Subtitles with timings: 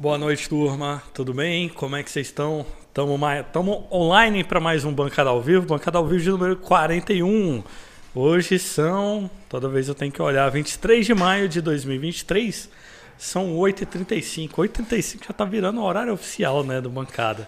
[0.00, 1.02] Boa noite, turma.
[1.12, 1.68] Tudo bem?
[1.68, 2.64] Como é que vocês estão?
[2.88, 3.20] Estamos
[3.92, 7.62] online para mais um Bancada ao Vivo, Bancada ao Vivo de número 41.
[8.14, 12.70] Hoje são, toda vez eu tenho que olhar, 23 de maio de 2023,
[13.18, 14.48] são 8h35.
[14.52, 17.46] 8h35 já está virando o horário oficial né, do Bancada.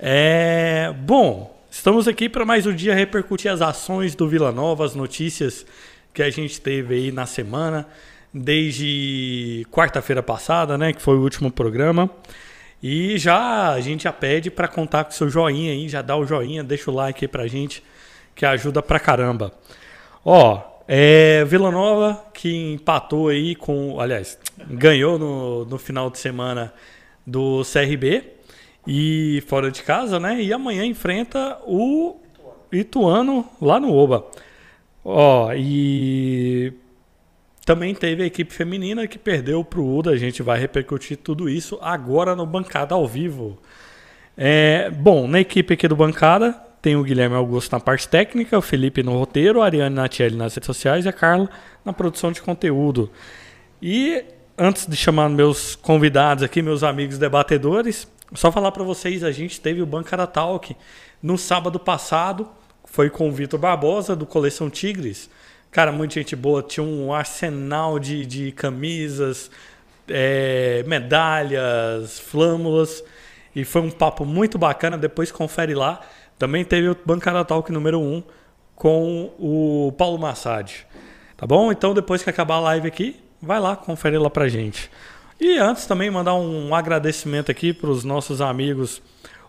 [0.00, 4.96] É, bom, estamos aqui para mais um dia repercutir as ações do Vila Nova, as
[4.96, 5.64] notícias
[6.12, 7.86] que a gente teve aí na semana
[8.32, 12.10] desde quarta-feira passada, né, que foi o último programa.
[12.82, 16.24] E já a gente já pede para contar com seu joinha aí, já dá o
[16.24, 17.82] joinha, deixa o like aí pra gente,
[18.34, 19.52] que ajuda pra caramba.
[20.24, 24.38] Ó, é Vila Nova que empatou aí com, aliás,
[24.70, 26.72] ganhou no, no final de semana
[27.26, 28.24] do CRB
[28.86, 30.40] e fora de casa, né?
[30.40, 32.16] E amanhã enfrenta o
[32.72, 34.24] Ituano lá no Oba.
[35.04, 36.72] Ó, e
[37.68, 40.12] também teve a equipe feminina que perdeu para o UDA.
[40.12, 43.58] A gente vai repercutir tudo isso agora no Bancada ao vivo.
[44.38, 48.62] É, bom, na equipe aqui do Bancada tem o Guilherme Augusto na parte técnica, o
[48.62, 51.50] Felipe no roteiro, a Ariane Natielli nas redes sociais e a Carla
[51.84, 53.10] na produção de conteúdo.
[53.82, 54.24] E
[54.56, 59.60] antes de chamar meus convidados aqui, meus amigos debatedores, só falar para vocês, a gente
[59.60, 60.74] teve o Bancada Talk
[61.22, 62.48] no sábado passado,
[62.86, 65.28] foi com o Vitor Barbosa do Coleção Tigres.
[65.70, 66.62] Cara, muita gente boa.
[66.62, 69.50] Tinha um arsenal de, de camisas,
[70.08, 73.04] é, medalhas, flâmulas.
[73.54, 74.96] E foi um papo muito bacana.
[74.96, 76.00] Depois confere lá.
[76.38, 78.22] Também teve o Bancada Talk número 1
[78.74, 80.86] com o Paulo Massad.
[81.36, 81.70] Tá bom?
[81.70, 84.90] Então, depois que acabar a live aqui, vai lá, confere lá pra gente.
[85.40, 89.02] E antes também mandar um agradecimento aqui para os nossos amigos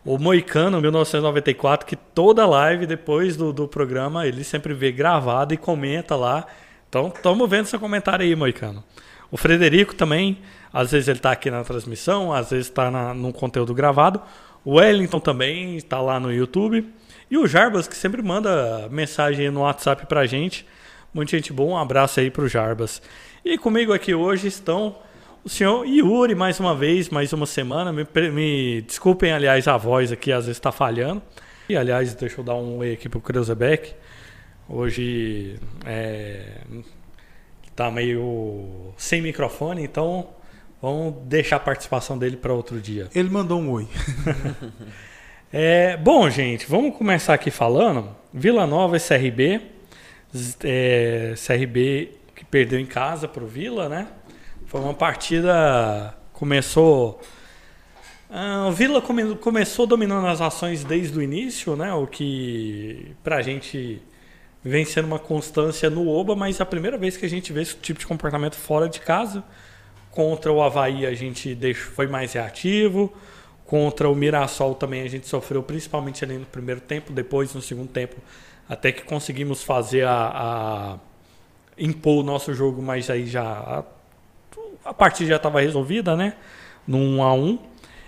[0.09, 5.57] o Moicano, 1994, que toda live depois do, do programa ele sempre vê gravado e
[5.57, 6.47] comenta lá.
[6.89, 8.83] Então, estamos vendo seu comentário aí, Moicano.
[9.29, 10.39] O Frederico também,
[10.73, 14.19] às vezes ele está aqui na transmissão, às vezes está no conteúdo gravado.
[14.65, 16.91] O Wellington também está lá no YouTube.
[17.29, 20.65] E o Jarbas, que sempre manda mensagem no WhatsApp para gente.
[21.13, 22.99] Muita gente boa, um abraço aí para o Jarbas.
[23.45, 24.95] E comigo aqui hoje estão
[25.43, 27.91] o senhor Yuri, mais uma vez, mais uma semana.
[27.91, 31.21] Me, me desculpem, aliás, a voz aqui às vezes está falhando.
[31.67, 33.93] E, aliás, deixa eu dar um oi aqui para o Kreuzebeck.
[34.67, 35.55] Hoje
[35.85, 36.61] é,
[37.75, 40.29] tá meio sem microfone, então
[40.81, 43.07] vamos deixar a participação dele para outro dia.
[43.15, 43.87] Ele mandou um oi.
[45.51, 48.15] é, bom, gente, vamos começar aqui falando.
[48.33, 49.61] Vila Nova e CRB.
[50.63, 54.07] É, CRB que perdeu em casa para o Vila, né?
[54.69, 56.15] Foi uma partida.
[56.31, 57.19] Começou.
[58.29, 61.91] Ah, o Vila come, começou dominando as ações desde o início, né?
[61.91, 63.99] O que pra gente
[64.63, 67.63] vem sendo uma constância no Oba, mas é a primeira vez que a gente vê
[67.63, 69.43] esse tipo de comportamento fora de casa.
[70.11, 73.11] Contra o Havaí a gente deixou, foi mais reativo.
[73.65, 77.89] Contra o Mirassol também a gente sofreu, principalmente ali no primeiro tempo, depois no segundo
[77.89, 78.17] tempo,
[78.67, 80.99] até que conseguimos fazer a, a
[81.75, 83.83] impor o nosso jogo, mas aí já
[84.83, 86.33] a partida já estava resolvida, né?
[86.87, 87.59] Num 1 a 1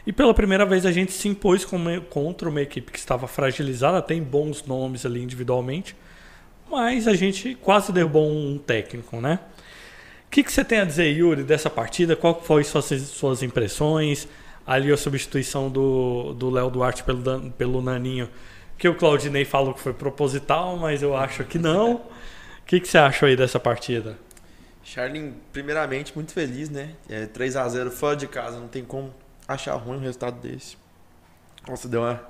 [0.06, 1.66] e pela primeira vez a gente se impôs
[2.09, 5.96] contra uma equipe que estava fragilizada, tem bons nomes ali individualmente,
[6.69, 9.40] mas a gente quase derrubou um técnico, né?
[10.28, 12.16] O que, que você tem a dizer, Yuri, dessa partida?
[12.16, 14.28] Qual foi suas, suas impressões?
[14.66, 18.29] Ali a substituição do Léo Duarte pelo, pelo Naninho,
[18.78, 21.96] que o Claudinei falou que foi proposital, mas eu acho que não.
[21.96, 22.02] O
[22.66, 24.18] que, que você achou aí dessa partida?
[24.84, 26.96] Charlin, primeiramente, muito feliz, né?
[27.09, 29.14] É, 3 a 0 fora de casa, não tem como
[29.47, 30.78] achar ruim um resultado desse.
[31.68, 32.22] Nossa, deu uma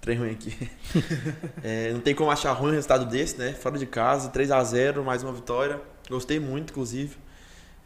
[0.00, 0.70] trem ruim aqui.
[1.62, 3.52] é, não tem como achar ruim um resultado desse, né?
[3.52, 5.80] Fora de casa, 3 a 0 mais uma vitória.
[6.08, 7.16] Gostei muito, inclusive.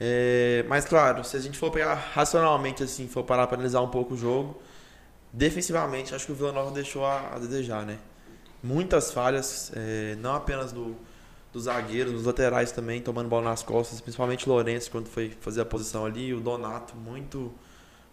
[0.00, 3.88] É, mas, claro, se a gente for pegar racionalmente, assim, for parar para analisar um
[3.88, 4.60] pouco o jogo,
[5.32, 7.98] defensivamente, acho que o Vila Nova deixou a, a desejar, né?
[8.62, 10.96] Muitas falhas, é, não apenas do
[11.52, 15.60] dos zagueiros, dos laterais também, tomando bola nas costas, principalmente o Lourenço, quando foi fazer
[15.60, 17.52] a posição ali, o Donato, muito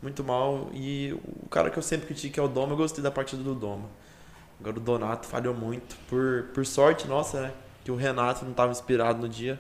[0.02, 0.70] muito mal.
[0.74, 3.54] E o cara que eu sempre critico é o Doma, eu gostei da partida do
[3.54, 3.90] Doma.
[4.60, 5.96] Agora o Donato falhou muito.
[6.08, 7.54] Por, por sorte nossa, né?
[7.84, 9.60] Que o Renato não estava inspirado no dia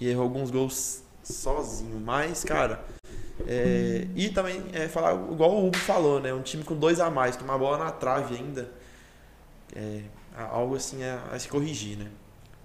[0.00, 2.00] e errou alguns gols sozinho.
[2.00, 2.84] Mas, cara.
[3.46, 6.34] É, e também é, falar, igual o Hugo falou, né?
[6.34, 8.70] Um time com dois a mais, tomar bola na trave ainda.
[9.74, 10.02] É,
[10.36, 12.08] algo assim a, a se corrigir, né?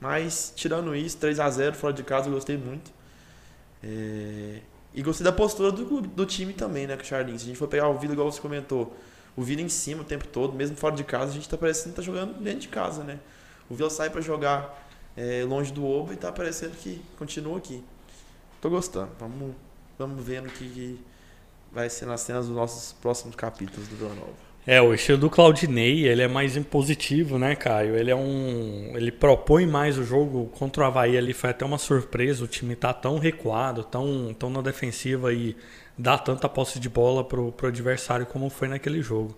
[0.03, 2.91] Mas, tirando isso, 3 a 0 fora de casa, eu gostei muito.
[3.81, 4.59] É...
[4.93, 7.39] E gostei da postura do, do time também, né, com o Charlinho.
[7.39, 8.93] Se a gente for pegar o Vila, igual você comentou,
[9.33, 11.91] o Vila em cima o tempo todo, mesmo fora de casa, a gente tá parecendo
[11.91, 13.17] que tá jogando dentro de casa, né?
[13.69, 14.85] O Vila sai para jogar
[15.15, 17.81] é, longe do Oba e tá parecendo que continua aqui.
[18.59, 19.09] Tô gostando.
[19.17, 19.55] Vamos,
[19.97, 21.01] vamos vendo que, que
[21.71, 24.52] vai ser nas cenas dos nossos próximos capítulos do Vila Nova.
[24.65, 27.97] É, o estilo do Claudinei, ele é mais impositivo, né, Caio?
[27.97, 28.93] Ele é um.
[28.95, 31.33] Ele propõe mais o jogo contra o Havaí ali.
[31.33, 32.45] Foi até uma surpresa.
[32.45, 35.55] O time tá tão recuado, tão, tão na defensiva e
[35.97, 39.37] dá tanta posse de bola pro, pro adversário como foi naquele jogo.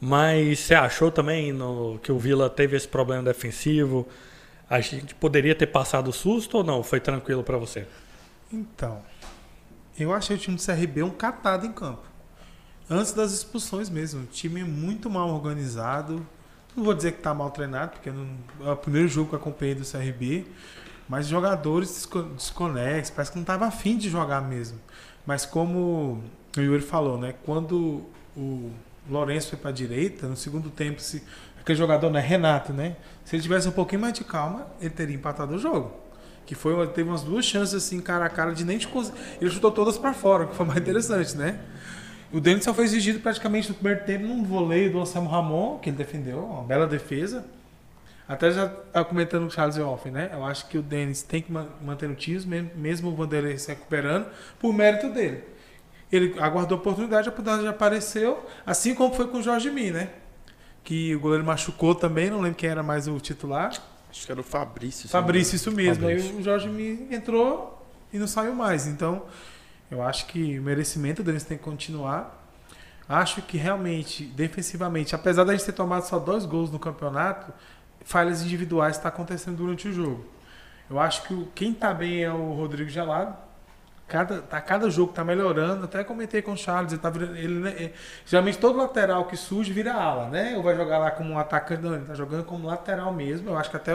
[0.00, 4.06] Mas você achou também no, que o Vila teve esse problema defensivo?
[4.70, 6.82] A gente poderia ter passado susto ou não?
[6.82, 7.86] Foi tranquilo para você?
[8.52, 9.02] Então,
[9.98, 12.11] eu achei o time do CRB um catado em campo.
[12.92, 14.24] Antes das expulsões mesmo.
[14.24, 16.26] O time muito mal organizado.
[16.76, 18.28] Não vou dizer que está mal treinado, porque não,
[18.66, 20.46] é o primeiro jogo que eu acompanhei do CRB.
[21.08, 24.78] Mas jogadores desconexos, parece que não estava afim de jogar mesmo.
[25.26, 26.22] Mas como
[26.56, 27.34] o Yuri falou, né?
[27.44, 28.04] Quando
[28.36, 28.70] o
[29.08, 31.22] Lourenço foi para a direita, no segundo tempo, se
[31.58, 32.96] aquele jogador, né, Renato, né?
[33.24, 35.92] Se ele tivesse um pouquinho mais de calma, ele teria empatado o jogo.
[36.44, 38.88] Que foi, teve umas duas chances assim, cara a cara, de nem de
[39.40, 41.58] Ele chutou todas para fora, que foi mais interessante, né?
[42.32, 45.96] O Denison foi exigido praticamente no primeiro tempo num voleio do Anselmo Ramon, que ele
[45.96, 47.44] defendeu, uma bela defesa.
[48.26, 50.30] Até já estava comentando com o Charles Hoff, né?
[50.32, 52.42] Eu acho que o Denis tem que manter o tiro,
[52.74, 54.26] mesmo o Vanderlei se recuperando,
[54.58, 55.44] por mérito dele.
[56.10, 60.08] Ele aguardou a oportunidade, a oportunidade apareceu, assim como foi com o Jorge Mi, né?
[60.84, 63.70] Que o goleiro machucou também, não lembro quem era mais o titular.
[64.10, 65.08] Acho que era o Fabrício.
[65.08, 66.02] Fabrício, isso mesmo.
[66.02, 66.30] Fabrício.
[66.30, 68.86] Aí o Jorge Mi entrou e não saiu mais.
[68.86, 69.22] Então,
[69.92, 72.42] eu acho que o merecimento deles tem que continuar.
[73.06, 77.52] Acho que realmente, defensivamente, apesar da gente ter tomado só dois gols no campeonato,
[78.02, 80.24] falhas individuais está acontecendo durante o jogo.
[80.88, 83.36] Eu acho que quem está bem é o Rodrigo Gelado.
[84.08, 85.84] Cada, tá, cada jogo está melhorando.
[85.84, 86.92] Até comentei com o Charles.
[86.92, 87.92] Ele tá virando, ele, né,
[88.24, 90.56] geralmente todo lateral que surge vira ala, né?
[90.56, 91.82] Ou vai jogar lá como um atacante.
[91.82, 93.50] Não, ele está jogando como lateral mesmo.
[93.50, 93.92] Eu acho que até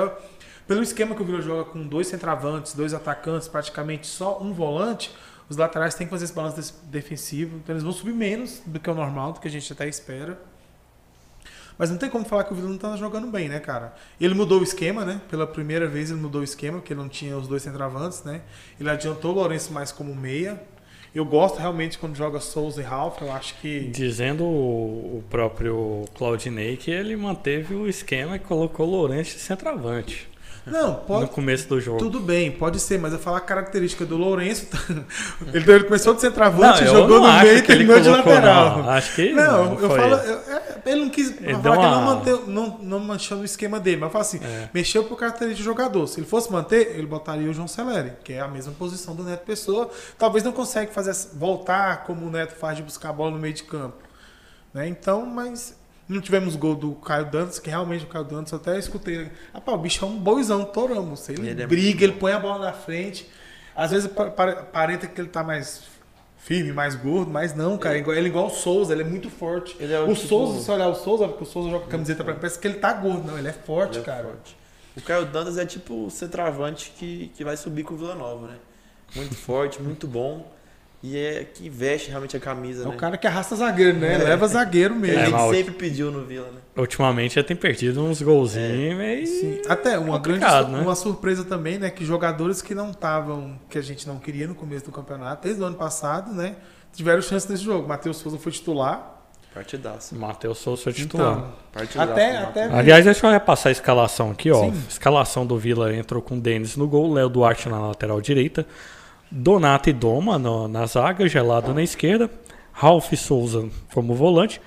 [0.68, 5.16] pelo esquema que o Vila joga com dois centravantes, dois atacantes, praticamente só um volante,
[5.50, 7.58] os laterais têm que fazer esse balanço defensivo.
[7.58, 10.38] Então eles vão subir menos do que o normal, do que a gente até espera.
[11.78, 13.94] Mas não tem como falar que o Vila não tá jogando bem, né, cara?
[14.20, 15.22] Ele mudou o esquema, né?
[15.30, 18.42] Pela primeira vez ele mudou o esquema, porque ele não tinha os dois centravantes, né?
[18.80, 20.60] Ele adiantou o Lourenço mais como meia.
[21.14, 23.88] Eu gosto realmente quando joga Souza e Ralph, eu acho que.
[23.90, 30.28] Dizendo o próprio Claudinei que ele manteve o esquema e colocou o Lourenço de centroavante.
[30.72, 31.22] Não, pode.
[31.22, 31.98] No começo do jogo.
[31.98, 34.68] Tudo bem, pode ser, mas eu falar a característica do Lourenço.
[35.54, 38.78] ele, ele começou de centroavante, não, jogou no meio e terminou de lateral.
[38.80, 39.32] Não, acho que.
[39.32, 40.16] Não, não eu falo.
[40.16, 41.42] Eu, é, ele não quis.
[41.42, 41.92] Ele, falar uma...
[41.92, 44.70] não, manteve, não, não manchou o esquema dele, mas eu falo assim: é.
[44.74, 46.06] mexeu por característica de jogador.
[46.08, 49.24] Se ele fosse manter, ele botaria o João Celeri, que é a mesma posição do
[49.24, 49.90] Neto Pessoa.
[50.18, 53.54] Talvez não consegue fazer voltar como o Neto faz de buscar a bola no meio
[53.54, 53.98] de campo.
[54.74, 54.88] Né?
[54.88, 55.76] Então, mas
[56.08, 59.30] não tivemos gol do Caio Dantas, que realmente o Caio Dantas eu até escutei.
[59.54, 61.28] Rapaz, o bicho é um boizão, toramos.
[61.30, 63.30] Ele, ele é briga, é ele põe a bola na frente.
[63.76, 64.10] Às vezes
[64.72, 65.84] parenta que ele tá mais
[66.38, 67.98] firme, mais gordo, mas não, cara.
[67.98, 69.76] Ele, ele é igual o Souza, ele é muito forte.
[69.80, 70.28] É o, o tipo...
[70.28, 72.94] Souza, se olhar o Souza, porque o Souza joga camiseta pra parece que ele tá
[72.94, 73.28] gordo.
[73.28, 74.24] Não, ele é forte, ele é cara.
[74.24, 74.58] Forte.
[74.96, 78.48] O Caio Dantas é tipo o centroavante que, que vai subir com o Vila Nova,
[78.48, 78.56] né?
[79.16, 80.52] Muito forte, muito bom.
[81.02, 82.96] E é que veste realmente a camisa, é né?
[82.96, 84.16] o cara que arrasta zagueiro, né?
[84.16, 84.18] É.
[84.18, 85.20] Leva zagueiro mesmo.
[85.20, 86.60] É, ele sempre pediu no Vila, né?
[86.76, 88.96] Ultimamente já tem perdido uns golzinhos é.
[88.96, 89.28] meio.
[89.28, 89.62] Sim.
[89.70, 90.82] Até uma grande né?
[90.82, 91.92] uma surpresa também, né?
[91.92, 95.62] Que jogadores que não estavam, que a gente não queria no começo do campeonato, desde
[95.62, 96.56] o ano passado, né?
[96.94, 97.88] Tiveram chance nesse jogo.
[97.88, 99.16] Matheus Souza foi titular.
[99.54, 100.16] Partidaço.
[100.16, 101.52] Matheus Souza foi titular.
[101.76, 104.64] Então, até, até Aliás, deixa eu repassar a escalação aqui, ó.
[104.64, 104.74] Sim.
[104.90, 108.66] Escalação do Vila entrou com o Denis no gol, Léo Duarte na lateral direita.
[109.30, 112.30] Donato e Doma no, na zaga, Gelado na esquerda,
[112.72, 114.62] Ralph Souza como volante.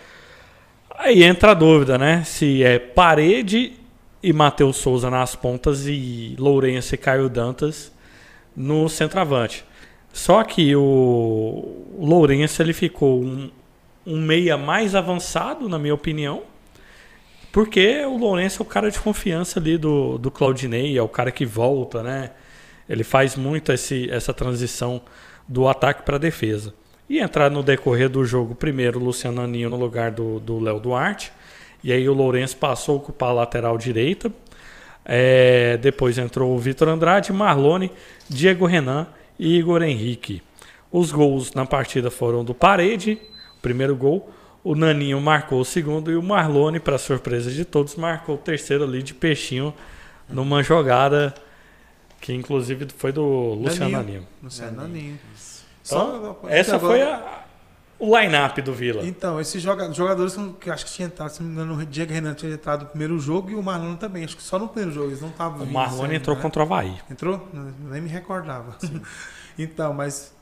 [0.99, 2.23] Aí entra a dúvida, né?
[2.25, 3.73] Se é Parede
[4.23, 7.93] e Matheus Souza nas pontas e Lourenço e Caio Dantas
[8.55, 9.65] no centroavante.
[10.13, 13.51] Só que o Lourenço ele ficou um,
[14.07, 16.43] um meia mais avançado, na minha opinião,
[17.53, 21.31] porque o Lourenço é o cara de confiança ali do, do Claudinei, é o cara
[21.31, 22.31] que volta, né?
[22.91, 25.01] Ele faz muito esse, essa transição
[25.47, 26.75] do ataque para a defesa.
[27.09, 31.33] E entrar no decorrer do jogo, primeiro o Luciano Aninho no lugar do Léo Duarte.
[31.85, 34.33] E aí o Lourenço passou a ocupar a lateral direita.
[35.05, 37.93] É, depois entrou o Vitor Andrade, Marlone,
[38.29, 39.07] Diego Renan
[39.39, 40.43] e Igor Henrique.
[40.91, 43.19] Os gols na partida foram do Parede,
[43.57, 44.31] o primeiro gol.
[44.65, 48.83] O Naninho marcou o segundo e o Marlone, para surpresa de todos, marcou o terceiro
[48.83, 49.73] ali de peixinho
[50.29, 51.33] numa jogada
[52.21, 53.25] que inclusive foi do
[53.55, 54.27] Luciano Aninho.
[54.43, 55.19] Luciano Aninho.
[55.85, 56.93] Então, essa agora...
[56.93, 57.45] foi a,
[57.99, 59.05] o line-up do Vila.
[59.05, 62.35] Então, esses jogadores que acho que tinha entrado, se não me engano, o Diego Renan
[62.35, 64.25] tinha entrado no primeiro jogo e o Marlon também.
[64.25, 65.65] Acho que só no primeiro jogo, eles não estavam.
[65.65, 66.43] O Marlon entrou né?
[66.43, 66.99] contra o Havaí.
[67.11, 67.49] Entrou?
[67.53, 68.77] Nem me recordava.
[69.59, 70.33] então, mas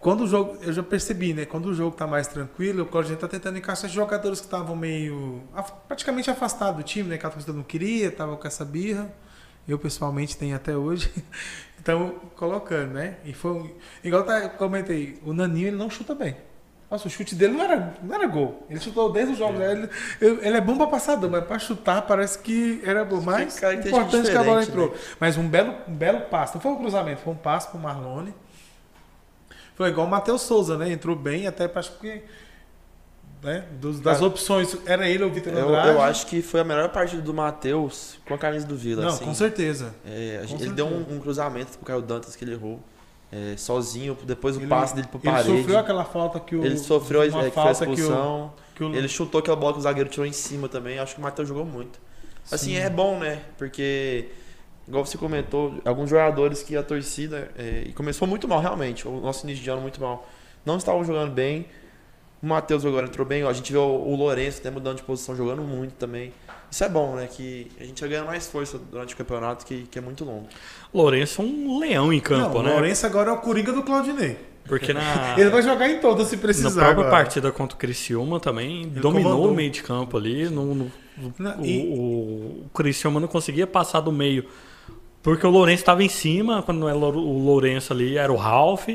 [0.00, 1.44] quando o jogo, eu já percebi, né?
[1.44, 4.74] Quando o jogo tá mais tranquilo, o Claudinei tá tentando encaixar esses jogadores que estavam
[4.74, 5.42] meio
[5.86, 7.18] praticamente afastados do time, né?
[7.18, 9.12] Que a torcida não queria, tava com essa birra.
[9.68, 11.10] Eu pessoalmente tenho até hoje.
[11.82, 13.16] Então, colocando, né?
[13.24, 13.70] E foi um-
[14.04, 16.36] igual tá, eu comentei, o Naninho ele não chuta bem.
[16.90, 18.66] Nossa, o chute dele não era, não era gol.
[18.68, 19.58] Ele chutou desde os jogos.
[19.58, 19.72] né?
[19.72, 19.88] Ele,
[20.42, 23.22] ele- é bom pra passador, mas pra chutar parece que era bom.
[23.22, 23.54] Mais
[23.88, 24.94] importante que a bola entrou.
[25.18, 26.56] Mas um belo, um belo passo.
[26.56, 28.34] Não foi um cruzamento, foi um passo pro Marlone.
[29.74, 30.92] Foi igual o Matheus Souza, né?
[30.92, 32.22] Entrou bem, até acho que.
[33.42, 33.64] Né?
[33.80, 35.88] Dos- das Cara, opções, era ele ou o Vitor Eu, Andrade?
[35.88, 39.00] eu acho que foi a melhor partida do Matheus com a camisa do Vila.
[39.02, 39.24] Não, assim.
[39.24, 39.94] com certeza.
[40.04, 41.10] É, Com ele deu certeza.
[41.10, 42.78] um, um cruzamento pro Caio Dantas que ele errou.
[43.32, 45.56] é, sozinho, depois o Ele- passe dele pro Ele parede.
[45.58, 46.64] sofreu aquela falta que o.
[46.64, 48.52] Ele sofreu uma é, que falta que o, expulsão.
[48.74, 50.98] que o- Ele chutou aquela bola que o zagueiro tirou em cima também.
[50.98, 52.00] Acho que o Matheus jogou muito.
[52.50, 52.78] Assim, Sim.
[52.78, 53.40] é bom, né?
[53.56, 54.30] Porque,
[54.88, 57.52] igual você comentou, alguns jogadores que a torcida.
[57.56, 59.06] é, e começou muito mal, realmente.
[59.06, 60.28] O nosso início de ano muito mal.
[60.66, 61.66] Não estavam jogando bem.
[62.42, 63.42] O Matheus agora entrou bem.
[63.42, 66.32] A gente vê o, o Lourenço até mudando de posição, jogando muito também.
[66.70, 67.28] Isso é bom, né?
[67.30, 70.46] Que a gente vai ganhando mais força durante o campeonato, que, que é muito longo.
[70.94, 72.70] Lourenço é um leão em campo, não, né?
[72.70, 74.38] O Lourenço agora é o Coringa do Claudinei.
[74.64, 76.70] Porque na, Ele vai jogar em todas se na precisar.
[76.70, 77.10] própria agora.
[77.10, 79.52] partida contra o Criciúma também dominou comandou.
[79.52, 80.48] o meio de campo ali.
[80.48, 80.92] No, no-
[81.38, 84.46] Não, o, e- o, o Criciúma não conseguia passar do meio.
[85.22, 88.88] Porque o Lourenço estava em cima, quando não era o Lourenço ali, era o Ralph.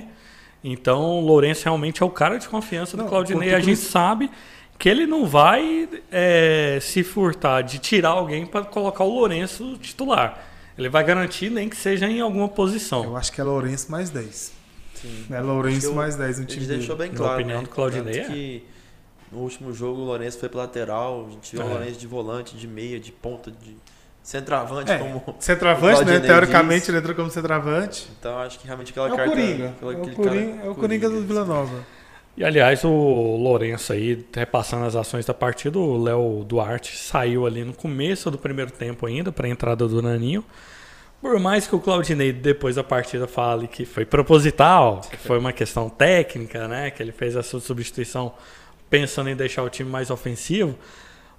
[0.67, 3.53] Então o Lourenço realmente é o cara de confiança do Não, Claudinei.
[3.53, 4.31] A gente sabe
[4.79, 10.43] que ele não vai é, se furtar de tirar alguém para colocar o Lourenço titular.
[10.77, 13.03] Ele vai garantir nem que seja em alguma posição.
[13.03, 14.51] Eu acho que é Lourenço mais 10.
[14.95, 15.25] Sim.
[15.29, 17.09] É Lourenço eu- mais 10 no Ele time deixou dele.
[17.09, 17.39] bem Na claro.
[17.39, 17.63] opinião né?
[17.63, 18.33] do Claudinei, Tanto é.
[18.33, 18.63] que
[19.31, 21.65] no último jogo o Lourenço foi pra lateral, a gente viu É.
[21.65, 23.75] o Lourenço de volante, de meia, de ponta, de
[24.25, 25.35] centroavante, É, como.
[25.39, 26.19] Centroavante, né?
[26.19, 28.07] Teoricamente ele entrou como centroavante.
[28.19, 29.31] Então acho que realmente aquela É o carta.
[29.31, 29.67] Coringa.
[29.77, 31.79] aquela- É o Coringa, cara- é o Coringa do Vila Nova.
[32.35, 37.63] E aliás, o Lourenço aí, repassando as ações da partida, o Léo Duarte saiu ali
[37.63, 40.43] no começo do primeiro tempo ainda, para a entrada do Naninho.
[41.21, 45.53] Por mais que o Claudinei, depois da partida, fale que foi proposital, que foi uma
[45.53, 46.91] questão técnica, né?
[46.91, 48.33] Que ele fez essa substituição
[48.89, 50.75] pensando em deixar o time mais ofensivo.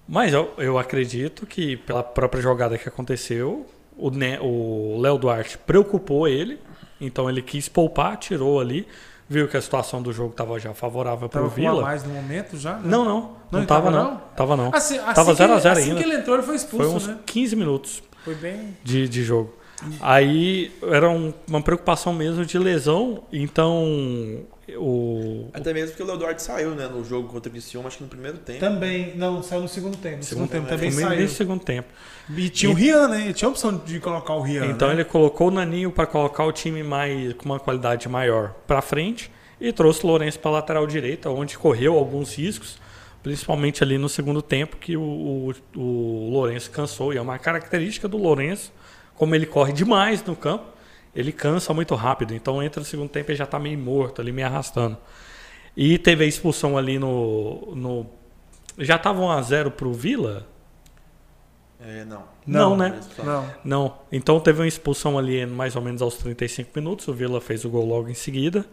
[0.08, 6.60] Mas eu, eu acredito que, pela própria jogada que aconteceu, o Léo Duarte preocupou ele,
[7.00, 8.86] então ele quis poupar, tirou ali,
[9.28, 11.82] viu que a situação do jogo estava já favorável para o Vila.
[11.82, 12.74] mais no momento já?
[12.74, 12.82] né?
[12.84, 14.10] Não, não, não, Não, ele tava tava não.
[14.12, 14.20] não?
[14.36, 14.70] Tava não.
[14.74, 16.02] Assim, assim Tava 0 a ele- 0 assim ainda.
[16.02, 17.18] que ele entrou, ele foi Foi expulso, uns né?
[17.26, 18.76] 15 minutos Foi bem.
[18.84, 19.55] de, de jogo.
[20.00, 23.84] Aí era um- uma preocupação mesmo de lesão, então
[24.74, 28.02] o, Até mesmo porque o Leonardo saiu, né, no jogo contra o Criciúma, acho que
[28.02, 28.58] no primeiro tempo.
[28.58, 30.16] Também, não, saiu no segundo tempo.
[30.18, 31.22] No segundo, tempo também foi saiu.
[31.22, 31.88] no segundo tempo.
[32.34, 33.32] E tinha o Rian, né?
[33.32, 34.66] Tinha a opção de colocar o Rian.
[34.66, 34.94] Então né?
[34.94, 39.30] ele colocou o Naninho para colocar o time mais com uma qualidade maior para frente
[39.60, 42.78] e trouxe o Lourenço para lateral direita, onde correu alguns riscos,
[43.22, 48.08] principalmente ali no segundo tempo que o, o, o Lourenço cansou e é uma característica
[48.08, 48.72] do Lourenço,
[49.16, 50.64] como ele corre demais no campo,
[51.14, 52.34] ele cansa muito rápido.
[52.34, 54.96] Então entra no segundo tempo e já está meio morto ali, meio arrastando.
[55.76, 58.06] E teve a expulsão ali no, no
[58.78, 60.46] já estava 1 a 0 pro Vila?
[61.80, 62.24] É, não.
[62.46, 63.00] Não, né?
[63.22, 63.50] Não.
[63.64, 63.98] Não.
[64.10, 67.08] Então teve uma expulsão ali mais ou menos aos 35 minutos.
[67.08, 68.64] O Vila fez o gol logo em seguida.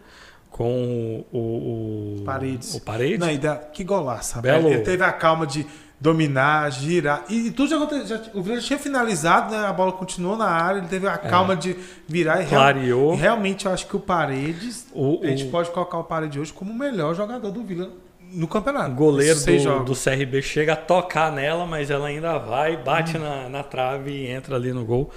[0.50, 2.74] Com o, o, Paredes.
[2.74, 3.18] o Paredes.
[3.18, 4.40] Não, e da, que golaço.
[4.40, 4.68] Belo.
[4.68, 5.66] Ele teve a calma de
[6.04, 7.24] dominar, girar.
[7.30, 8.06] E, e tudo já aconteceu.
[8.18, 9.66] já- o Vila tinha finalizado, né?
[9.66, 11.74] A bola continuou na área, ele teve a calma de
[12.06, 13.14] virar e real- Clareou.
[13.14, 14.86] e realmente eu acho que o Paredes.
[14.92, 17.88] O, A gente o pode colocar o Paredes hoje como o melhor jogador do Vila
[18.30, 18.94] no campeonato.
[18.94, 22.80] goleiro Esses seis do, do CRB chega a tocar nela, mas ela ainda vai, Hum.
[22.84, 25.10] bate na, na trave e entra ali no gol.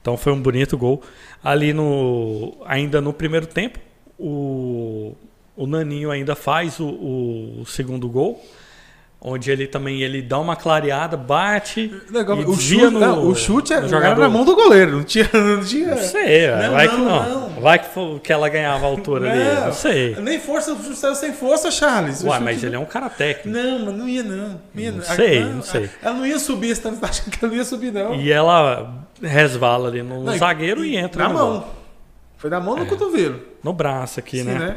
[0.00, 1.00] Então foi um bonito gol.
[1.44, 2.56] Ali no.
[2.66, 3.78] Ainda no primeiro tempo,
[4.18, 5.14] o,
[5.56, 6.88] o Naninho ainda faz o,
[7.60, 8.44] o segundo gol.
[9.24, 11.94] Onde ele também ele dá uma clareada, bate.
[12.10, 15.04] Legal, e o, chute, no- não, o chute no era na mão do goleiro, não
[15.04, 15.30] tinha.
[15.32, 17.48] Não tinha Não sei, Não, vai não, que não.
[17.60, 19.66] Vai que, fo- que ela ganhava a altura ali.
[19.66, 20.16] Não sei.
[20.16, 22.20] Nem força, o chute sem força, Charles.
[22.20, 23.56] Chute mas ele é um cara técnico.
[23.56, 24.36] Não, mas não ia não.
[24.74, 25.88] Não, ia, Não sei, não sei.
[26.02, 28.16] Ela não ia subir, você tá achando que ela não ia subir, não.
[28.16, 31.64] E ela resvala ali no, Não, e- zagueiro e, entra na mão.
[32.38, 33.38] Foi da mão no cotovelo.
[33.62, 34.58] no braço aqui, Sim, né?
[34.58, 34.76] né?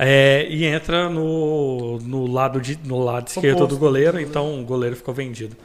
[0.00, 4.94] É, e entra no, no, lado de, no lado esquerdo do goleiro, então o goleiro
[4.94, 5.56] ficou vendido.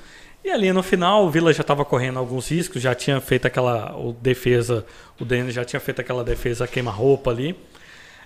[0.44, 3.96] E ali no final, o Vila já estava correndo alguns riscos, já tinha feito aquela
[3.96, 4.86] o defesa,
[5.20, 7.56] o Denis já tinha feito aquela defesa queima-roupa ali.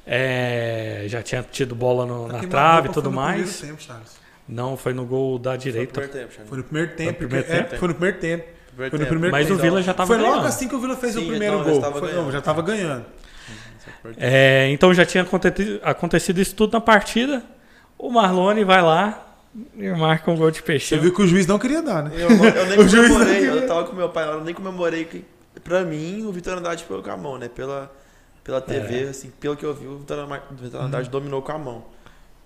[0.05, 3.41] É, já tinha tido bola no- na trave e tudo foi no mais.
[3.57, 4.15] primeiro tempo, Charles.
[4.47, 5.91] Não, foi no gol da Foi no direita.
[5.91, 6.49] primeiro tempo, Charles.
[6.49, 7.09] Foi no primeiro tempo.
[7.35, 7.75] é, tempo?
[7.77, 8.43] foi no primeiro tempo.
[8.67, 9.09] Primeiro Foi no tempo.
[9.09, 9.59] primeiro Mas tempo.
[9.59, 10.47] o Vila já estava Foi logo ganhando.
[10.47, 11.73] assim que o Vila fez Sim, o primeiro já gol.
[11.73, 12.23] estava Foi- ganhando.
[12.23, 13.05] não, já estava ganhando.
[14.17, 17.43] É, então já tinha acontecido, acontecido isso tudo na partida.
[17.97, 19.25] O Marlone vai lá
[19.75, 20.87] e marca um gol de peixe.
[20.89, 22.11] Você viu que o juiz não queria dar, né?
[22.15, 25.05] Eu, não- eu nem comemorei, eu tava com meu pai, eu nem comemorei.
[25.05, 25.25] Que,
[25.63, 27.49] pra mim, o Vitor Andrade pegou com a mão, né?
[27.49, 27.91] Pela,
[28.43, 29.09] pela TV, É.
[29.09, 30.81] assim, pelo que eu vi, o Vitor Uhum.
[30.81, 31.85] Andrade dominou com a mão.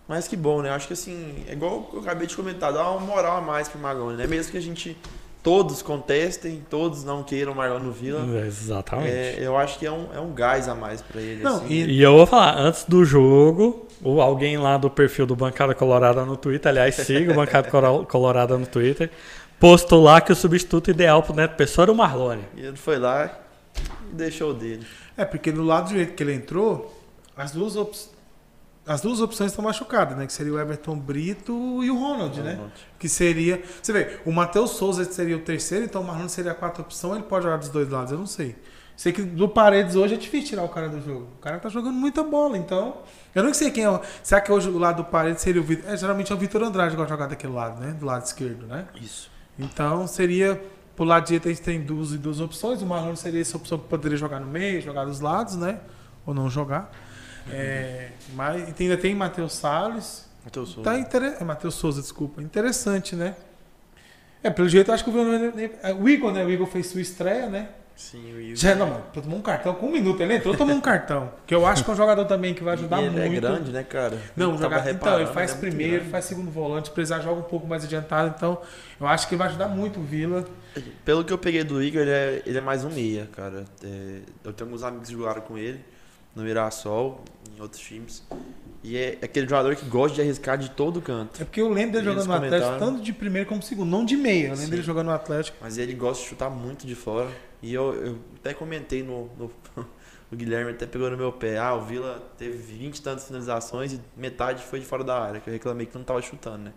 [0.07, 0.69] Mas que bom, né?
[0.71, 3.79] Acho que assim, é igual eu acabei de comentar, dá uma moral a mais pro
[3.79, 4.27] Marlone, né?
[4.27, 4.98] Mesmo que a gente
[5.43, 8.21] todos contestem, todos não queiram o Marlone no Vila.
[8.45, 9.10] Exatamente.
[9.10, 11.43] é, eu acho que é um, é um gás a mais pra ele.
[11.43, 11.67] Não, assim.
[11.74, 15.74] e- E eu vou falar, antes do jogo, o- alguém lá do perfil do Bancada
[15.74, 17.69] Colorada no Twitter, aliás, siga o Bancada
[18.07, 19.10] Colorada no Twitter,
[19.60, 22.43] postou lá que o substituto ideal pro Neto Pessoa era o Marlone.
[22.55, 23.39] E ele foi lá
[24.12, 24.86] e deixou o dele.
[25.17, 26.95] É, porque do lado direito que ele entrou,
[27.36, 27.95] as duas, op-
[28.91, 30.25] as duas opções estão machucadas, né?
[30.27, 32.60] Que seria o Everton Brito e o Ronald, né?
[33.00, 33.63] Que seria.
[33.81, 37.15] Você vê, o Matheus Souza seria o terceiro, então o Marlon seria a quarta opção,
[37.15, 38.55] ele pode jogar dos dois lados, eu não sei.
[38.98, 41.27] Sei que do Paredes hoje é difícil tirar o cara do jogo.
[41.38, 42.98] O cara tá jogando muita bola, então.
[43.33, 44.01] Eu não sei quem é.
[44.21, 45.89] Será que hoje o lado do Paredes seria o Vitor?
[45.89, 47.93] É, geralmente é o Vitor Andrade que vai jogar daquele lado, né?
[47.93, 48.86] Do lado esquerdo, né?
[49.01, 49.31] Isso.
[49.57, 50.62] Então seria.
[50.95, 52.81] Pro lado direito a gente tem duas e duas opções.
[52.81, 55.79] O Marlon seria essa opção que poderia jogar no meio, jogar dos lados, né?
[56.25, 56.91] Ou não jogar.
[57.50, 60.29] É, mas ainda tem Matheus Salles.
[60.43, 60.89] Matheus Souza.
[60.89, 61.38] Tá inter...
[61.39, 62.41] é, Matheus Souza, desculpa.
[62.41, 63.36] Interessante, né?
[64.43, 65.13] É, pelo jeito acho que o
[65.83, 66.43] é, O Igor, né?
[66.43, 67.69] O Igor fez sua estreia, né?
[67.95, 68.55] Sim, o Igor.
[68.55, 70.19] Já não, mano, tomou um cartão com um minuto.
[70.21, 71.31] Ele entrou, tomou um cartão.
[71.45, 73.24] Que eu acho que é um jogador também que vai ajudar ele muito.
[73.24, 74.17] é grande, né, cara?
[74.36, 76.10] Não, jogar, então, ele faz é muito primeiro, grande.
[76.10, 78.60] faz segundo volante, precisar joga um pouco mais adiantado, então
[79.00, 80.45] eu acho que ele vai ajudar muito o Vila.
[81.05, 83.65] Pelo que eu peguei do Igor, ele é, ele é mais um meia, cara.
[83.83, 85.79] É, eu tenho alguns amigos que jogaram com ele
[86.36, 87.24] no Mirassol,
[87.56, 88.24] em outros times.
[88.84, 91.40] E é aquele jogador que gosta de arriscar de todo canto.
[91.42, 94.04] É porque eu lembro dele Eles jogando no Atlético, tanto de primeiro como segundo, não
[94.04, 94.46] de meia.
[94.46, 94.70] Eu lembro Sim.
[94.72, 95.58] dele jogando no Atlético.
[95.62, 97.30] Mas ele gosta de chutar muito de fora.
[97.62, 99.52] E eu, eu até comentei no, no-
[100.32, 101.58] O Guilherme até pegou no meu pé.
[101.58, 105.41] Ah, o Vila teve 20 e tantas finalizações e metade foi de fora da área,
[105.41, 106.74] que eu reclamei que não tava chutando, né?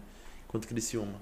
[0.48, 1.14] Contra o Criciúma.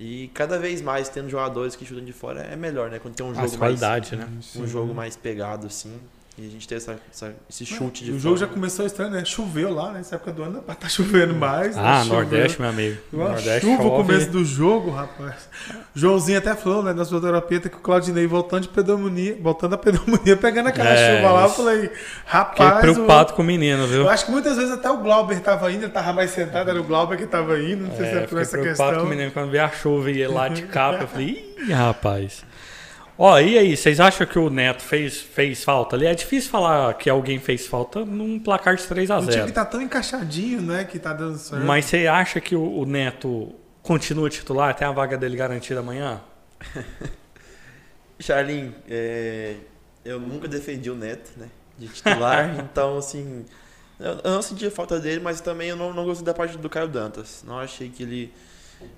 [0.00, 2.98] E cada vez mais tendo jogadores que chutam de fora é melhor, né?
[2.98, 4.26] Quando tem um jogo As mais qualidade, né?
[4.56, 6.00] um jogo mais pegado, assim.
[6.38, 9.24] E a gente tem essa, essa- esse chute de o jogo já começou estranho, né?
[9.24, 9.98] Choveu lá, né?
[9.98, 11.78] Nessa época do ano, tá chovendo mais.
[11.78, 12.14] Ah, Choveu.
[12.20, 12.98] Nordeste, meu amigo.
[13.10, 13.96] Uma Nordeste chuva chove.
[13.96, 15.48] começo do jogo, rapaz.
[15.94, 19.78] Joãozinho até falou, né, na sua terapia, que o Claudinei voltando de pneumonia, voltando a
[19.78, 21.96] pneumonia, pegando aquela É, chuva lá, eu falei, Fiquei
[22.26, 22.80] rapaz.
[22.80, 24.02] preocupado com o menino, o- viu?
[24.02, 26.78] Eu acho que muitas vezes até o Glauber tava indo, ele tava mais sentado, era
[26.78, 29.00] o Glauber que tava indo, não sei se É, é por fiquei essa preocupado questão.
[29.00, 31.04] com o menino quando veio a chuva e ele lá de capa.
[31.04, 32.44] Eu falei, ih, rapaz.
[33.18, 36.06] Ó, e aí, vocês acham que o Neto fez, fez falta ali?
[36.06, 39.52] É difícil falar que alguém fez falta num placar de 3 a O time 0
[39.52, 41.64] tá tão encaixadinho, né, que tá dando certo.
[41.64, 44.74] Mas você acha que o, o Neto continua titular?
[44.74, 46.20] Tem a vaga dele garantida amanhã?
[48.20, 49.56] Charlin, é,
[50.04, 51.48] eu nunca defendi o Neto, né?
[51.78, 53.46] De titular, então assim.
[53.98, 56.68] Eu, eu não sentia falta dele, mas também eu não, não gostei da parte do
[56.68, 57.42] Caio Dantas.
[57.46, 58.32] Não achei que ele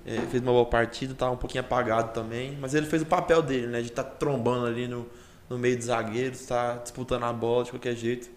[0.05, 2.57] é, fez uma boa partida, tava um pouquinho apagado também.
[2.59, 3.81] Mas ele fez o papel dele, né?
[3.81, 5.07] De estar trombando ali no,
[5.49, 8.29] no meio dos zagueiros, tá disputando a bola de qualquer jeito.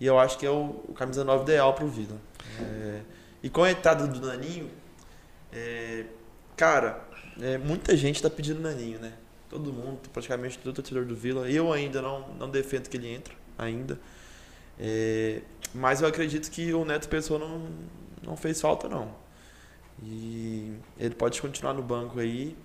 [0.00, 2.16] E eu acho que é o, o camisa 9 ideal pro Vila.
[2.60, 3.00] É,
[3.42, 4.70] e com a entrada do Naninho,
[5.52, 6.04] é,
[6.56, 7.04] cara,
[7.40, 9.12] é, muita gente tá pedindo Naninho, né?
[9.48, 11.48] Todo mundo, praticamente todo torcedor do Vila.
[11.48, 13.98] Eu ainda não, não defendo que ele entre, ainda.
[14.78, 15.42] É,
[15.74, 17.68] mas eu acredito que o Neto Pessoa não,
[18.22, 19.23] não fez falta, não.
[20.02, 22.56] E ele pode continuar no banco aí.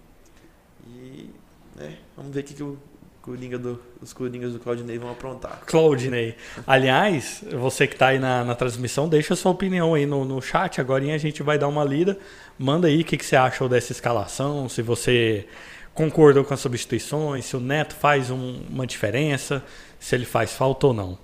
[0.88, 1.30] E
[1.76, 2.78] né, vamos ver o que, que o
[3.22, 5.62] Coringa do, os Coringas do Claudinei vão aprontar.
[5.66, 6.36] Claudinei.
[6.66, 10.82] Aliás, você que tá aí na, na transmissão, deixa sua opinião aí no, no chat.
[10.82, 12.18] Agora a gente vai dar uma lida.
[12.58, 15.48] Manda aí o que, que você achou dessa escalação, se você
[15.94, 19.64] concordou com as substituições, se o Neto faz um- uma diferença,
[20.00, 21.18] se ele faz falta ou não.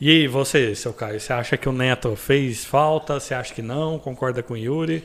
[0.00, 3.20] E aí, você, seu Caio, você acha que o Neto fez falta?
[3.20, 3.98] Você acha que não?
[3.98, 5.04] Concorda com o Yuri?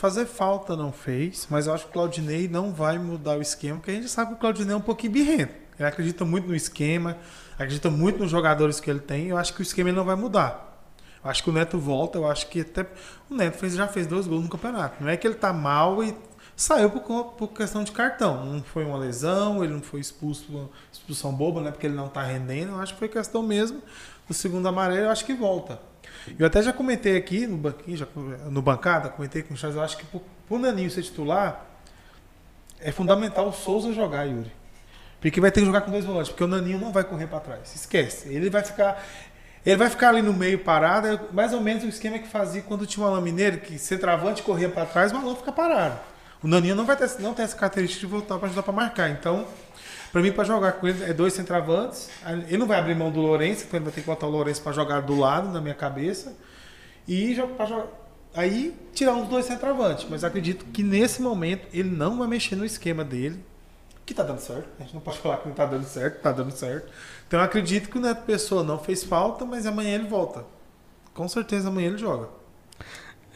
[0.00, 3.76] Fazer falta não fez, mas eu acho que o Claudinei não vai mudar o esquema,
[3.76, 5.52] porque a gente sabe que o Claudinei é um pouquinho birrento.
[5.78, 7.18] Ele acredita muito no esquema,
[7.52, 10.88] acredita muito nos jogadores que ele tem, eu acho que o esquema não vai mudar.
[11.22, 12.86] Eu acho que o Neto volta, eu acho que até.
[13.28, 15.04] O Neto fez, já fez dois gols no campeonato.
[15.04, 16.16] Não é que ele tá mal e
[16.56, 18.46] saiu por, por questão de cartão.
[18.46, 21.70] Não foi uma lesão, ele não foi expulso, expulsão boba, né?
[21.70, 22.72] Porque ele não tá rendendo.
[22.72, 23.82] Eu acho que foi questão mesmo.
[24.26, 25.89] O segundo amarelo, eu acho que volta.
[26.38, 28.06] Eu até já comentei aqui no banquinho, já,
[28.50, 31.66] no bancada, comentei com o Charles, eu acho que pro, pro Naninho ser titular,
[32.80, 34.52] é fundamental o Souza jogar, Yuri.
[35.20, 37.40] Porque vai ter que jogar com dois volantes, porque o Naninho não vai correr para
[37.40, 37.74] trás.
[37.74, 38.28] Esquece.
[38.28, 39.04] Ele vai ficar.
[39.64, 42.62] Ele vai ficar ali no meio parado, é mais ou menos o esquema que fazia
[42.62, 46.00] quando tinha o Alain Mineiro, que centroavante corria para trás, o Alão fica parado.
[46.42, 49.10] O Naninho não vai ter, não tem essa característica de voltar para ajudar para marcar.
[49.10, 49.46] Então,
[50.12, 52.10] Pra mim, pra jogar com ele, é dois centravantes.
[52.48, 54.62] Ele não vai abrir mão do Lourenço, então ele vai ter que botar o Lourenço
[54.62, 56.36] pra jogar do lado, na minha cabeça.
[57.06, 57.86] E pra jogar.
[58.34, 60.06] Aí tirar uns dois centravantes.
[60.08, 63.38] Mas acredito que nesse momento ele não vai mexer no esquema dele.
[64.04, 64.68] Que tá dando certo.
[64.78, 66.90] A gente não pode falar que não tá dando certo, tá dando certo.
[67.28, 70.44] Então acredito que o Neto Pessoa não fez falta, mas amanhã ele volta.
[71.14, 72.28] Com certeza amanhã ele joga.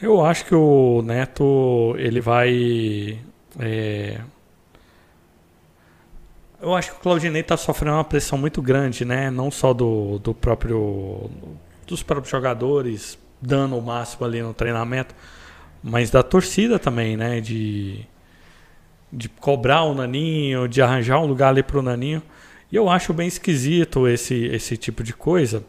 [0.02, 3.20] Eu acho que o Neto ele vai.
[3.60, 4.20] é,
[6.64, 9.30] Eu acho que o Claudinei está sofrendo uma pressão muito grande, né?
[9.30, 11.30] Não só do, do próprio
[11.86, 15.14] dos próprios jogadores dando o máximo ali no treinamento,
[15.82, 17.38] mas da torcida também, né?
[17.38, 18.06] De,
[19.12, 22.22] de cobrar o Naninho, de arranjar um lugar ali para o Naninho.
[22.72, 25.62] E eu acho bem esquisito esse, esse tipo de coisa.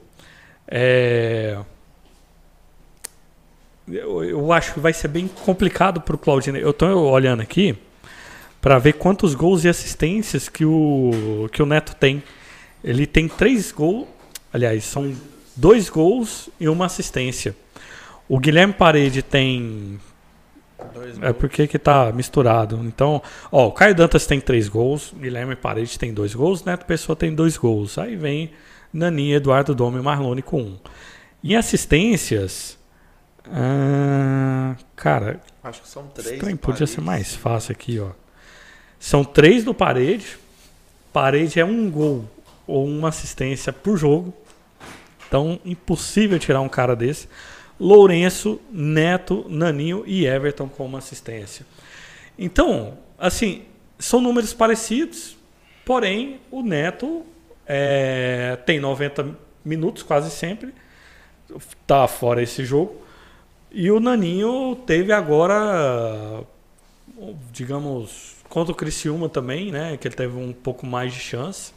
[0.65, 1.59] É,
[3.85, 6.63] eu, eu acho que vai ser bem complicado para o Claudinei.
[6.63, 7.77] Eu estou olhando aqui
[8.65, 12.23] para ver quantos gols e assistências que o, que o Neto tem.
[12.83, 14.07] Ele tem três gols,
[14.51, 15.15] aliás, são
[15.55, 17.55] dois gols e uma assistência.
[18.27, 19.99] O Guilherme Parede tem.
[21.21, 22.81] É porque que tá misturado.
[22.83, 27.15] Então, ó, o Caio Dantas tem três gols, Guilherme Parede tem dois gols, Neto Pessoa
[27.15, 27.99] tem dois gols.
[27.99, 28.49] Aí vem
[28.91, 30.79] Naninha, Eduardo Dome e Marlone com um.
[31.43, 32.79] Em assistências.
[33.45, 36.39] ah, cara, Acho que são três.
[36.41, 38.24] do podia ser mais fácil aqui, ó.
[39.05, 40.35] São três do Parede.
[41.13, 42.25] Parede é um gol
[42.65, 44.33] ou uma assistência por jogo.
[45.27, 47.29] Então, impossível tirar um cara desse.
[47.79, 51.67] Lourenço, Neto, Naninho e Everton com uma assistência.
[52.35, 53.65] Então, assim,
[53.99, 55.37] são números parecidos,
[55.85, 57.23] porém o Neto
[57.67, 60.73] é, tem 90 minutos quase sempre,
[61.85, 63.05] tá fora esse jogo.
[63.71, 66.43] E o Naninho teve agora,
[67.51, 69.97] digamos, contra o Criciúma também, né?
[69.97, 71.73] Que ele teve um pouco mais de chance.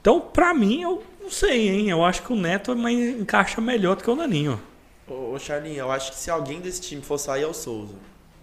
[0.00, 1.88] Então, pra mim, eu não sei, hein?
[1.90, 4.60] Eu acho que o Neto é mais, encaixa melhor do que o Naninho.
[5.06, 7.94] Ô, ô Charlinho, eu acho que se alguém desse time for sair é o Souza.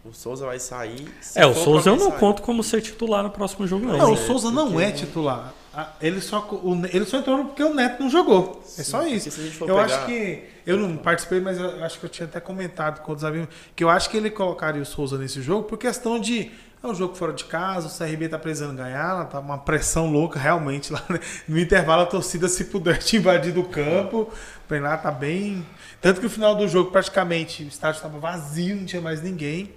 [0.06, 1.06] O Souza vai sair.
[1.36, 2.20] É, o Souza eu não sair.
[2.20, 3.98] conto como ser titular no próximo jogo, não.
[3.98, 5.54] Não, o é, Souza não porque- é titular.
[5.74, 6.48] Ah, Ele só,
[6.92, 8.64] ele só entrou porque o Neto não jogou.
[8.78, 9.28] É só Sim, isso.
[9.40, 10.44] a gente for Eu pegar- acho que.
[10.66, 13.50] Eu não participei, mas eu acho que eu tinha até comentado com outros amigos.
[13.76, 16.50] Que eu acho que ele colocaria o Souza nesse jogo por questão de.
[16.82, 20.40] É um jogo fora de casa, o CRB tá precisando ganhar, tá uma pressão louca
[20.40, 21.04] realmente lá.
[21.10, 21.20] né?
[21.48, 24.32] No intervalo, a torcida, se puder, te invadir do campo.
[24.72, 25.66] Ir lá tá bem.
[26.00, 29.74] Tanto que no final do jogo, praticamente, o estádio estava vazio, não tinha mais ninguém.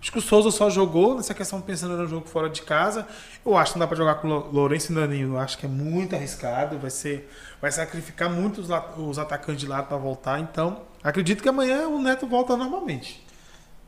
[0.00, 3.06] Acho que o Souza só jogou nessa questão pensando no jogo fora de casa.
[3.44, 5.34] Eu acho que não dá para jogar com o Lo- Lourenço e Naninho.
[5.34, 6.78] Eu acho que é muito arriscado.
[6.78, 10.38] Vai ser, vai sacrificar muito os, os atacantes de lado para voltar.
[10.40, 13.26] Então, acredito que amanhã o Neto volta normalmente.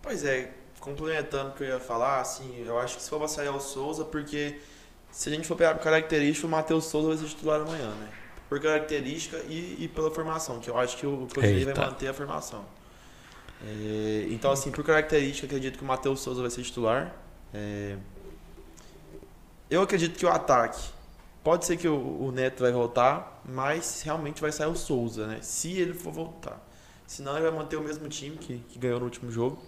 [0.02, 3.28] Pois é, complementando o que eu ia falar, assim, eu acho que se for pra
[3.28, 4.58] sair o Souza, porque
[5.10, 8.08] se a gente for pegar por característica, o Matheus Souza vai ser titular amanhã, né?
[8.48, 12.14] Por característica e, e pela formação, que eu acho que o Claudinei vai manter a
[12.14, 12.64] formação.
[13.66, 17.14] É, então, assim, por característica, acredito que o Matheus Souza vai ser titular.
[17.52, 17.96] É,
[19.70, 20.82] eu acredito que o ataque
[21.42, 25.38] pode ser que o, o Neto vai voltar, mas realmente vai sair o Souza, né?
[25.42, 26.64] Se ele for voltar.
[27.06, 29.58] Senão ele vai manter o mesmo time que, que ganhou no último jogo.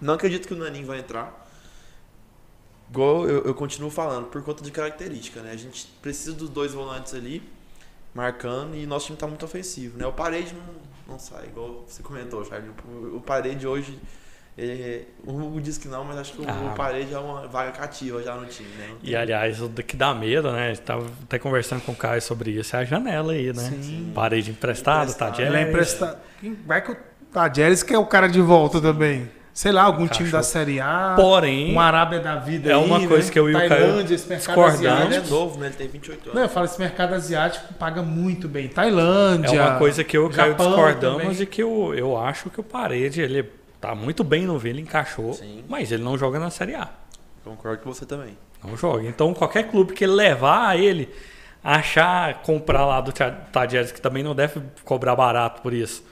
[0.00, 1.44] Não acredito que o Naninho vai entrar.
[2.90, 5.50] Igual eu, eu continuo falando, por conta de característica, né?
[5.52, 7.42] A gente precisa dos dois volantes ali,
[8.14, 10.06] marcando, e nosso time tá muito ofensivo, né?
[10.06, 12.70] O Parede não, não sai, igual você comentou, Charlie.
[12.88, 13.98] O, o Parede hoje,
[14.56, 16.70] é, o Hugo diz que não, mas acho que o, Ah.
[16.72, 18.94] o Parede é uma vaga cativa já no time, né?
[19.02, 20.76] E aliás, o que dá medo, né?
[20.76, 23.64] Tava até conversando com o Caio sobre isso, é a janela aí, né?
[23.82, 24.12] Sim.
[24.14, 25.40] Parede emprestada, tá Emprestado.
[25.42, 26.18] Ele é emprestado.
[26.40, 26.96] Quem- Vai que o
[27.32, 29.28] Tadjeres que é o cara de volta também.
[29.56, 30.32] Sei lá, algum time Cachorro.
[30.32, 31.14] da Série A.
[31.16, 33.32] Porém, Um Arábia da vida É aí, uma coisa né?
[33.32, 34.80] que eu e o Caio esse mercado discordamos.
[34.82, 35.34] Ele é asiático.
[35.34, 35.66] novo, né?
[35.68, 36.34] Ele tem 28 anos.
[36.34, 38.68] Não, eu falo, esse mercado asiático paga muito bem.
[38.68, 39.56] Tailândia.
[39.58, 41.42] é uma coisa que eu e o Caio discordamos também.
[41.42, 43.44] e que eu, eu acho que o Parede, ele
[43.80, 45.64] tá muito bem no Vila, encaixou, Sim.
[45.66, 46.90] mas ele não joga na Série A.
[47.42, 48.36] Concordo com você também.
[48.62, 49.08] Não joga.
[49.08, 51.08] Então, qualquer clube que levar ele,
[51.64, 56.04] achar, comprar lá do Tadjeres, que também não deve cobrar barato por isso,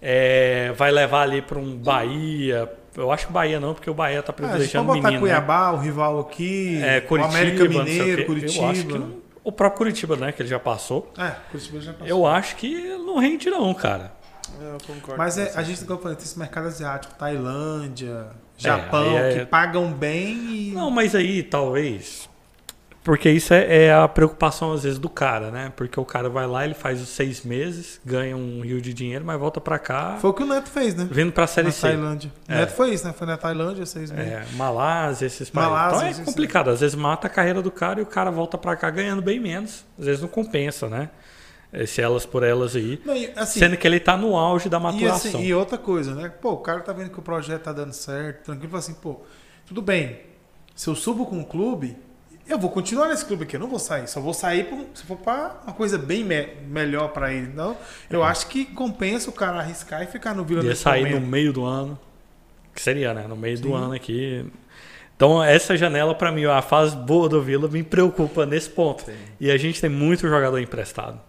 [0.00, 2.70] é, vai levar ali para um Bahia.
[2.96, 5.26] Eu acho que Bahia não, porque o Bahia tá Ah, privilegiando o botar menino.
[5.26, 5.32] né?
[5.32, 6.80] Cuiabá, o rival aqui.
[6.82, 8.24] É, Curitiba, o América o Mineiro, quê.
[8.24, 8.64] Curitiba.
[8.64, 11.12] Eu acho que não- o próprio Curitiba, né, que ele já passou.
[11.18, 12.06] É, Curitiba já passou.
[12.08, 14.12] Eu acho que não rende não, cara.
[14.60, 18.26] Eu concordo Mas é, a gente, como eu falei, tem esse mercado asiático, Tailândia,
[18.58, 20.72] Japão, aí é- que pagam bem e.
[20.72, 22.28] Não, mas aí talvez
[23.02, 25.72] Porque isso é, é a preocupação, às vezes, do cara, né?
[25.74, 29.24] Porque o cara vai lá, ele faz os seis meses, ganha um rio de dinheiro,
[29.24, 31.08] mas volta pra cá, Foi o que o Neto fez, né?
[31.10, 31.80] vindo pra Série na C.
[31.80, 32.30] Tailândia.
[32.46, 32.56] O É.
[32.56, 33.14] Neto foi isso, né?
[33.16, 34.30] Foi na Tailândia seis meses.
[34.32, 35.72] É, Malásia, esses países.
[35.72, 36.68] Malásia, então é complicado.
[36.68, 39.40] Às vezes mata a carreira do cara e o cara volta pra cá ganhando bem
[39.40, 39.82] menos.
[39.98, 41.08] Às vezes não compensa, né?
[41.72, 43.00] Esse elas por elas aí.
[43.04, 45.30] Não, e, assim, Sendo que ele tá no auge da E, maturação.
[45.40, 46.28] assim, e outra coisa, né?
[46.28, 49.20] Pô, o cara tá vendo que o projeto tá dando certo, tranquilo, fala assim, pô,
[49.64, 50.20] tudo bem.
[50.74, 51.96] Se eu subo com um clube,
[52.52, 54.08] eu vou continuar nesse clube aqui, eu não vou sair.
[54.08, 57.46] Só vou sair se for pra uma coisa bem me- melhor pra ele.
[57.46, 57.76] Então,
[58.08, 61.26] eu acho que compensa o cara arriscar e ficar no Vila Ia sair no momento.
[61.28, 61.98] meio do ano.
[62.74, 63.26] Que seria, né?
[63.28, 63.74] No meio do Sim.
[63.74, 64.44] ano aqui.
[65.16, 69.04] Então, essa janela, pra mim, a fase boa do Vila me preocupa nesse ponto.
[69.04, 69.12] Sim.
[69.38, 71.20] E a gente tem muito jogador emprestado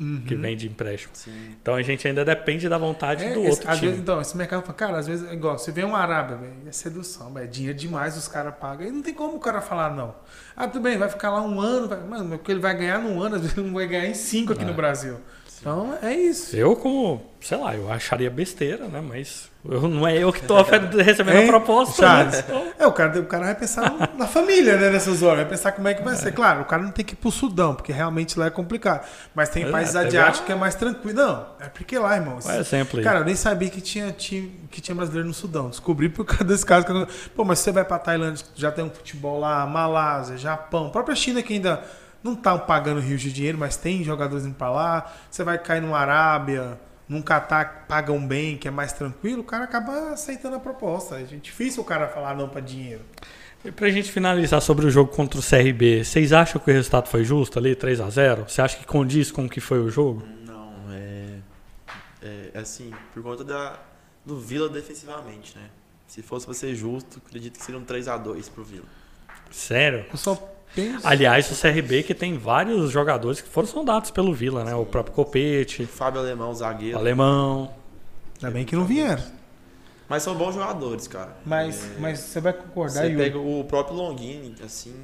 [0.00, 0.22] Uhum.
[0.26, 1.12] que vem de empréstimo.
[1.14, 1.54] Sim.
[1.60, 3.88] Então a gente ainda depende da vontade É, do esse- outro às time.
[3.88, 6.52] vezes, então, esse mercado fala, cara, às vezes é igual, você vê um Arábia, velho,
[6.66, 8.86] é sedução, velho, é dinheiro demais, os caras pagam.
[8.86, 10.14] E não tem como o cara falar não.
[10.56, 12.76] Ah, tudo bem, vai ficar lá um ano, vai, mano, mas o que ele vai
[12.76, 14.66] ganhar num ano, às vezes ele não vai ganhar em cinco aqui É.
[14.66, 15.18] no Brasil.
[15.62, 16.56] Então é isso.
[16.56, 19.00] Eu, como, sei lá, eu acharia besteira, né?
[19.00, 22.24] Mas eu, não é eu que ofer- recebendo a Hein, proposta.
[22.24, 22.30] Né?
[22.44, 25.36] Então, É, o cara, o cara vai pensar na família, né, nessas horas.
[25.42, 26.32] Vai pensar como é que vai ser.
[26.32, 29.06] Claro, o cara não tem que ir pro Sudão, porque realmente lá é complicado.
[29.36, 31.16] Mas tem é, países asiáticos a- que é mais tranquilo.
[31.16, 32.38] Não, é porque lá, irmão.
[32.44, 32.58] É
[32.98, 33.04] aí?
[33.04, 35.68] Cara, eu nem sabia que tinha, time, que tinha brasileiro no Sudão.
[35.70, 36.84] Descobri por causa desse caso.
[36.88, 40.90] eu- Pô, mas você vai pra Tailândia, já tem um futebol lá, Malásia, Japão, a
[40.90, 41.80] própria China que ainda
[42.22, 45.12] não tá pagando rios de dinheiro, mas tem jogadores indo pra lá.
[45.30, 49.64] Você vai cair numa Arábia, num Catar, pagam bem, que é mais tranquilo, o cara
[49.64, 51.20] acaba aceitando a proposta.
[51.20, 53.02] É difícil o cara falar não pra dinheiro.
[53.64, 57.08] E pra gente finalizar sobre o jogo contra o CRB, vocês acham que o resultado
[57.08, 59.88] foi justo ali, 3 a 0 Você acha que condiz com o que foi o
[59.88, 60.26] jogo?
[60.44, 61.38] Não, é,
[62.54, 63.78] é assim, por conta da,
[64.24, 65.68] do Vila defensivamente, né?
[66.08, 68.84] Se fosse pra ser justo, acredito que seria um 3x2 pro Vila.
[69.50, 70.06] Sério?
[70.10, 71.06] Eu só penso.
[71.06, 74.74] Aliás, o CRB que tem vários jogadores que foram sondados pelo Vila, né?
[74.74, 76.98] O próprio Copete, Fábio Alemão, zagueiro.
[76.98, 77.70] Alemão.
[78.42, 79.22] Ainda bem que não vieram.
[80.08, 81.36] Mas são bons jogadores, cara.
[81.44, 84.94] Mas, É, mas você vai concordar, Você pega o próprio Longini, assim.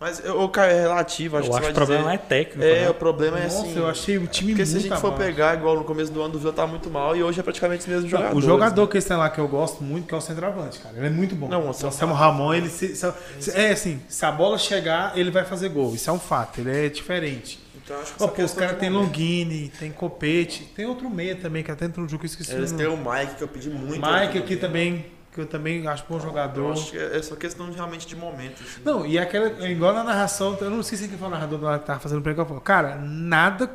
[0.00, 2.24] Mas eu cara, é relativo, acho eu que acho que o vai problema não dizer.
[2.24, 2.90] é técnico, É, né?
[2.90, 3.76] o problema é Nossa, assim.
[3.78, 5.24] eu achei o time Porque muito se a gente for abaixo.
[5.32, 7.80] pegar, igual no começo do ano, do Vila tá muito mal e hoje é praticamente
[7.80, 8.38] os mesmos Não, jogadores.
[8.38, 8.86] o jogador né?
[8.88, 10.96] que eles têm lá que eu gosto muito, que é o centroavante, cara.
[10.96, 11.48] Ele é muito bom.
[11.48, 15.32] Não, o o Anselmo Ramon, ele se, se- é assim, se a bola chegar, ele
[15.32, 15.92] vai fazer gol.
[15.92, 17.58] Isso é um fato, ele é diferente.
[17.84, 18.90] Então acho que essa pô, os caras tem.
[18.90, 22.52] Longini, tem Copete, tem outro meia também, que até entrou no jogo que eu esqueci
[22.52, 23.94] Eles o têm o Mike, que eu pedi muito.
[24.06, 26.72] Mike aqui também, que eu também acho bom Eu jogador.
[26.72, 28.62] acho que é só questão de, realmente de momento.
[28.62, 28.80] Assim.
[28.84, 31.62] Não, e aquela, é igual na narração, eu não sei se quem foi o narrador
[31.62, 33.70] lá que tava fazendo pra ele, que eu falo, cara, nada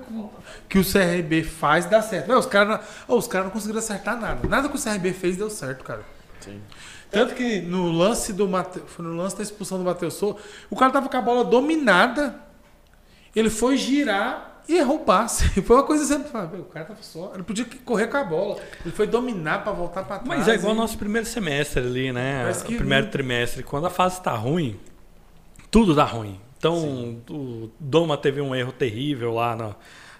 [0.67, 2.27] que o CRB faz dá certo.
[2.27, 4.47] Não, os caras não, os caras não conseguiram acertar nada.
[4.47, 6.03] Nada que o CRB fez deu certo, cara.
[6.39, 6.61] Sim.
[7.09, 8.81] Tanto que no lance do Mate...
[8.87, 10.39] foi no lance da expulsão do Matheus Souza,
[10.69, 12.35] o cara tava com a bola dominada,
[13.35, 15.47] ele foi girar e errou o passe.
[15.61, 16.29] Foi uma coisa sempre.
[16.59, 17.31] O cara tava só.
[17.33, 18.57] Ele podia correr com a bola.
[18.85, 20.27] Ele foi dominar pra voltar pra trás.
[20.39, 22.51] Mas é igual e- o nosso primeiro semestre ali, né?
[22.65, 23.63] Que o primeiro trimestre.
[23.63, 24.79] Quando a fase tá ruim,
[25.69, 26.39] tudo dá ruim.
[26.57, 29.75] Então, o Doma teve um erro terrível lá na,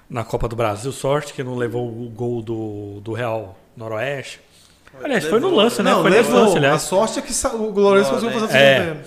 [0.10, 0.92] na Copa do Brasil.
[0.92, 4.42] Sorte que não levou o gol do, do Real Noroeste.
[5.02, 5.92] Aliás, foi no Levou, lance, né?
[5.92, 6.44] Não, foi nesse levou.
[6.44, 6.82] lance, a aliás.
[6.84, 8.98] sorte é que o Lourenço Não, conseguiu fazer o É.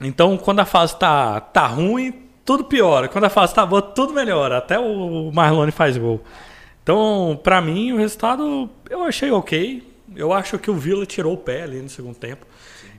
[0.00, 3.08] Então, quando a fase tá, tá ruim, tudo piora.
[3.08, 4.56] Quando a fase tá boa, tudo melhora.
[4.56, 6.18] Até o Marlone faz gol.
[6.82, 9.86] Então, pra mim, o resultado eu achei ok.
[10.16, 12.46] Eu acho que o Vila tirou o pé ali no segundo tempo.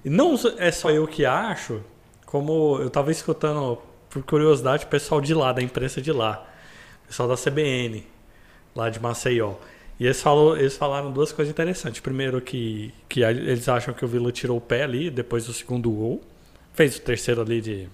[0.06, 1.82] E não é só eu que acho,
[2.28, 6.46] como eu tava escutando, por curiosidade, o pessoal de lá, da imprensa de lá.
[7.06, 8.06] O pessoal da CBN,
[8.76, 9.56] lá de Maceió.
[10.00, 12.00] E eles, falou, eles falaram duas coisas interessantes.
[12.02, 15.90] Primeiro, que, que eles acham que o Vila tirou o pé ali, depois do segundo
[15.90, 16.22] gol.
[16.72, 17.90] Fez o terceiro ali de.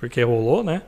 [0.00, 0.82] Porque rolou, né?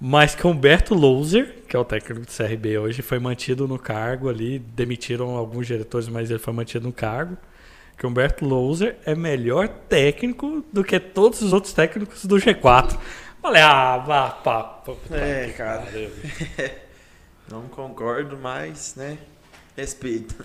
[0.00, 4.28] Mas que Humberto Louser, que é o técnico do CRB hoje, foi mantido no cargo
[4.28, 4.58] ali.
[4.58, 7.36] Demitiram alguns diretores, mas ele foi mantido no cargo.
[7.96, 12.98] Que Humberto Louser é melhor técnico do que todos os outros técnicos do G4.
[13.40, 15.86] Falei, ah, vá, pá, pá, pá, É, cara.
[17.50, 19.16] Não concordo, mas, né?
[19.76, 20.44] Respeito.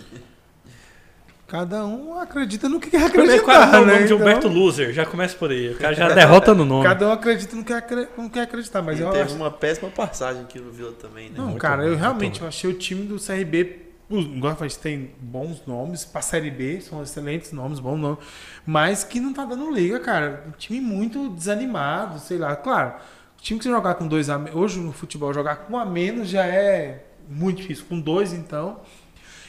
[1.54, 4.08] Cada um acredita no que quer Primeiro, qual é acreditar, o nome né?
[4.08, 4.92] de Humberto Então, Loser?
[4.92, 5.70] Já começa por aí.
[5.70, 6.84] O cara já derrota no nome.
[6.84, 9.36] Cada um acredita no que acre- no que quer acreditar, mas Ele eu teve acho...
[9.36, 11.36] uma péssima passagem aqui no Vila também, né?
[11.38, 13.82] Não, muito cara, bom, eu realmente eu achei o time do CRB.
[14.10, 14.26] Os,
[14.58, 16.04] falei, tem bons nomes.
[16.04, 18.18] Pra Série B, são excelentes nomes, bons nomes.
[18.66, 20.46] Mas que não tá dando liga, cara.
[20.48, 22.56] Um time muito desanimado, sei lá.
[22.56, 22.94] Claro,
[23.38, 24.60] o time que você jogar com dois a menos.
[24.60, 27.86] Hoje no futebol, jogar com um a menos já é muito difícil.
[27.88, 28.80] Com dois, então.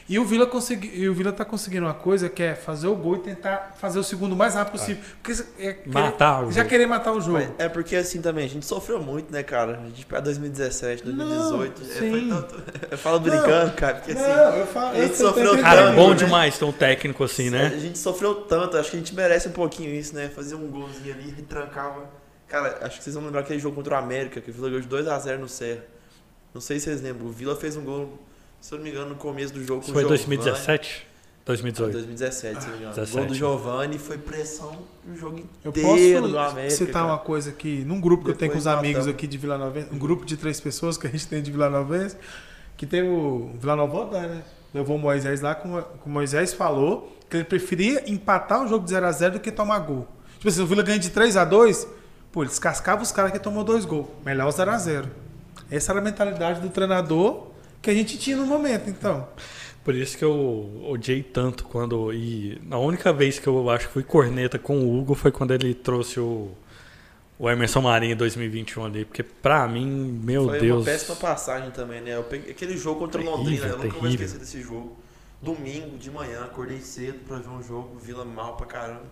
[0.06, 2.94] E o Vila consegui, e o Vila tá conseguindo uma coisa que é fazer o
[2.94, 5.02] gol e tentar fazer o segundo o mais rápido possível.
[5.22, 6.68] Porque é querer- Matar o já jogo.
[6.68, 7.32] querer matar o jogo.
[7.38, 9.80] Mas é porque assim também, a gente sofreu muito, né, cara?
[9.82, 11.80] A gente pega 2017, 2018.
[11.82, 12.28] Não, é, foi sim.
[12.28, 12.62] tanto.
[12.92, 14.20] Eu falo brincando, cara, porque assim.
[14.22, 14.88] Não, eu falo.
[14.94, 15.62] a gente sofreu entendendo.
[15.62, 16.14] Cara, é Tanto, bom né?
[16.16, 17.70] demais ter um técnico assim, A né?
[17.78, 20.28] gente sofreu tanto, acho que a gente merece um pouquinho isso, né?
[20.28, 22.04] Fazer um golzinho ali, retrancava.
[22.46, 24.82] Cara, acho que vocês vão lembrar aquele jogo contra o América, que o Vila ganhou
[24.82, 25.80] de 2x0 no Serra.
[26.52, 27.26] Não sei se vocês lembram.
[27.26, 28.18] O Vila fez um gol,
[28.64, 30.38] se eu não me engano, no começo do jogo com Foi o Giovani.
[30.38, 31.06] 2017?
[31.44, 31.92] 2018.
[31.92, 32.92] 2017, se não me engano.
[32.92, 33.18] O 17.
[33.18, 36.74] gol do Giovanni foi pressão o jogo Eu inteiro do posso América.
[36.74, 37.06] citar cara.
[37.08, 39.14] uma coisa aqui, num grupo que eu tenho com os Depois amigos matamos.
[39.14, 41.68] aqui de Vila Nova, um grupo de três pessoas que a gente tem de Vila
[41.68, 42.08] Nova,
[42.74, 44.42] que tem o Vila Nova, né?
[44.72, 48.86] Levou o Moisés lá, como como o Moisés falou, que ele preferia empatar o jogo
[48.86, 50.08] de 0x0 do que tomar gol.
[50.38, 51.86] Tipo assim, o Vila ganha de 3x2,
[52.32, 54.06] pô, ele descascava os caras que tomou dois gols.
[54.24, 55.04] Melhor o 0x0.
[55.70, 57.52] Essa era a mentalidade do treinador
[57.84, 59.28] que a gente tinha no momento, então.
[59.84, 62.12] Por isso que eu odiei tanto quando.
[62.12, 65.52] E a única vez que eu acho que fui corneta com o Hugo foi quando
[65.52, 66.50] ele trouxe o,
[67.38, 69.04] o Emerson Marinho em 2021 ali.
[69.04, 69.86] Porque pra mim,
[70.24, 70.78] meu Foi Deus.
[70.78, 72.16] uma péssima passagem também, né?
[72.16, 74.26] Eu peguei aquele jogo contra o Terrível, Londrina, eu nunca vou terrível.
[74.26, 74.96] esquecer desse jogo.
[75.42, 79.02] Domingo de manhã, acordei cedo pra ver um jogo, Vila mal pra caramba.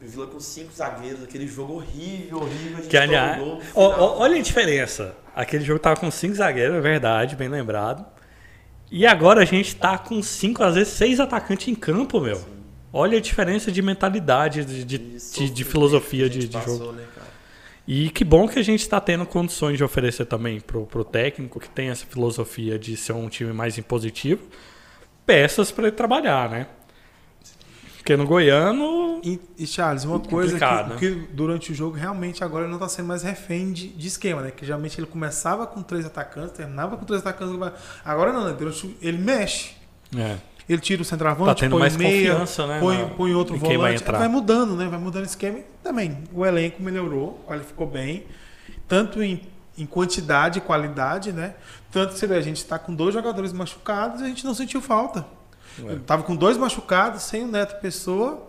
[0.00, 2.78] Vila com cinco zagueiros, aquele jogo horrível, horrível.
[2.78, 3.42] A gente Que aliás.
[3.42, 5.16] o olha a diferença.
[5.34, 8.06] Aquele jogo tava com cinco zagueiros, é verdade, bem lembrado.
[8.90, 12.40] E agora a gente tá com cinco, às vezes seis atacantes em campo, meu.
[12.92, 16.92] Olha a diferença de mentalidade, de, de, de- de filosofia de, passou, jogo.
[16.92, 17.04] né?
[17.86, 21.58] E que bom que a gente está tendo condições de oferecer também pro, pro técnico
[21.58, 24.46] que tem essa filosofia de ser um time mais impositivo,
[25.26, 26.66] peças para ele trabalhar, né?
[28.08, 31.16] Porque no Goiano, E, e, Charles, uma coisa Complicado, que, né?
[31.26, 34.40] que durante o jogo realmente agora ele não está sendo mais refém de, de esquema,
[34.40, 34.50] né?
[34.50, 37.54] Que geralmente ele começava com três atacantes, terminava com três atacantes.
[38.02, 38.54] Agora não, né?
[38.58, 39.72] Durante ele mexe.
[40.16, 42.80] é, Ele tira o tá centroavante, tendo põe mais meia, confiança, né?
[42.80, 44.02] põe, na- põe outro quem vai volante.
[44.02, 44.18] entrar.
[44.20, 44.86] Vai mudando, né?
[44.88, 45.58] Vai mudando o esquema.
[45.58, 48.24] E também o elenco melhorou, qualificou bem,
[48.86, 49.42] tanto em,
[49.76, 51.56] em quantidade e qualidade, né?
[51.92, 54.54] Tanto que você vê, a gente está com dois jogadores machucados e a gente não
[54.54, 55.26] sentiu falta.
[55.86, 55.96] É.
[56.06, 58.46] Tava com dois machucados, sem o Neto Pessoa,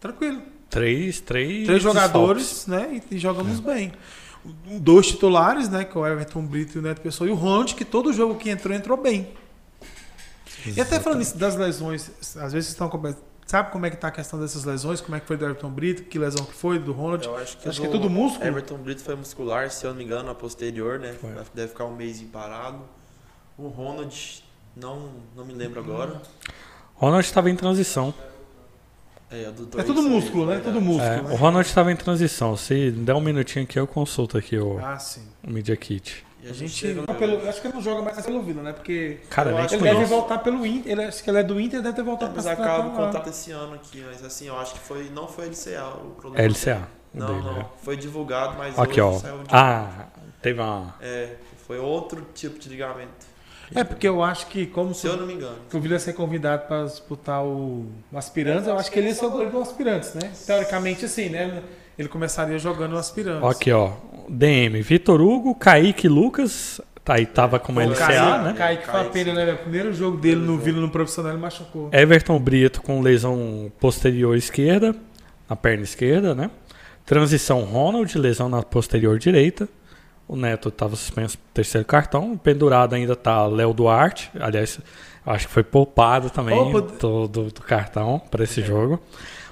[0.00, 0.42] tranquilo.
[0.68, 3.02] Três, três, Três jogadores, né?
[3.10, 3.92] E, e jogamos bem.
[4.80, 5.84] Dois titulares, né?
[5.84, 7.28] Que é o Everton Brito e o Neto Pessoa.
[7.28, 9.28] E o Ronald, que todo jogo que entrou, entrou bem.
[10.66, 12.90] E até falando isso das lesões, às vezes vocês estão.
[13.46, 15.00] Sabe como é que tá a questão dessas lesões?
[15.00, 16.04] Como é que foi do Everton Brito?
[16.04, 16.78] Que lesão que foi?
[16.78, 17.26] Do Ronald?
[17.26, 18.46] Eu acho que, Acho que é tudo músculo.
[18.46, 21.12] Everton Brito foi muscular, se eu não me engano, a posterior, né?
[21.20, 21.34] Foi.
[21.52, 22.80] Deve ficar um mês parado.
[23.58, 24.42] O Ronald,
[24.76, 26.20] não, não me lembro agora.
[26.96, 28.14] Ronald estava em transição.
[29.30, 30.54] É, É do tudo músculo, né?
[30.56, 30.74] verdade.
[30.74, 31.10] Tudo músculo.
[31.10, 31.30] É, né?
[31.32, 32.56] o Ronald estava em transição.
[32.56, 35.26] Se der um minutinho aqui, eu consulto aqui o, Ah, sim.
[35.46, 36.24] o Media Kit.
[36.44, 36.86] E A gente.
[36.88, 38.72] não, pelo- acho que ele não joga mais pelo Vila, né?
[38.72, 39.20] Porque.
[39.30, 40.10] Cara, nem Ele que deve conheço.
[40.10, 40.92] voltar pelo Inter.
[40.92, 42.90] Ele, acho que ele é do Inter, deve ter É, voltado mas pra acaba o
[42.90, 46.44] contrato esse ano aqui, mas assim, eu acho que foi, não foi LCA o problema.
[46.44, 46.88] É LCA.
[47.14, 47.60] Não, dele, não.
[47.60, 47.66] é.
[47.82, 49.18] Foi divulgado, mas Aqui, hoje ó.
[49.20, 50.06] saiu de- Ah,
[50.42, 50.94] teve uma.
[51.00, 53.31] É, foi outro tipo de ligamento.
[53.74, 55.56] É, porque eu acho que, como Se eu não me engano.
[55.68, 59.14] que o Vila ser convidado para disputar o, o Aspirantes, eu acho que ele ia
[59.14, 60.30] ser o goleiro do Aspirantes, né?
[60.46, 61.62] Teoricamente, assim, né?
[61.98, 63.48] Ele começaria jogando o Aspirantes.
[63.48, 63.92] Aqui, ó.
[64.28, 66.80] DM, Vitor Hugo, Kaique Lucas.
[67.04, 68.54] Tá aí, tava como O LCA, Kaique, né?
[68.56, 69.52] Kaique foi a pena, né?
[69.52, 71.90] O primeiro jogo dele no Vila no profissional ele machucou.
[71.92, 74.94] Everton Brito com lesão posterior esquerda,
[75.50, 76.50] na perna esquerda, né?
[77.04, 79.68] Transição Ronald, lesão na posterior direita.
[80.32, 82.38] O Neto estava suspenso pro terceiro cartão.
[82.38, 84.30] Pendurado ainda tá Léo Duarte.
[84.40, 84.80] Aliás,
[85.26, 86.80] acho que foi poupado também Opa.
[86.80, 88.98] do, do- do cartão para esse jogo.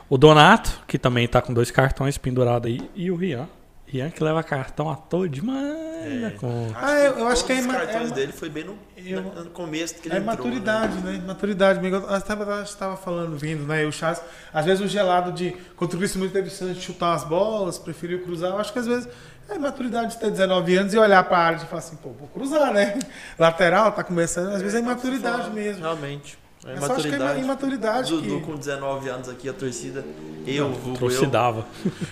[0.08, 2.80] O Donato, que também tá com dois cartões pendurado aí.
[2.94, 3.46] E o Rian.
[3.86, 5.90] Rian que leva cartão à toa demais.
[6.00, 6.32] né?
[6.40, 6.68] Com...
[6.74, 9.50] Ah, eu- eu acho que é os cartões é- dele foi bem no, eu- no
[9.50, 11.22] começo que ele É entrou, maturidade, né?
[11.26, 11.78] Maturidade.
[11.78, 11.96] Amigo.
[11.96, 13.82] Eu estava, estava falando, vindo, né?
[13.82, 14.22] E o Chas,
[14.54, 15.54] às vezes o gelado de.
[15.76, 18.50] Contra o Cristo muito teve chance de chutar as bolas, preferiu cruzar.
[18.52, 19.08] Eu acho que às vezes
[19.54, 22.10] é maturidade de ter 19 anos e olhar para a área e falar assim, pô,
[22.10, 22.98] vou cruzar, né?
[23.38, 24.48] Lateral, tá começando.
[24.54, 25.82] Às vezes é imaturidade mesmo.
[25.82, 26.38] Realmente.
[26.66, 27.40] É Eu só acho que é ima- imaturidade.
[27.44, 28.10] imaturidade.
[28.10, 30.04] Dudu que- com 19 anos aqui, a torcida.
[30.46, 30.94] Eu, vulgo eu.
[30.96, 31.64] Trucidava.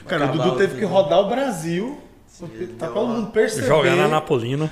[0.07, 2.01] Cara, o Dudu teve que rodar o Brasil.
[2.55, 3.67] ele Tá todo mundo perceber.
[3.67, 4.71] Jogar na Napolina.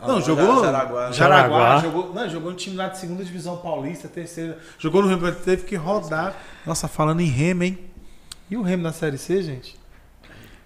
[0.00, 0.64] Não, Ah, jogou.
[0.64, 1.10] Jaraguá.
[1.10, 1.12] Jaraguá.
[1.12, 1.80] Jaraguá.
[1.80, 4.56] Jogou, não, jogou no time lá de segunda divisão paulista, terceira.
[4.78, 6.36] Jogou no Remo, teve que rodar.
[6.64, 7.78] Nossa, falando em Remo, hein?
[8.48, 9.77] E o Remo na Série C, gente?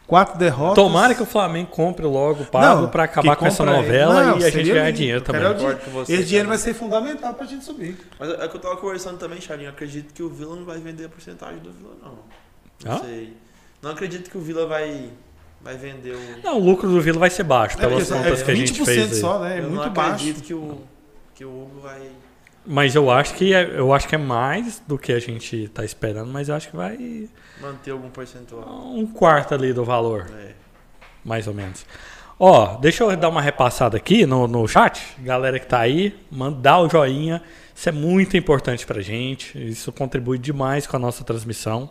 [0.07, 0.75] Quatro derrotas.
[0.75, 4.45] Tomara que o Flamengo compre logo o Pablo para acabar com essa novela Não, e
[4.45, 5.41] a gente ganhar dinheiro também.
[5.41, 6.59] quero- Concordo com você, Esse dinheiro cara.
[6.59, 7.97] vai ser fundamental pra gente subir.
[8.19, 9.71] Mas é que eu tava conversando também, Charinho.
[9.71, 12.19] Acredito que o Vila não vai vender a porcentagem do Vila, não.
[12.85, 12.99] Não Ah?
[13.05, 13.37] sei.
[13.81, 15.09] Não acredito que o Vila vai,
[15.63, 16.43] vai vender o.
[16.45, 18.55] Não, o lucro do Vila vai ser baixo, É pelas porque contas é que a
[18.55, 19.57] gente 20% fez só, né?
[19.57, 20.11] É eu muito não baixo.
[20.15, 20.79] acredito que o,
[21.35, 22.01] que o Hugo vai.
[22.67, 25.85] Mas eu acho que é, eu acho que é mais do que a gente tá
[25.85, 27.29] esperando, mas eu acho que vai
[27.63, 28.67] Manter algum percentual.
[28.93, 30.51] um quarto ali do valor, É.
[31.25, 31.87] mais ou menos.
[32.39, 35.01] Ó, deixa eu dar uma repassada aqui no, no chat.
[35.21, 37.41] Galera que tá aí, mandar o joinha.
[37.75, 39.57] Isso é muito importante pra gente.
[39.57, 41.89] Isso contribui demais com a nossa transmissão.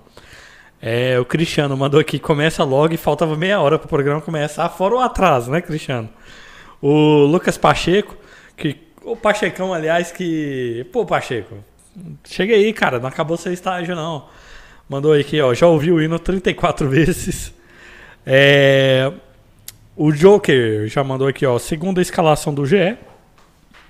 [0.82, 4.96] É, o Cristiano mandou aqui, começa logo e faltava meia hora pro programa começar, fora
[4.96, 6.10] o atraso, né, Cristiano?
[6.82, 8.18] O Lucas Pacheco,
[8.58, 8.78] que.
[9.04, 10.86] O Pachecão, aliás, que.
[10.92, 11.56] Pô, Pacheco,
[12.26, 14.26] chega aí, cara, não acabou seu estágio, não.
[14.92, 17.54] Mandou aqui, ó, já ouviu o hino 34 vezes.
[18.26, 19.10] É,
[19.96, 22.98] o Joker já mandou aqui, ó, segunda escalação do GE.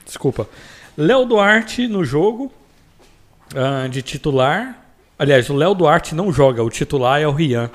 [0.05, 0.47] Desculpa.
[0.95, 2.53] Léo Duarte no jogo
[3.55, 4.79] ah, de titular.
[5.17, 7.71] Aliás, o Léo Duarte não joga, o titular é o Rian.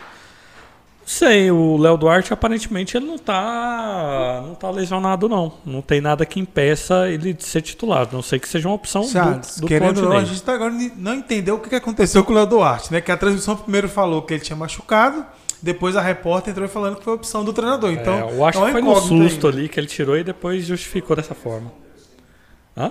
[1.09, 5.53] Sei, o Léo Duarte aparentemente ele não tá, não tá lesionado não.
[5.65, 8.09] Não tem nada que impeça ele de ser titular.
[8.13, 10.75] Não sei que seja uma opção do, do querendo ou não, a gente tá agora
[10.97, 13.01] não entendeu o que aconteceu com o Léo Duarte, né?
[13.01, 15.25] Que a transmissão primeiro falou que ele tinha machucado,
[15.63, 17.93] depois a repórter entrou falando que foi opção do treinador.
[17.93, 19.59] Então, É, eu acho uma que foi no incógnita susto ainda.
[19.61, 21.71] ali que ele tirou e depois justificou dessa forma.
[22.77, 22.91] Hã?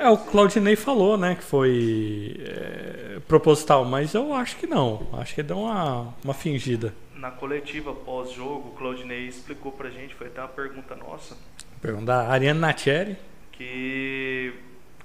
[0.00, 5.06] É, o Claudinei falou, né, que foi é, proposital, mas eu acho que não.
[5.12, 6.94] Acho que deu uma, uma fingida.
[7.14, 11.36] Na coletiva pós-jogo, o Claudinei explicou pra gente, foi até uma pergunta nossa,
[11.82, 13.14] Pergunta da Ariane Natieri.
[13.52, 14.54] que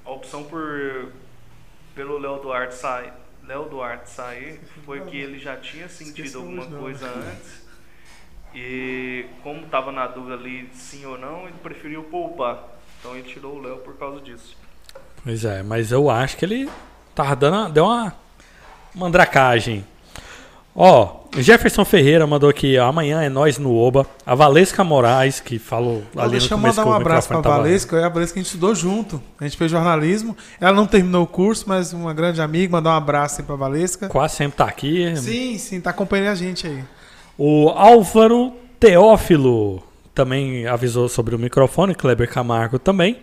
[0.05, 1.11] a opção por
[1.93, 3.11] pelo Léo Duarte sair,
[3.45, 7.65] Léo Duarte sair foi que ele já tinha sentido alguma coisa antes.
[8.53, 12.63] E como estava na dúvida ali sim ou não, ele preferiu poupar.
[12.99, 14.55] Então ele tirou o Léo por causa disso.
[15.25, 16.69] Pois é, mas eu acho que ele
[17.15, 18.13] tava dando, deu uma
[18.93, 19.83] mandracagem.
[20.75, 24.05] Ó, Jefferson Ferreira mandou aqui, ó, amanhã é nós no Oba.
[24.23, 27.27] A Valesca Moraes, que falou Então, ali deixa no eu começo mandar que um abraço
[27.27, 27.95] pra Valesca.
[27.95, 29.19] Eu e a Valesca a gente estudou junto.
[29.39, 30.37] A gente fez jornalismo.
[30.61, 32.71] Ela não terminou o curso, mas uma grande amiga.
[32.71, 34.09] Mandar um abraço aí pra Valesca.
[34.09, 35.15] Quase sempre tá aqui.
[35.17, 36.83] Sim, sim, tá acompanhando a gente aí.
[37.37, 39.81] O Álvaro Teófilo
[40.13, 43.17] também avisou sobre o microfone, Kleber Camargo também.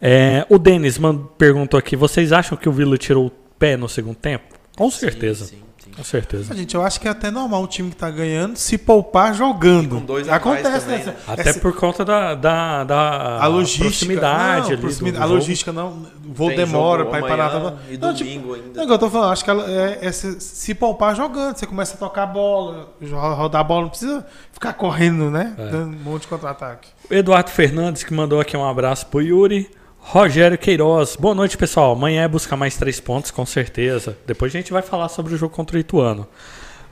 [0.00, 0.98] É, o Denis
[1.36, 4.44] perguntou aqui: vocês acham que o Vila tirou o pé no segundo tempo?
[4.76, 5.44] Com certeza.
[5.44, 5.90] Sim, sim.
[5.94, 6.54] Com certeza.
[6.54, 9.96] Gente, eu acho que é até normal um time que tá ganhando se poupar jogando.
[9.96, 11.04] E com dois Acontece, também, né?
[11.06, 11.16] né?
[11.26, 13.84] Até Essa- por conta da, da, da a logística.
[13.84, 15.34] proximidade não, ali proximidade- do a jogo.
[15.40, 15.88] logística não.
[16.24, 17.50] O voo Tem demora pra ir parar.
[17.50, 17.74] Tá...
[17.90, 18.68] E Não, tipo, domingo ainda.
[18.72, 21.14] Não, é o que eu tô falando, acho que ela é, é se, se poupar
[21.14, 21.56] jogando.
[21.58, 22.94] Você começa a tocar a bola,
[23.34, 25.54] rodar a bola, não precisa ficar correndo, né?
[25.58, 25.66] É.
[25.70, 26.88] Dando um monte de contra-ataque.
[27.10, 29.68] O Eduardo Fernandes que mandou aqui um abraço pro Yuri.
[30.00, 31.92] Rogério Queiroz, boa noite pessoal.
[31.92, 34.16] Amanhã é buscar mais três pontos, com certeza.
[34.26, 36.26] Depois a gente vai falar sobre o jogo contra o Ituano.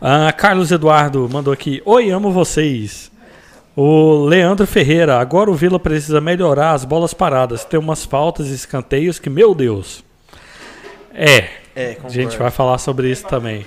[0.00, 3.10] Ah, Carlos Eduardo mandou aqui: Oi, amo vocês.
[3.74, 7.64] O Leandro Ferreira, agora o Vila precisa melhorar as bolas paradas.
[7.64, 10.04] Tem umas faltas e escanteios que, meu Deus.
[11.12, 13.64] É, É, a gente vai falar sobre isso também.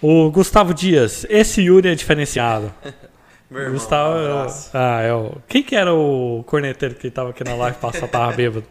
[0.00, 2.72] O Gustavo Dias, esse Yuri é diferenciado.
[3.54, 4.16] Meu irmão, Gustavo.
[4.16, 5.36] um é ah, é o.
[5.46, 8.64] Quem que era o corneteiro que tava aqui na live passada, tava bêbado?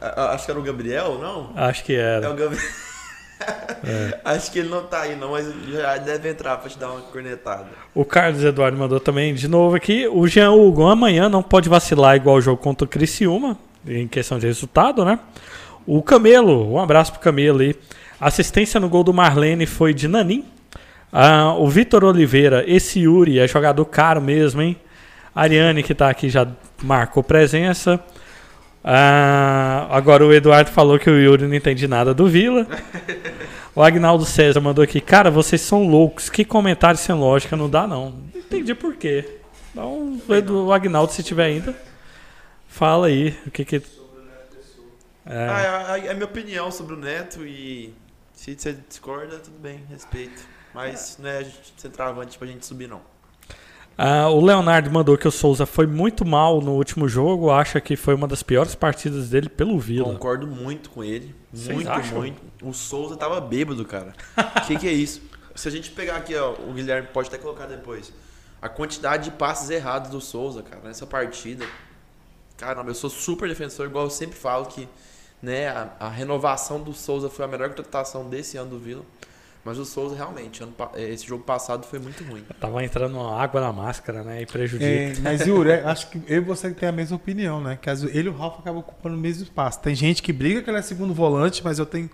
[0.00, 1.50] Acho que era o Gabriel, não?
[1.54, 2.30] Acho que É era.
[2.30, 2.64] o Gabriel.
[4.24, 7.02] Acho que ele não tá aí, não, mas já deve entrar pra te dar uma
[7.02, 7.66] cornetada.
[7.94, 10.08] O Carlos Eduardo mandou também de novo aqui.
[10.08, 14.38] O Jean Hugo amanhã não pode vacilar igual o jogo contra o Criciúma, em questão
[14.38, 15.18] de resultado, né?
[15.86, 17.76] O Camelo, um abraço pro Camelo aí.
[18.18, 20.46] Assistência no gol do Marlene foi de Nanim.
[21.16, 24.76] Ah, o Vitor Oliveira, esse Yuri é jogador caro mesmo, hein?
[25.32, 26.44] A Ariane, que tá aqui, já
[26.82, 28.00] marcou presença.
[28.82, 32.66] Ah, agora o Eduardo falou que o Yuri não entende nada do Vila.
[33.76, 36.28] O Agnaldo César mandou aqui, cara, vocês são loucos.
[36.28, 38.10] Que comentário sem lógica não dá, não.
[38.10, 39.38] Não entendi por quê.
[39.70, 41.76] Então, o Agnaldo, se tiver ainda,
[42.68, 43.76] fala aí o que que.
[45.26, 47.94] É, Ah, é, é a minha opinião sobre o Neto e
[48.32, 50.53] se você discorda, tudo bem, respeito.
[50.74, 51.46] Mas não é
[51.76, 53.00] centroavante pra gente subir, não.
[53.96, 57.50] Ah, o Leonardo mandou que o Souza foi muito mal no último jogo.
[57.50, 60.12] Acha que foi uma das piores partidas dele pelo Vila.
[60.12, 61.34] Concordo muito com ele.
[61.52, 62.18] Vocês Muito, acham?
[62.18, 62.42] muito.
[62.60, 64.12] O Souza tava bêbado, cara.
[64.36, 65.22] O que, que é isso?
[65.54, 68.12] Se a gente pegar aqui, ó, o Guilherme pode até colocar depois.
[68.60, 71.64] A quantidade de passes errados do Souza, cara, nessa partida.
[72.56, 74.88] Caramba, eu sou super defensor, igual eu sempre falo que
[75.40, 79.04] né, a, a renovação do Souza foi a melhor contratação desse ano do Vila.
[79.64, 82.44] Mas o Souza realmente, ano eh, esse jogo passado foi muito ruim.
[82.60, 84.42] Tava entrando uma água na máscara, né?
[84.42, 84.84] E prejudica.
[84.84, 87.78] É, mas Yuri, é, acho que eu e você tem a mesma opinião, né?
[87.80, 89.80] Que às vezes ele e o Ralf acabam ocupando o mesmo espaço.
[89.80, 92.10] Tem gente que briga que ele é segundo volante, mas eu tenho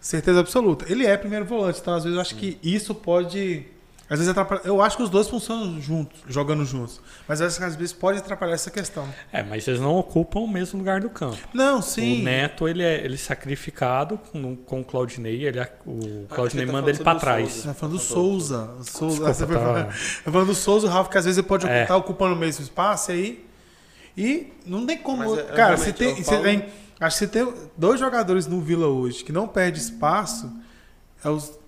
[0.00, 0.90] certeza absoluta.
[0.90, 3.66] Ele é primeiro volante, então às vezes eu acho que isso pode
[4.10, 4.60] Às vezes atrapalha.
[4.64, 7.00] Eu acho que os dois funcionam juntos, jogando juntos.
[7.28, 9.08] Mas às vezes pode atrapalhar essa questão.
[9.32, 11.38] É, mas eles não ocupam o mesmo lugar do campo.
[11.54, 12.20] Não, sim.
[12.20, 15.44] O Neto, ele é, ele é sacrificado com, com o Claudinei.
[15.44, 17.50] Ele, é- o Ah, Claudinei que manda tá ele o trás.
[17.52, 17.68] Souza.
[17.68, 18.56] Tá falando do Tá Souza.
[18.66, 18.84] Souza.
[18.84, 21.66] Desculpa, Você tá- falando- tá falando do Souza, o Ralf, que às vezes ele pode
[21.68, 21.82] É.
[21.82, 23.46] estar ocupando o mesmo espaço e aí.
[24.16, 25.18] E não tem como.
[25.18, 26.64] Mas é- cara, se tem, se falo- tem-
[26.98, 30.52] Acho que se tem dois jogadores no Vila hoje que não perde espaço,
[31.24, 31.58] é os.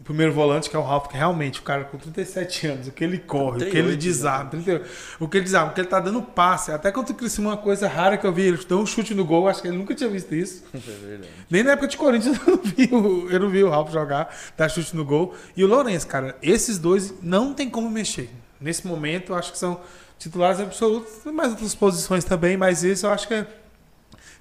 [0.00, 2.92] O primeiro volante, que é o Ralf, que realmente, o cara com 37 anos, o
[2.92, 5.80] que ele corre, o que ele 38 desarma, 38, o que ele desarma, o que
[5.80, 6.70] ele tá dando passe.
[6.72, 9.24] Até quando o Criciúma, uma coisa rara que eu vi, ele deu um chute no
[9.24, 10.62] gol, acho que ele nunca tinha visto isso.
[10.74, 11.20] É.
[11.48, 14.34] Nem na época de Corinthians eu não vi, o- eu não vi o Ralf jogar,
[14.56, 15.34] dar chute no gol.
[15.56, 18.28] E o Lourenço, cara, esses dois não tem como mexer.
[18.60, 19.80] Nesse momento, eu acho que são
[20.18, 23.46] titulares absolutos, mais outras posições também, mas esse eu acho que é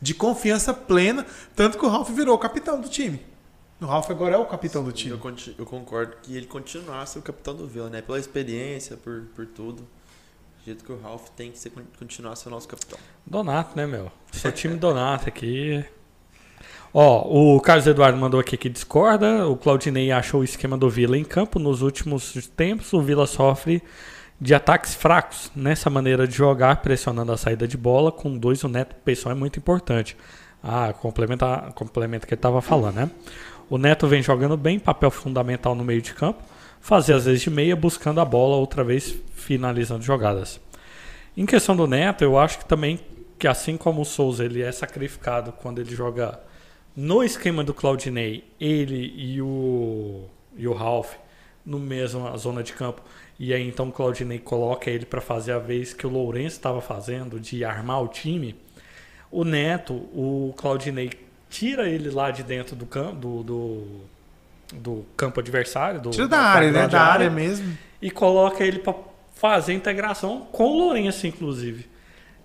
[0.02, 1.26] de confiança plena,
[1.56, 3.22] tanto que o Ralf virou o capitão do time.
[3.84, 5.18] O Ralf agora é o capitão do Eu, time.
[5.18, 8.02] conti- eu concordo que ele continuasse o capitão do Vila, né?
[8.02, 9.82] Pela experiência, por, por tudo.
[9.84, 12.98] Do jeito que o Ralph tem que ser, continuar ser o nosso capitão.
[13.26, 14.10] Donato, né, meu?
[14.32, 15.84] Sou time Donato aqui.
[16.94, 19.48] Ó, o Carlos Eduardo mandou aqui que discorda.
[19.50, 21.60] O Claudinei achou o esquema do Vila em campo.
[21.60, 23.84] Nos últimos tempos, o Vila sofre
[24.40, 28.14] de ataques fracos nessa maneira de jogar, pressionando a saída de bola.
[28.14, 30.16] Com dois, o Neto Pessoal é muito importante.
[30.66, 33.12] Ah, complementa, complementa o que ele estava falando, né?
[33.74, 36.44] O Neto vem jogando bem, papel fundamental no meio de campo.
[36.80, 40.62] Fazer às vezes de meia, buscando a bola, outra vez finalizando jogadas.
[41.36, 43.00] Em questão do Neto, eu acho que também
[43.40, 46.40] que assim como o Souza ele é sacrificado quando ele joga
[46.96, 51.16] no esquema do Claudinei, ele e o e o Ralph
[51.66, 53.02] no mesmo zona de campo.
[53.40, 56.80] E aí então o Claudinei coloca ele para fazer a vez que o Lourenço estava
[56.80, 58.56] fazendo de armar o time.
[59.32, 61.23] O Neto, o Claudinei
[61.54, 63.88] tira ele lá de dentro do campo do, do,
[64.74, 66.88] do campo adversário, do, Tira da área, né?
[66.88, 67.78] Da área mesmo.
[68.02, 68.96] e coloca ele para
[69.36, 71.94] fazer a integração com o Lourenço, inclusive.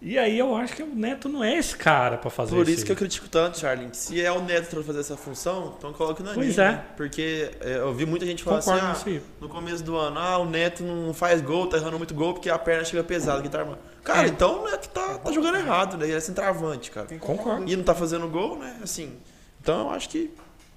[0.00, 2.72] E aí eu acho que o Neto não é esse cara para fazer Por isso.
[2.72, 3.88] isso que eu critico tanto, Charlie.
[3.92, 6.44] Se é o Neto pra fazer essa função, então coloca o Naninho.
[6.44, 6.70] Pois é.
[6.70, 6.84] né?
[6.96, 10.20] Porque é, eu vi muita gente falar Concordo assim, ah, isso no começo do ano,
[10.20, 13.42] ah, o Neto não faz gol, tá errando muito gol porque a perna chega pesada,
[13.42, 13.78] que tá armando.
[14.08, 14.30] Cara, É.
[14.30, 16.06] então o Neto tá, tá jogando errado, né?
[16.06, 17.06] Ele é centroavante, cara.
[17.18, 17.70] Concordo.
[17.70, 18.76] E não tá fazendo gol, né?
[18.82, 19.12] Assim,
[19.60, 20.30] então eu acho que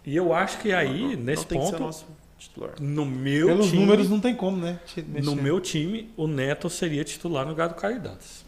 [0.05, 2.05] E eu acho que aí, não, nesse não que ser ponto, nosso
[2.37, 2.71] titular.
[2.81, 4.79] no meu Pelos time, números não tem como, né?
[5.07, 5.23] mexer.
[5.23, 8.43] no meu time, o Neto seria titular no lugar do Caio Dantas.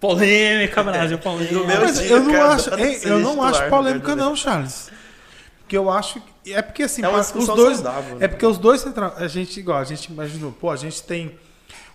[0.00, 1.54] Polêmica, Brasil, polêmica.
[1.54, 4.34] No meu Mas time, eu não cara, acho, hein, seria eu não acho polêmica não,
[4.34, 4.90] Charles.
[5.60, 8.24] Porque eu acho que é porque assim, É os dois saudável, né?
[8.24, 11.38] é porque os dois central, a gente igual, a gente imaginou, pô, a gente tem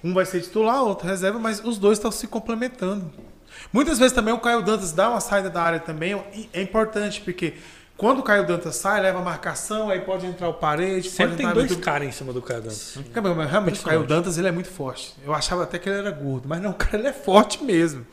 [0.03, 3.11] um vai ser titular, outro reserva, mas os dois estão se complementando.
[3.73, 6.21] Muitas vezes também o Caio Dantas dá uma saída da área também,
[6.53, 7.55] é importante porque
[7.97, 11.37] quando o Caio Dantas sai, leva a marcação, aí pode entrar o parede, Sempre pode
[11.37, 12.97] tem dois muito- caras em cima do Caio Dantas.
[13.35, 15.15] Mas realmente o Caio Dantas ele é muito forte.
[15.25, 18.05] Eu achava até que ele era gordo, mas não, o cara ele é forte mesmo.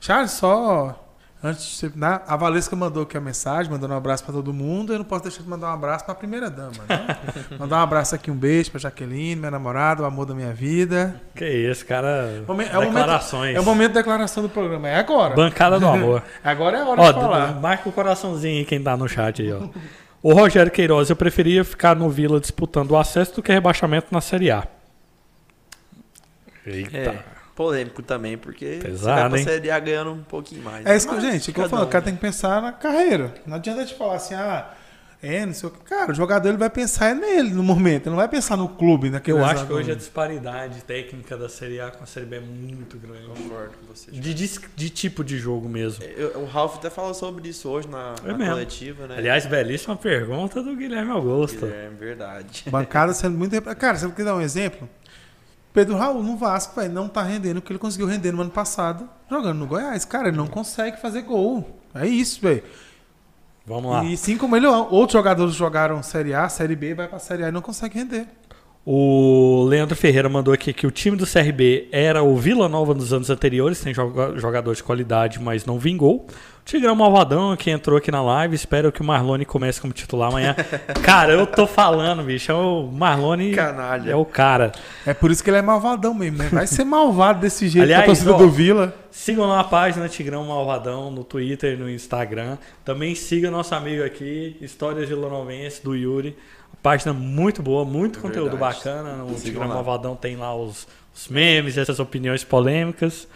[0.00, 1.04] Charles, só
[1.42, 4.92] antes de né, a Valesca mandou aqui a mensagem, mandando um abraço pra todo mundo.
[4.92, 7.16] Eu não posso deixar de mandar um abraço pra primeira dama, né?
[7.58, 11.20] mandar um abraço aqui, um beijo pra Jaqueline, minha namorada, o amor da minha vida.
[11.34, 12.42] Que isso, cara.
[12.46, 13.56] Momen- é o momento- Declarações.
[13.56, 15.34] É o momento da declaração do programa, é agora.
[15.34, 16.22] Bancada do amor.
[16.42, 17.60] Agora é a hora Ó, de falar.
[17.60, 19.60] marca o coraçãozinho aí quem tá no chat aí, ó.
[20.22, 24.20] O Rogério Queiroz, eu preferia ficar no Vila disputando o acesso do que rebaixamento na
[24.20, 24.66] Série A.
[26.66, 26.96] Eita.
[26.96, 27.18] É,
[27.58, 29.52] polêmico também, porque Pesado, você vai pra?
[29.52, 30.86] Série A ganhando um pouquinho mais.
[30.86, 31.86] É isso que, gente, é que eu falo, um.
[31.86, 33.34] o cara tem que pensar na carreira.
[33.44, 34.70] Não adianta te falar assim, ah,
[35.20, 35.80] é, não sei o que.
[35.80, 38.68] Cara, o jogador ele vai pensar é nele no momento, ele não vai pensar no
[38.68, 42.26] clube, naquele Eu acho que hoje a disparidade técnica da Série A com a Série
[42.26, 43.26] B é muito grande.
[43.26, 44.12] Concordo com você.
[44.12, 46.04] De, dis- de tipo de jogo mesmo.
[46.04, 49.16] Eu- o Ralf até falou sobre isso hoje na, É na coletiva, né?
[49.18, 51.66] Aliás, belíssima pergunta do Guilherme Augusto.
[51.66, 52.62] é verdade.
[52.70, 53.60] Bancada sendo muito.
[53.74, 54.88] Cara, você quer dar um exemplo?
[55.78, 58.50] Pedro Raul no Vasco, velho, não tá rendendo o que ele conseguiu render no ano
[58.50, 60.04] passado jogando no Goiás.
[60.04, 61.78] Cara, ele não consegue fazer gol.
[61.94, 62.64] É isso, velho.
[63.64, 64.04] Vamos lá.
[64.04, 67.48] E sim como ele, outros jogadores jogaram Série A, Série B, vai pra Série A
[67.50, 68.26] e não consegue render.
[68.84, 73.12] O Leandro Ferreira mandou aqui que o time do CRB era o Vila Nova nos
[73.12, 76.26] anos anteriores, tem joga- jogador de qualidade, mas não vingou.
[76.26, 80.28] O Tigrão Malvadão, que entrou aqui na live, espero que o Marlone comece como titular
[80.30, 80.54] amanhã.
[81.04, 84.10] cara, eu tô falando, bicho, é o Marlone Canalha.
[84.10, 84.72] é o cara.
[85.06, 86.48] É por isso que ele é malvadão mesmo, né?
[86.50, 88.94] Vai ser malvado desse jeito Aliás, com a torcida ó, do Vila.
[89.10, 92.56] Sigam lá a página Tigrão Malvadão no Twitter e no Instagram.
[92.84, 96.36] Também siga nosso amigo aqui, Histórias de Lonovense, do Yuri.
[96.82, 98.76] Página muito boa, muito É conteúdo verdade.
[98.76, 99.24] bacana.
[99.24, 99.68] O Tigrão.
[99.68, 103.26] Malvadão tem lá os, os memes, essas opiniões polêmicas.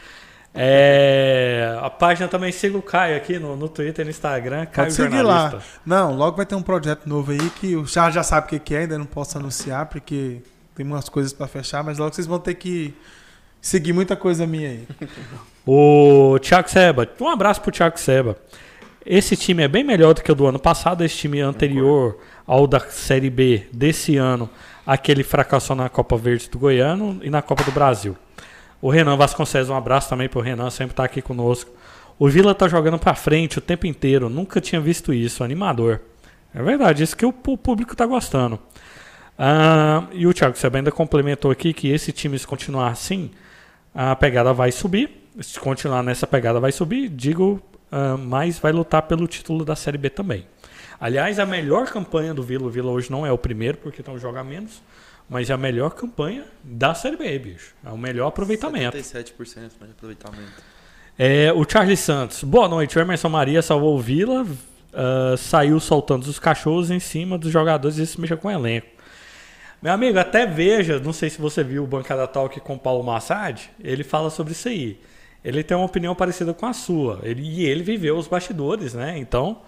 [0.54, 4.86] É, a página também siga o Caio aqui no, no Twitter e no Instagram, Caio
[4.88, 5.56] Pode seguir Jornalista.
[5.56, 5.62] lá.
[5.84, 8.58] Não, logo vai ter um projeto novo aí que o Charles já sabe o que
[8.58, 10.42] que é, ainda não posso anunciar, porque
[10.74, 12.94] Tem umas coisas pra fechar, mas logo vocês vão ter que
[13.60, 14.88] seguir muita coisa minha aí.
[15.66, 18.36] O Thiago Seba, um abraço pro Thiago Seba.
[19.04, 22.66] Esse time é bem melhor do que o do ano passado, esse time anterior ao
[22.66, 24.48] da Série B desse ano,
[24.86, 28.16] aquele fracassou na Copa Verde do Goiano e na Copa do Brasil.
[28.80, 31.70] O Renan Vasconcelos, um abraço também pro Renan, sempre tá aqui conosco.
[32.18, 36.00] O Vila tá jogando pra frente o tempo inteiro, nunca tinha visto isso, animador.
[36.54, 38.58] É verdade, isso que o público tá gostando.
[39.38, 43.30] Ah, e o Thiago Seba ainda complementou aqui que esse time, se continuar assim,
[43.94, 45.10] a pegada vai subir.
[45.40, 47.08] Se continuar nessa pegada, vai subir.
[47.08, 50.46] Digo, ah, mas vai lutar pelo título da Série B também.
[51.00, 54.18] Aliás, a melhor campanha do Vila, o Vila hoje não é o primeiro, porque estão
[54.18, 54.82] jogando menos,
[55.28, 57.74] mas é a melhor campanha da Série B, bicho.
[57.84, 58.96] É o melhor aproveitamento.
[58.96, 60.72] 77% de aproveitamento.
[61.18, 62.42] É, o Charles Santos.
[62.42, 62.98] Boa noite.
[62.98, 64.46] O Emerson Maria salvou o Vila.
[64.92, 68.88] ah, saiu soltando os cachorros em cima dos jogadores e isso mexa com o elenco.
[69.82, 73.02] Meu amigo, até veja, não sei se você viu o Bancada Talk com o Paulo
[73.02, 75.00] Massad, ele fala sobre isso aí.
[75.44, 77.18] Ele tem uma opinião parecida com a sua.
[77.24, 79.18] Ele, e ele viveu os bastidores, né?
[79.18, 79.60] Então,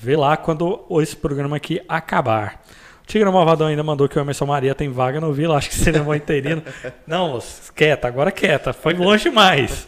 [0.00, 2.62] vê lá quando esse programa aqui acabar.
[3.02, 5.58] O Tigre Malvadão ainda mandou que o Emerson Maria tem vaga no Vila.
[5.58, 6.62] Acho que seria bom interino.
[7.06, 7.38] Não,
[7.74, 8.72] quieta, agora quieta.
[8.72, 9.86] Foi longe demais.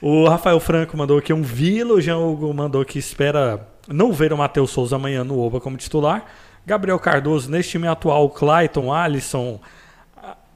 [0.00, 1.94] O Rafael Franco mandou aqui um Vila.
[1.94, 5.76] O Jean Hugo mandou que espera não ver o Matheus Souza amanhã no Oba como
[5.76, 6.24] titular.
[6.64, 9.58] Gabriel Cardoso, neste time atual, Clayton, Alisson,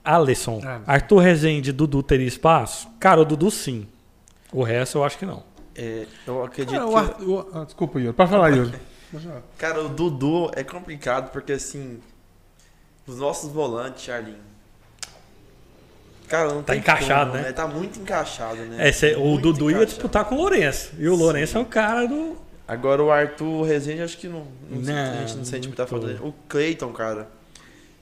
[0.05, 0.83] Alisson, Alisson.
[0.87, 2.89] Arthur Rezende, Dudu teria espaço?
[3.01, 3.89] Cara, o Dudu sim.
[4.53, 5.43] O resto eu acho que não.
[5.79, 6.93] É, eu acredito Cara, que.
[6.93, 8.13] o Ar- o- ah, desculpa, Yuri.
[8.13, 8.73] Pode falar, Yuri.
[9.59, 12.01] Cara, o Dudu é complicado porque assim.
[13.07, 14.39] Os nossos volantes, Charlinho.
[16.29, 17.53] Cara, não Tá encaixado, como, né?
[17.53, 18.89] Tá muito encaixado, né?
[18.89, 19.87] É, cê- o Dudu ia encaixado.
[19.87, 20.91] disputar com o Lourenço.
[20.99, 22.37] E o Lourenço é o cara do.
[22.67, 26.09] Agora o Arthur Rezende, acho que não, não, Não, a gente não sente muita falta
[26.09, 26.19] dele.
[26.21, 27.29] O Cleiton, cara.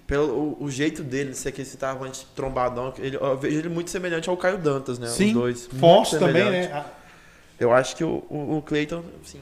[0.06, 3.58] Pelo o, o jeito dele, não sei que esse tava antes trombadão, ele, eu vejo
[3.58, 5.06] ele muito semelhante ao Caio Dantas, né?
[5.08, 5.66] Sim, Os dois.
[5.78, 6.84] Forte também, né?
[7.58, 9.40] Eu acho que o, o, o Cleiton, sim.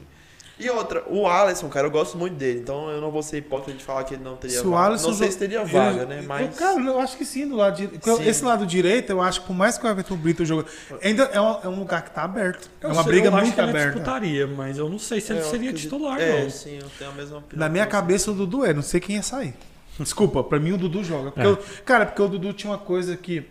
[0.61, 3.77] E outra, o Alisson, cara, eu gosto muito dele, então eu não vou ser hipócrita
[3.77, 4.91] de falar que ele não teria Se o vaga.
[4.91, 6.21] Alisson não sei se teria ele- vaga, né?
[6.21, 6.57] eu- Mas.
[6.57, 8.23] Cara, eu acho que sim, do lado direito.
[8.23, 10.69] Esse lado direito, eu acho que por mais que o Everton Brito jogue.
[11.03, 12.71] Ainda é um, é um lugar que tá aberto.
[12.81, 13.91] É Eu uma sei, briga eu acho muito que ele aberta.
[13.93, 16.51] disputaria, mas eu não sei se ele eu seria acredito- titular, É, não.
[16.51, 17.59] sim, eu tenho a mesma opinião.
[17.67, 19.55] Na minha cabeça o Dudu é, não sei quem ia sair.
[19.99, 21.33] Desculpa, pra mim o Dudu joga.
[21.33, 21.51] Porque É.
[21.51, 23.43] eu- cara, porque o Dudu tinha uma coisa que.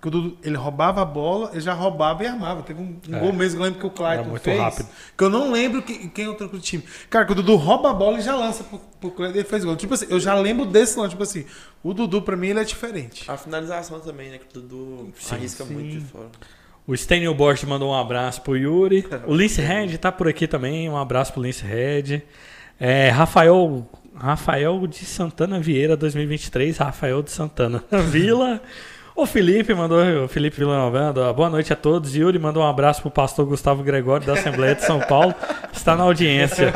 [0.00, 2.62] Que o Dudu, ele roubava a bola, ele já roubava e armava.
[2.62, 3.20] Teve um, um É.
[3.20, 4.58] gol mesmo que eu lembro que o Clayton Era muito fez.
[4.58, 4.88] rápido.
[5.18, 6.82] Que eu não lembro que- quem é o do time.
[7.10, 9.48] Cara, que o Dudu rouba a bola e já lança pro, pro Clayton e ele
[9.48, 9.76] fez gol.
[9.76, 11.10] Tipo assim, eu já lembro desse lance.
[11.10, 11.44] Tipo assim,
[11.82, 13.30] o Dudu pra mim ele é diferente.
[13.30, 14.38] A finalização também, né?
[14.38, 15.74] Que o Dudu arrisca sim.
[15.74, 16.28] muito de fora.
[16.86, 19.06] O Stênio Borges mandou um abraço pro Yuri.
[19.28, 20.88] O Lince Red tá por aqui também.
[20.88, 22.22] Um abraço pro Lince Red.
[22.80, 26.78] É, Rafael, Rafael de Santana Vieira 2023.
[26.78, 28.62] Rafael de Santana Vila.
[29.20, 32.16] O Felipe mandou, o Felipe Villanova mandou, boa noite a todos.
[32.16, 35.34] Yuri mandou um abraço pro pastor Gustavo Gregório da Assembleia de São Paulo.
[35.74, 36.72] Está na audiência.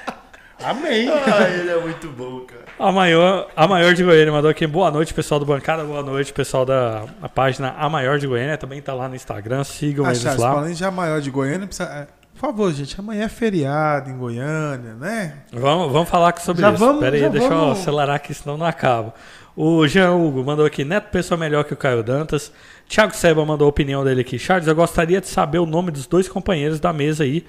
[0.62, 1.08] Amém.
[1.08, 2.64] Ah, ele é muito bom, cara.
[2.78, 4.66] A maior, a maior de Goiânia mandou aqui.
[4.66, 5.82] Boa noite, pessoal do Bancada.
[5.82, 8.58] Boa noite, pessoal da a página A Maior de Goiânia.
[8.58, 9.64] Também tá lá no Instagram.
[9.64, 10.52] Sigam Ah, eles Charles, lá.
[10.52, 14.92] falando já maior de Goiânia, precisa- é, por favor, gente, amanhã é feriado em Goiânia,
[14.94, 15.38] né?
[15.52, 16.78] Vamos, vamos falar sobre Já isso.
[16.84, 17.80] vamos- Pera aí, deixa eu vamos.
[17.80, 19.14] acelerar aqui, senão não acaba.
[19.60, 22.52] O Jean Hugo mandou aqui, Neto pessoa melhor que o Caio Dantas.
[22.88, 24.38] Thiago Seba mandou a opinião dele aqui.
[24.38, 27.44] Charles, eu gostaria de saber o nome dos dois companheiros da mesa aí.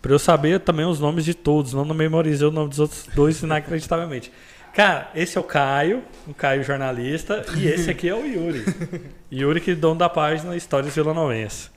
[0.00, 1.74] Pra eu saber também os nomes de todos.
[1.74, 4.32] Não memorizei o nome dos outros dois inacreditavelmente.
[4.72, 8.64] Cara, esse é o Caio, o Caio jornalista, e esse aqui é o Yuri.
[9.30, 11.68] Yuri, que é dono da página Histórias Vilanovense.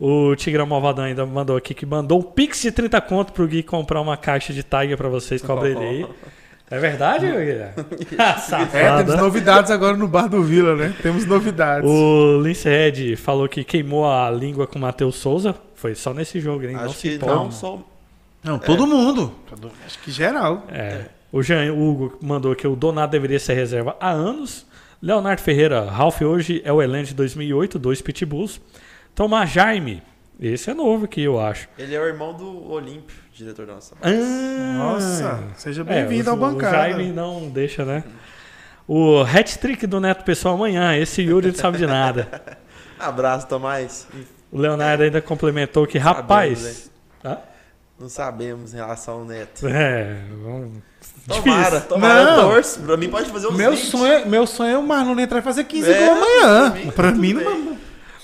[0.00, 3.62] O Tigrão Malvadão ainda mandou aqui que mandou um pix de 30 conto pro Gui
[3.62, 6.06] comprar uma caixa de Tiger pra vocês com a Brelei.
[6.72, 7.74] É verdade, Guilherme?
[8.18, 10.94] Ah, É, temos novidades agora no Bar do Vila, né?
[11.02, 11.88] Temos novidades.
[11.88, 15.54] O Lince Red falou que queimou a língua com o Matheus Souza.
[15.74, 16.72] Foi só nesse jogo, hein?
[16.72, 17.78] não Acho se que não só.
[18.42, 19.32] Não, todo mundo.
[19.48, 20.66] Todo- Acho que geral.
[20.70, 21.02] É.
[21.30, 24.66] O Jean Hugo mandou que o Donato deveria ser reserva há anos.
[25.00, 28.60] Leonardo Ferreira, Ralph hoje é o Elan de 2008, dois Pitbulls.
[29.14, 30.02] Tomás Jaime,
[30.40, 31.68] esse é novo aqui, eu acho.
[31.78, 33.94] Ele é o irmão do Olímpio, diretor da nossa.
[34.02, 34.10] Ah,
[34.76, 36.76] Nossa, seja é, bem-vindo o- ao bancada.
[36.76, 38.02] O Jaime não deixa, né?
[38.88, 40.96] O hat-trick do Neto Pessoal amanhã.
[40.96, 42.58] Esse Yuri não sabe de nada.
[42.98, 44.06] Abraço, Tomás.
[44.50, 46.90] O Leonardo ainda complementou que, rapaz.
[47.98, 49.66] Não sabemos em relação ao Neto.
[49.68, 50.78] É, vamos.
[51.28, 51.88] Tomara, Difícil.
[51.88, 52.50] tomara, Não.
[52.50, 52.80] torço.
[52.80, 53.86] Pra mim pode fazer uns Meu 20.
[53.86, 56.70] sonho, é- meu sonho é o Marlon entrar e fazer 15 É, gols amanhã.
[56.72, 57.44] pra mim, Pra mim, bem.
[57.44, 57.76] não.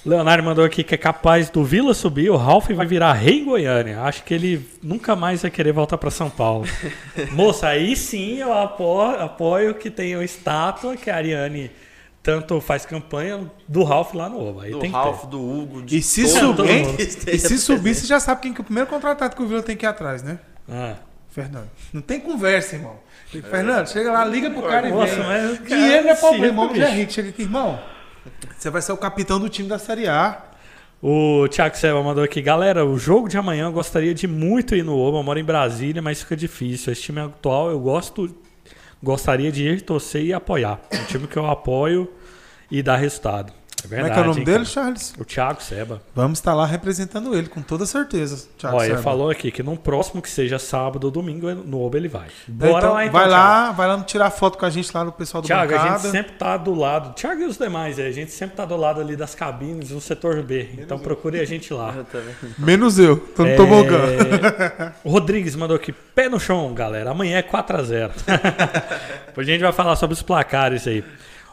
[0.05, 3.41] O Leonardo mandou aqui que é capaz do Vila subir, o Ralf vai virar rei
[3.41, 4.03] em Goiânia.
[4.03, 6.67] Acho que ele nunca mais vai querer voltar para São Paulo.
[7.33, 11.71] Moça, aí sim eu apoio, apoio que tenha uma estátua que a Ariane
[12.23, 14.65] tanto faz campanha do Ralf lá no Oba.
[14.65, 14.91] Aí do ter.
[15.29, 18.61] do Hugo, de E se todo subir, e se subir, você já sabe quem que
[18.61, 20.39] é o primeiro contratado que o Vila tem que ir atrás, né?
[20.69, 20.95] Ah.
[21.29, 21.71] Fernando.
[21.93, 22.97] Não tem conversa, irmão.
[23.27, 25.25] Fernando, chega lá, liga pro cara e Nossa, vem.
[25.25, 25.65] mas.
[25.65, 26.75] Dinheiro não é problema, irmão.
[26.75, 26.97] Já bicho.
[26.97, 27.13] rico.
[27.13, 27.79] Chega aqui, irmão.
[28.57, 30.43] Você vai ser o capitão do time da Série A.
[31.01, 34.83] O Thiago Silva mandou aqui, galera, o jogo de amanhã eu gostaria de muito ir
[34.83, 36.93] no Oba, eu moro em Brasília, mas fica difícil.
[36.93, 38.35] Esse time atual eu gosto,
[39.01, 40.81] gostaria de ir torcer e apoiar.
[40.93, 42.13] Um time que eu apoio
[42.69, 43.53] e dá resultado.
[43.79, 44.11] É Como verdade.
[44.11, 44.69] é que é o nome hein, dele, cara?
[44.69, 45.15] Charles?
[45.19, 46.03] O Thiago Seba.
[46.15, 48.49] Vamos estar lá representando ele, com toda certeza.
[48.59, 49.03] Thiago Olha, ele Seba.
[49.03, 52.27] falou aqui que no próximo que seja sábado ou domingo, no Oba ele vai.
[52.49, 53.13] Então, Bora lá então.
[53.21, 53.31] vai Thiago.
[53.31, 55.99] lá, vai lá tirar foto com a gente lá no pessoal do Thiago, a bancada.
[56.01, 57.15] gente sempre tá do lado.
[57.15, 60.43] Thiago e os demais, a gente sempre tá do lado ali das cabines, no setor
[60.43, 60.69] B.
[60.79, 61.95] Então procure a gente lá.
[62.13, 62.23] Eu.
[62.59, 63.99] Menos eu, tô no É, tobogã.
[65.05, 67.11] O Rodrigues mandou aqui, pé no chão, galera.
[67.11, 68.11] Amanhã é 4x0.
[69.27, 71.05] Depois a gente vai falar sobre os placares aí.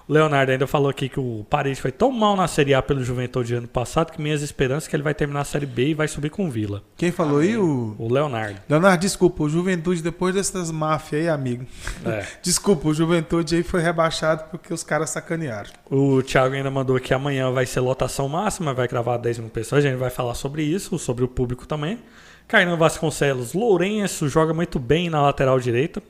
[0.07, 3.55] Leonardo ainda falou aqui que o Paris foi tão mal na Série A pelo Juventude
[3.55, 6.07] ano passado que minhas esperanças é que ele vai terminar a Série B e vai
[6.07, 6.83] subir com o Vila.
[6.95, 7.57] Quem falou aí?
[7.57, 7.95] O...
[7.97, 8.59] O Leonardo.
[8.69, 11.65] Leonardo, desculpa, o Juventude, depois dessas máfias aí, amigo.
[12.05, 12.25] É.
[12.41, 15.71] Desculpa, o Juventude aí foi rebaixado porque os caras sacanearam.
[15.89, 19.83] O Thiago ainda mandou que amanhã vai ser lotação máxima, vai gravar 10 mil pessoas.
[19.83, 21.99] A gente vai falar sobre isso, sobre o público também.
[22.47, 26.01] Kainan Vasconcelos, Lourenço joga muito bem na lateral direita.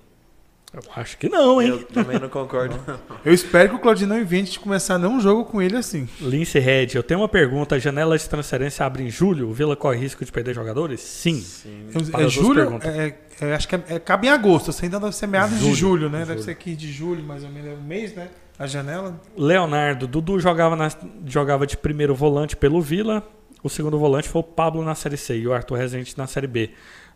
[0.84, 1.70] Eu acho que não, hein?
[1.70, 2.76] Eu também não concordo.
[3.24, 6.08] Eu espero que o Claudinho não invente de começar nenhum jogo com ele assim.
[6.20, 7.76] Lince Red, eu tenho uma pergunta.
[7.76, 9.50] A janela de transferência abre em julho?
[9.50, 11.02] O Vila corre risco de perder jogadores?
[11.02, 11.40] Sim.
[11.42, 11.88] Sim.
[12.14, 12.80] É julho?
[12.84, 14.72] É, é, acho que é, é- cabe em agosto.
[14.72, 16.20] Você ainda deve ser meados de Julho, julho, né?
[16.20, 16.44] Deve julho.
[16.44, 17.70] ser aqui de julho, mais ou menos.
[17.72, 18.30] É um mês, né?
[18.58, 19.20] A janela.
[19.38, 20.90] Leonardo, Dudu jogava, na-
[21.26, 23.22] jogava de primeiro volante pelo Vila.
[23.62, 26.48] O segundo volante foi o Pablo na Série C e o Arthur Rezende na Série
[26.48, 26.70] B.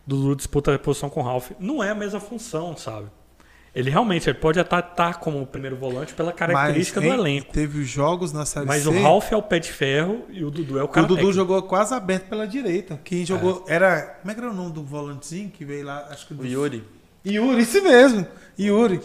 [0.06, 1.50] Dudu disputa a posição com o Ralf.
[1.60, 3.06] Não é a mesma função, sabe?
[3.74, 7.52] Ele realmente ele pode até estar como primeiro volante pela característica Mas, do elenco.
[7.52, 8.88] Teve os jogos na Série Mas C.
[8.88, 11.16] o Ralf é o pé de ferro e o Dudu é o O cara Dudu
[11.18, 11.32] técnico.
[11.36, 13.00] jogou quase aberto pela direita.
[13.04, 14.00] Quem jogou era.
[14.20, 16.08] Como é que era o nome do volantezinho que veio lá?
[16.10, 16.82] Acho que O do- Yuri.
[17.24, 18.26] Yuri, isso mesmo.
[18.58, 19.00] Yuri.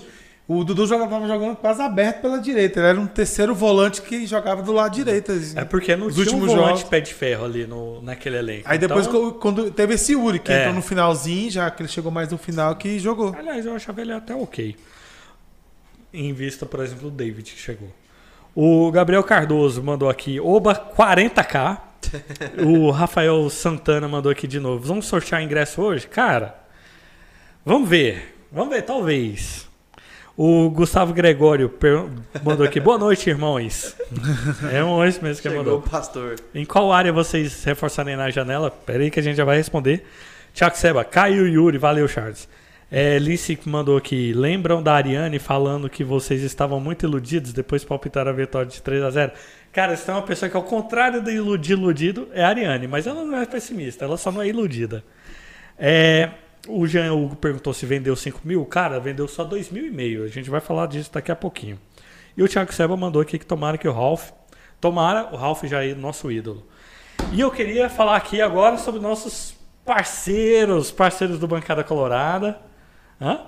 [0.48, 2.80] O Dudu jogava, jogando quase aberto pela direita.
[2.80, 5.32] Ele era um terceiro volante que jogava do lado direito.
[5.32, 5.58] assim.
[5.58, 8.62] É porque não tinha um últimos volante jogos- pé de ferro ali no, naquele elenco.
[8.66, 10.60] Aí depois, Então, quando teve esse Yuri, que É.
[10.60, 13.36] entrou no finalzinho, já que ele chegou mais no final, que jogou.
[13.36, 14.76] Aliás, eu achava ele até ok.
[16.14, 17.90] Em vista, por exemplo, do David que chegou.
[18.54, 21.82] O Gabriel Cardoso mandou aqui, Oba 40k.
[22.64, 24.86] o Rafael Santana mandou aqui de novo.
[24.88, 26.08] Vamos sortear ingresso hoje?
[26.08, 26.56] Cara,
[27.66, 28.36] vamos ver.
[28.52, 29.65] Vamos ver, talvez.
[30.38, 31.74] O Gustavo Gregório
[32.44, 33.96] mandou aqui, boa noite, irmãos.
[34.70, 35.82] É um esse mesmo que Chegou mandou.
[35.82, 36.36] pastor.
[36.54, 38.70] Em qual área vocês reforçarem na janela?
[38.70, 40.06] Pera aí que a gente já vai responder.
[40.54, 42.50] Tiago Seba, Caio Yuri, valeu, Charles.
[42.92, 44.34] É, Lince mandou aqui.
[44.34, 48.82] Lembram da Ariane falando que vocês estavam muito iludidos depois de palpitar a vitória de
[48.82, 49.32] 3 a 0
[49.72, 52.90] Cara, se tem uma pessoa que, ao contrário de iludir iludido, é a Ariane.
[52.90, 55.02] Mas ela não é pessimista, ela só não é iludida.
[55.78, 56.30] É,
[56.68, 58.66] o Jean Hugo perguntou se vendeu 5 mil.
[58.66, 60.24] Cara, vendeu só 2 mil e meio.
[60.24, 61.80] A gente vai falar disso daqui a pouquinho.
[62.36, 64.32] E o Thiago Seba mandou aqui que tomara que o Ralph.
[64.80, 66.66] Tomara o Ralph já é nosso ídolo.
[67.32, 69.56] E eu queria falar aqui agora sobre nossos
[69.86, 72.60] parceiros, parceiros do Bancada Colorada.
[73.22, 73.42] Hã?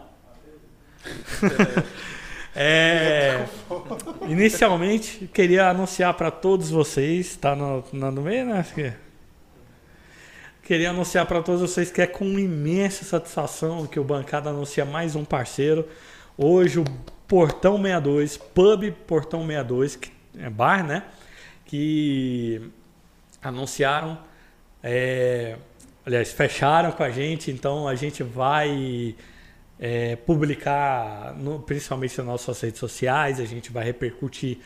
[2.59, 3.45] É,
[4.27, 8.65] inicialmente, queria anunciar para todos vocês, tá no, no, meio, né?
[10.67, 15.15] Queria anunciar para todos vocês que é com imensa satisfação que o Bancada anuncia mais
[15.15, 15.87] um parceiro.
[16.37, 16.83] Hoje o
[17.25, 21.03] Portão 62, Pub Portão 62, que é bar, né?
[21.63, 22.69] Que
[23.41, 24.19] anunciaram,
[24.83, 25.55] é,
[26.05, 29.15] aliás, fecharam com a gente, então a gente vai
[29.79, 34.57] é, publicar, no- principalmente nas nossas redes sociais, a gente vai repercutir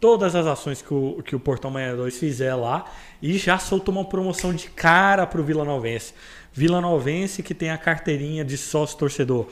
[0.00, 2.86] todas as ações que o, que o Portão 62 fizer lá
[3.20, 6.14] e já soltou uma promoção de cara para o Vila Novense.
[6.52, 9.46] Vila Novense que tem a carteirinha de sócio torcedor.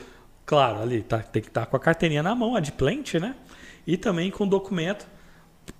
[0.45, 3.35] Claro, ali tá, tem que estar com a carteirinha na mão, a de plente, né?
[3.85, 5.07] E também com documento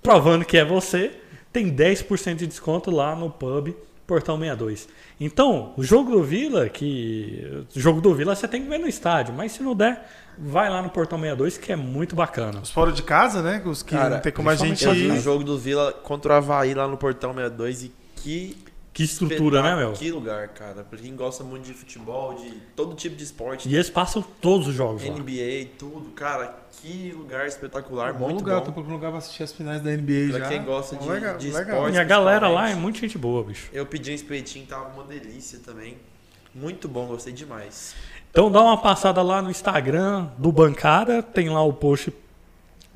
[0.02, 1.20] provando que é você,
[1.52, 3.74] tem 10% de desconto lá no pub
[4.10, 4.88] Portão 62.
[5.20, 8.88] Então, o jogo do Vila, que o jogo do Vila você tem que ver no
[8.88, 10.04] estádio, mas se não der,
[10.36, 12.60] vai lá no Portão 62 que é muito bacana.
[12.60, 13.62] Os fora de casa, né?
[13.64, 15.20] Os que Cara, não tem como a gente Eu vi o ir.
[15.20, 18.56] jogo do Vila contra o Havaí lá no Portão 62 e que
[18.92, 19.92] Que estrutura, né, meu?
[19.92, 20.82] Que lugar, cara.
[20.82, 23.68] Pra quem gosta muito de futebol, de todo tipo de esporte.
[23.68, 25.14] E eles passam todos os jogos lá.
[25.14, 26.10] NBA, tudo.
[26.16, 28.12] Cara, que lugar espetacular.
[28.14, 28.66] Bom muito lugar, bom.
[28.66, 30.48] tô procurando lugar pra assistir as finais da NBA Pra já.
[30.48, 31.76] quem gosta de, Legal, de legal.
[31.76, 31.94] esporte.
[31.96, 33.68] E a galera lá é muito gente boa, bicho.
[33.72, 35.96] Eu pedi um espetinho, tava uma delícia também.
[36.54, 37.94] Muito bom, gostei demais.
[38.30, 42.12] Então dá uma passada lá no Instagram do Bancada, tem lá o post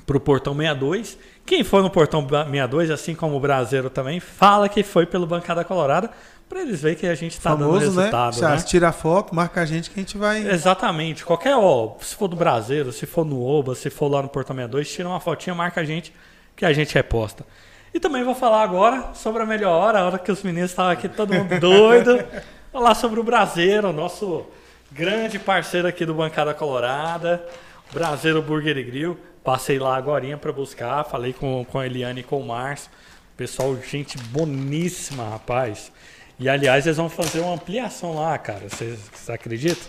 [0.05, 1.17] pro Portão 62.
[1.45, 5.63] Quem for no Portão 62, assim como o Brasileiro também, fala que foi pelo Bancada
[5.63, 6.09] Colorada,
[6.47, 7.79] pra eles verem que a gente tá dando né?
[7.79, 8.61] resultado, Já né?
[8.61, 10.47] tira a foto, marca a gente que a gente vai.
[10.47, 11.25] Exatamente.
[11.25, 14.55] Qualquer, ó, se for do Brasileiro, se for no Oba, se for lá no Portão
[14.55, 16.13] 62, tira uma fotinha, marca a gente,
[16.55, 17.45] que a gente reposta.
[17.93, 20.91] E também vou falar agora sobre a melhor hora, a hora que os meninos estavam
[20.91, 22.23] aqui, todo mundo doido.
[22.71, 24.45] Falar sobre o Brasileiro, nosso
[24.91, 27.45] grande parceiro aqui do Bancada Colorada,
[27.93, 29.17] Brasileiro Burger e Grill.
[29.43, 32.89] Passei lá agora para buscar, falei com, com a Eliane e com o Márcio.
[33.37, 35.91] Pessoal, gente boníssima, rapaz.
[36.39, 38.67] E aliás, eles vão fazer uma ampliação lá, cara.
[38.67, 39.87] Vocês acreditam?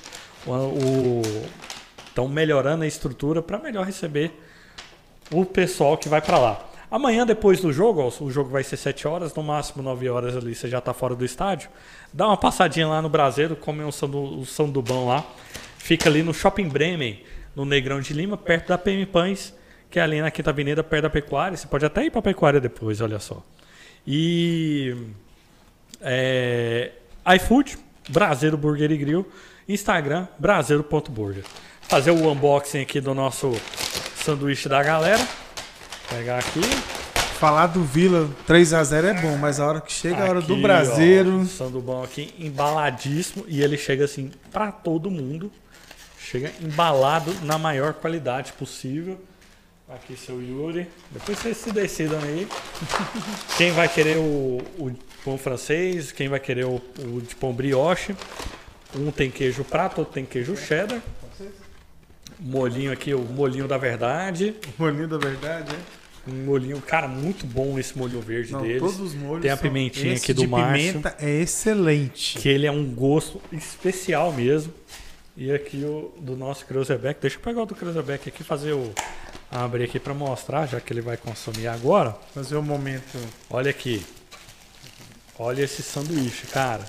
[2.06, 4.32] Estão melhorando a estrutura para melhor receber
[5.30, 6.70] o pessoal que vai para lá.
[6.88, 10.36] Amanhã, depois do jogo, ó, o jogo vai ser 7 horas, no máximo 9 horas
[10.36, 11.68] ali, você já tá fora do estádio.
[12.12, 13.90] Dá uma passadinha lá no Brasileiro, come um
[14.44, 15.26] sandubão lá.
[15.78, 17.24] Fica ali no Shopping Bremen,
[17.56, 19.52] no Negrão de Lima, perto da PM Pães,
[19.90, 21.56] que é ali na Quinta Avenida, perto da Pecuária.
[21.56, 23.42] Você pode até ir pra Pecuária depois, olha só.
[24.06, 24.96] E
[26.00, 26.92] é,
[27.36, 27.78] iFood,
[28.08, 29.26] Brasileiro Burger e Grill,
[29.68, 31.44] Instagram, brasileiro.burger.
[31.82, 33.52] Fazer o unboxing aqui do nosso
[34.16, 35.26] sanduíche da galera.
[36.08, 36.60] Pegar aqui.
[37.38, 40.62] Falar do Vila 3x0 é bom, mas a hora que chega a hora do Aqui,
[40.62, 41.42] Brasileiro.
[41.42, 45.52] ó, Sandubão aqui embaladíssimo e ele chega assim pra todo mundo.
[46.18, 49.20] Chega embalado na maior qualidade possível.
[49.88, 50.88] Aqui seu Yuri.
[51.10, 52.48] Depois vocês se decidam aí.
[53.56, 54.90] Quem vai querer o, o
[55.26, 58.14] pão francês, quem vai querer o, o de pão brioche.
[58.94, 61.02] Um tem queijo prato, outro tem queijo cheddar.
[62.38, 64.54] Molinho aqui, o molinho da verdade.
[64.78, 66.30] Molinho da verdade, é?
[66.30, 68.80] Um molhinho, cara, muito bom esse molho verde Não, deles.
[68.80, 69.42] todos os molhos.
[69.42, 70.88] Tem a pimentinha aqui do Márcio.
[70.88, 72.38] pimenta é excelente.
[72.38, 74.72] que ele é um gosto especial mesmo.
[75.36, 78.72] E aqui o do nosso Kreuzebeck, deixa eu pegar o do Kreuzebeck aqui e fazer
[78.72, 78.92] o
[79.50, 82.16] abrir aqui para mostrar, já que ele vai consumir agora.
[82.34, 83.18] Fazer o momento.
[83.50, 84.04] Olha aqui.
[85.38, 86.82] Olha esse sanduíche, cara.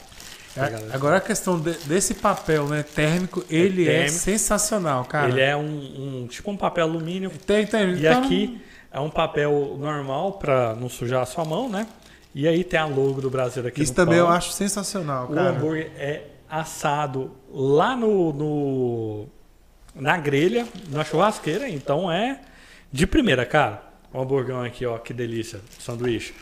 [0.91, 4.17] Agora a questão de- desse papel, né, térmico, ele é, térmico.
[4.17, 5.29] sensacional, cara.
[5.29, 8.59] Ele é um, um- tipo um papel alumínio Tem, tem, e tá- aqui
[8.91, 11.85] é um papel normal para não sujar a sua mão, né?
[12.33, 14.27] E aí tem a logo do Brasil aqui Isso também pão.
[14.27, 15.49] eu acho sensacional, O cara.
[15.49, 19.27] hambúrguer é assado lá no, no-
[19.93, 22.39] na grelha, na churrasqueira, então é
[22.91, 23.83] de primeira, cara.
[24.11, 26.33] O hamburgão aqui, ó, que delícia, sanduíche.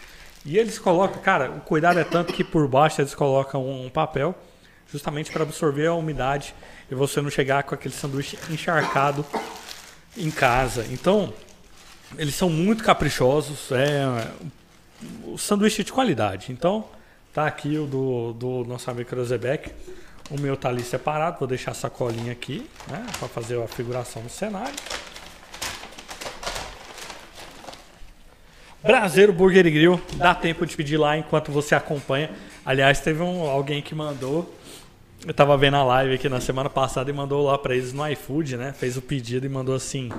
[0.45, 4.35] E eles colocam, cara, o cuidado é tanto que por baixo eles colocam um papel
[4.91, 6.53] justamente para absorver a umidade
[6.89, 9.25] e você não chegar com aquele sanduíche encharcado
[10.15, 10.85] em casa.
[10.91, 11.33] Então,
[12.17, 14.31] eles são muito caprichosos, é
[15.25, 16.51] o sanduíche de qualidade.
[16.51, 16.87] Então,
[17.33, 19.71] tá aqui o do, do nosso amigo Kreuzebeck.
[20.29, 24.21] O meu tá ali separado, vou deixar a sacolinha aqui, né, para fazer a figuração
[24.21, 24.75] do cenário.
[28.86, 32.29] Brasileiro Burger e Grill, dá tempo de pedir lá enquanto você acompanha.
[32.63, 34.53] Aliás, teve um, alguém que mandou,
[35.25, 38.07] eu tava vendo a live aqui na semana passada e mandou lá para eles no
[38.07, 38.73] iFood, né?
[38.73, 40.11] Fez o pedido e mandou assim: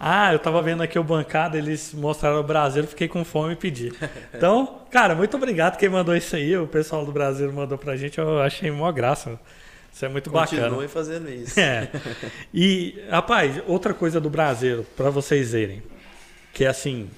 [0.00, 3.56] Ah, eu tava vendo aqui o bancada, eles mostraram o Brasileiro, fiquei com fome e
[3.56, 3.92] pedi.
[4.34, 6.56] Então, cara, muito obrigado quem mandou isso aí.
[6.56, 9.38] O pessoal do Brasileiro mandou pra gente, eu achei mó graça.
[9.92, 10.62] Isso é muito bacana.
[10.62, 11.60] Continue fazendo isso.
[11.60, 11.88] É.
[12.52, 15.82] E, rapaz, outra coisa do Brasileiro, pra vocês verem,
[16.52, 17.08] que é assim,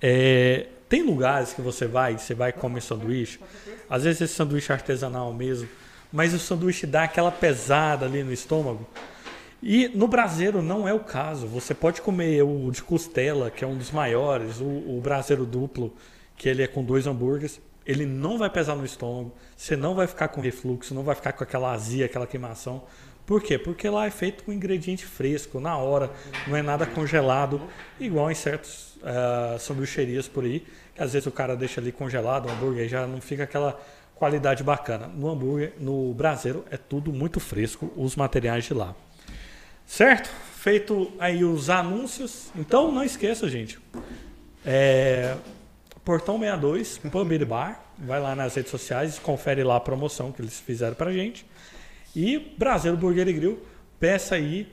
[0.00, 3.40] é, tem lugares que você vai, você vai comer sanduíche,
[3.88, 5.68] às vezes esse sanduíche artesanal mesmo,
[6.12, 8.86] mas o sanduíche dá aquela pesada ali no estômago.
[9.62, 11.46] E no Brasileiro não é o caso.
[11.48, 15.92] Você pode comer o de costela, que é um dos maiores, o, o Brasileiro duplo,
[16.36, 17.60] que ele é com dois hambúrgueres.
[17.84, 21.32] Ele não vai pesar no estômago, você não vai ficar com refluxo, não vai ficar
[21.32, 22.82] com aquela azia, aquela queimação.
[23.24, 23.58] Por quê?
[23.58, 26.10] Porque lá é feito com ingrediente fresco, na hora,
[26.46, 27.60] não é nada congelado,
[27.98, 32.46] igual em certas ah, sanduicherias por aí, que às vezes o cara deixa ali congelado
[32.46, 33.80] o hambúrguer e já não fica aquela
[34.14, 35.06] qualidade bacana.
[35.06, 38.94] No hambúrguer, no braseiro, é tudo muito fresco, os materiais de lá.
[39.86, 40.28] Certo?
[40.56, 42.50] Feito aí os anúncios.
[42.56, 43.78] Então não esqueça, gente.
[44.64, 45.36] É,
[46.04, 47.82] Portão 62, Pub Bar.
[47.98, 51.46] Vai lá nas redes sociais, confere lá a promoção que eles fizeram pra gente.
[52.14, 53.62] E Brasileiro Burger e Grill,
[53.98, 54.70] peça aí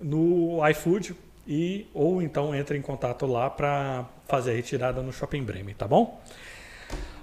[0.00, 1.14] no iFood
[1.46, 5.86] e ou então entre em contato lá para fazer a retirada no Shopping Bremen, tá
[5.86, 6.20] bom?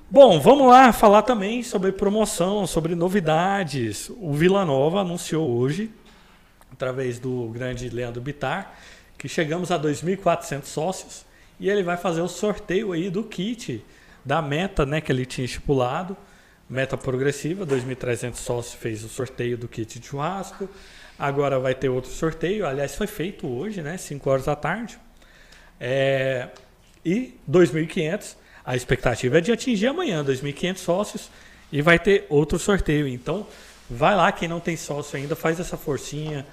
[0.09, 4.09] Bom, vamos lá falar também sobre promoção, sobre novidades.
[4.17, 5.89] O Vila Nova anunciou hoje,
[6.71, 8.73] através do grande Leandro Bitar,
[9.17, 11.25] que chegamos a 2.400 sócios
[11.59, 13.85] e ele vai fazer o sorteio aí do kit
[14.25, 16.17] da meta, né, que ele tinha estipulado,
[16.69, 20.67] meta progressiva, 2.300 sócios fez o sorteio do kit de churrasco.
[21.21, 24.97] Agora vai ter outro sorteio, aliás, foi feito hoje, né, 5 horas da tarde.
[25.79, 26.49] É,
[27.05, 31.29] e 2.500, a expectativa é de atingir amanhã 2.500 sócios
[31.71, 33.07] e vai ter outro sorteio.
[33.07, 33.45] Então,
[33.87, 36.43] vai lá, quem não tem sócio ainda, faz essa forcinha,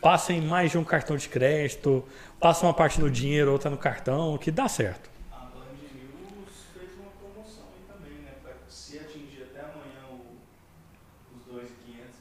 [0.00, 2.02] passa em mais de um cartão de crédito,
[2.40, 5.10] passa uma parte no dinheiro, outra no cartão, que dá certo.
[5.32, 8.32] A Band News fez uma promoção aí também, né?
[8.42, 10.36] Pra, se atingir até amanhã o,
[11.36, 11.68] os 2.500,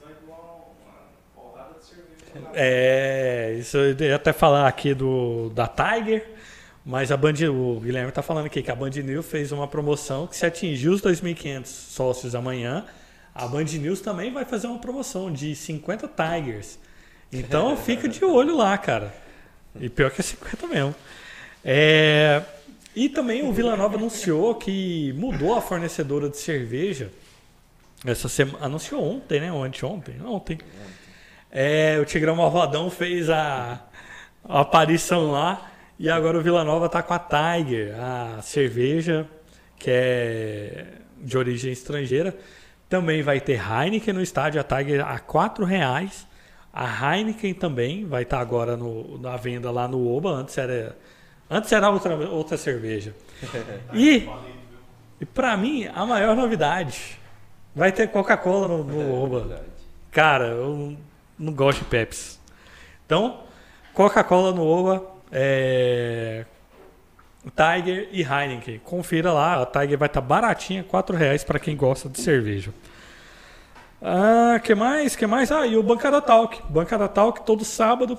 [0.04, 2.25] vai doar uma porrada de cerveja.
[2.25, 2.25] lá.
[2.54, 6.26] É, isso eu ia até falar aqui do da Tiger,
[6.86, 10.28] mas a Band, o Guilherme está falando aqui que a Band News fez uma promoção
[10.28, 12.86] que se atingir os 2.500 sócios amanhã,
[13.34, 16.80] a Band News também vai fazer uma promoção de 50 Tigers.
[17.32, 19.14] Então fica de olho lá, cara.
[19.80, 20.96] E pior que é 50 mesmo.
[21.64, 22.42] É,
[22.96, 27.12] e também o Vila Nova anunciou que mudou a fornecedora de cerveja.
[28.06, 28.66] Essa semana.
[28.66, 29.52] Anunciou ontem, né?
[29.52, 30.16] Ou anteontem?
[30.22, 30.60] Ontem.
[31.52, 33.80] É, o Tigrão Malvadão fez a,
[34.48, 35.72] a aparição lá.
[35.98, 39.26] E agora o Vila Nova tá com a Tiger, a cerveja
[39.78, 40.86] que é
[41.18, 42.36] de origem estrangeira.
[42.90, 46.28] Também vai ter Heineken no estádio, a Tiger a 4 reais.
[46.74, 50.32] A Heineken também vai estar agora no, na venda lá no Oba.
[50.32, 50.98] Antes era,
[51.50, 53.14] antes era outra, outra cerveja.
[53.94, 54.28] E,
[55.22, 57.18] e para mim, a maior novidade
[57.74, 59.64] vai ter Coca-Cola no, no Oba.
[60.12, 60.98] Cara, eu
[61.38, 62.40] não- gosto de Pepsi.
[63.06, 63.44] Então,
[63.94, 66.46] Coca-Cola no é,
[67.56, 68.80] Tiger e Heineken.
[68.80, 72.74] Confira lá, a Tiger vai estar baratinha, 4 reais para quem gosta de cerveja.
[74.02, 75.16] Ah, que mais?
[75.16, 75.52] Que mais?
[75.52, 76.62] Ah, e o Bancada Talk.
[76.70, 78.18] Bancada Talk todo sábado,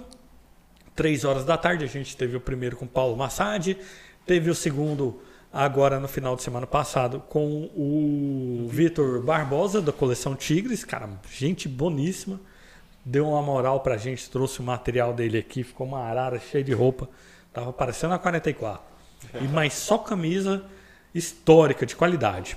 [0.95, 1.85] 3 horas da tarde.
[1.85, 3.77] A gente teve o primeiro com Paulo Massad,
[4.25, 5.21] teve o segundo
[5.53, 11.69] agora no final de semana passado com o Vitor Barbosa da coleção Tigres, cara, gente
[11.69, 12.41] boníssima.
[13.09, 16.73] Deu uma moral pra gente, trouxe o material dele aqui, ficou uma arara cheia de
[16.73, 17.09] roupa.
[17.53, 18.83] Tava parecendo a 44.
[19.41, 20.65] E mas só camisa
[21.15, 22.57] histórica de qualidade.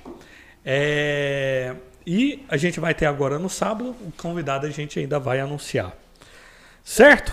[0.65, 1.75] É,
[2.05, 5.93] E a gente vai ter agora no sábado, o convidado a gente ainda vai anunciar.
[6.83, 7.31] Certo?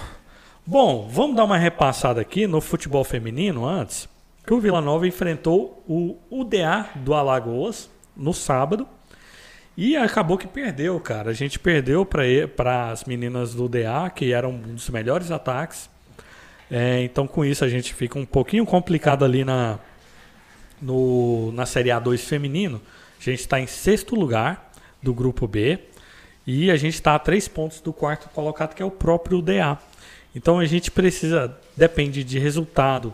[0.67, 4.07] Bom, vamos dar uma repassada aqui no futebol feminino antes.
[4.45, 8.87] Que o Vila Nova enfrentou o UDA do Alagoas no sábado.
[9.77, 11.31] E acabou que perdeu, cara.
[11.31, 15.91] A gente perdeu para as meninas do UDA, que eram um dos melhores ataques.
[16.71, 19.79] É, então, com isso, a gente fica um pouquinho complicado ali na,
[20.81, 22.81] no, na Série A2 feminino.
[23.21, 24.73] A gente está em sexto lugar
[25.03, 25.79] do grupo B.
[26.47, 29.79] E a gente está a três pontos do quarto colocado, que é o próprio UDA.
[30.35, 33.13] Então a gente precisa, depende de resultado,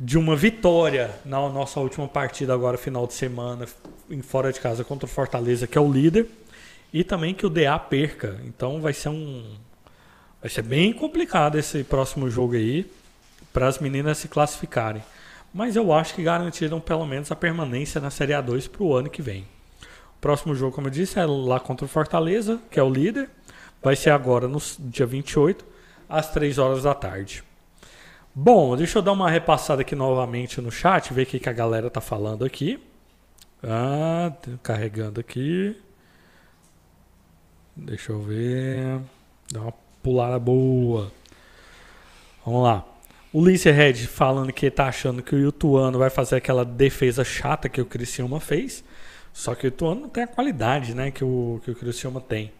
[0.00, 3.66] de uma vitória na nossa última partida agora, final de semana,
[4.08, 6.26] em fora de casa contra o Fortaleza, que é o líder.
[6.92, 8.40] E também que o DA perca.
[8.44, 9.56] Então vai ser um.
[10.40, 12.90] Vai ser bem complicado esse próximo jogo aí
[13.52, 15.02] para as meninas se classificarem.
[15.52, 19.10] Mas eu acho que garantiram pelo menos a permanência na Série A2 para o ano
[19.10, 19.42] que vem.
[20.16, 23.28] O próximo jogo, como eu disse, é lá contra o Fortaleza, que é o líder.
[23.82, 25.64] Vai ser agora no dia 28,
[26.08, 27.42] às 3 horas da tarde.
[28.40, 31.90] Bom, deixa eu dar uma repassada aqui novamente no chat, ver o que, a galera
[31.90, 32.80] tá falando aqui.
[33.60, 34.32] Ah,
[34.62, 35.76] carregando aqui.
[37.74, 39.00] Deixa eu ver.
[39.50, 41.10] Dá uma pulada boa.
[42.46, 42.86] Vamos lá.
[43.32, 47.68] O Lince Red falando que tá achando que o Ituano vai fazer aquela defesa chata
[47.68, 48.84] que o Criciúma fez.
[49.32, 52.52] Só que o Ituano não tem a qualidade né, que, o, que o Criciúma tem.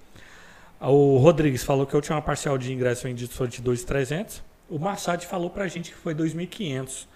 [0.80, 4.47] O Rodrigues falou que a última parcial de ingresso vendido foi de 2.300.
[4.68, 7.06] O Massad falou pra gente que foi 2.500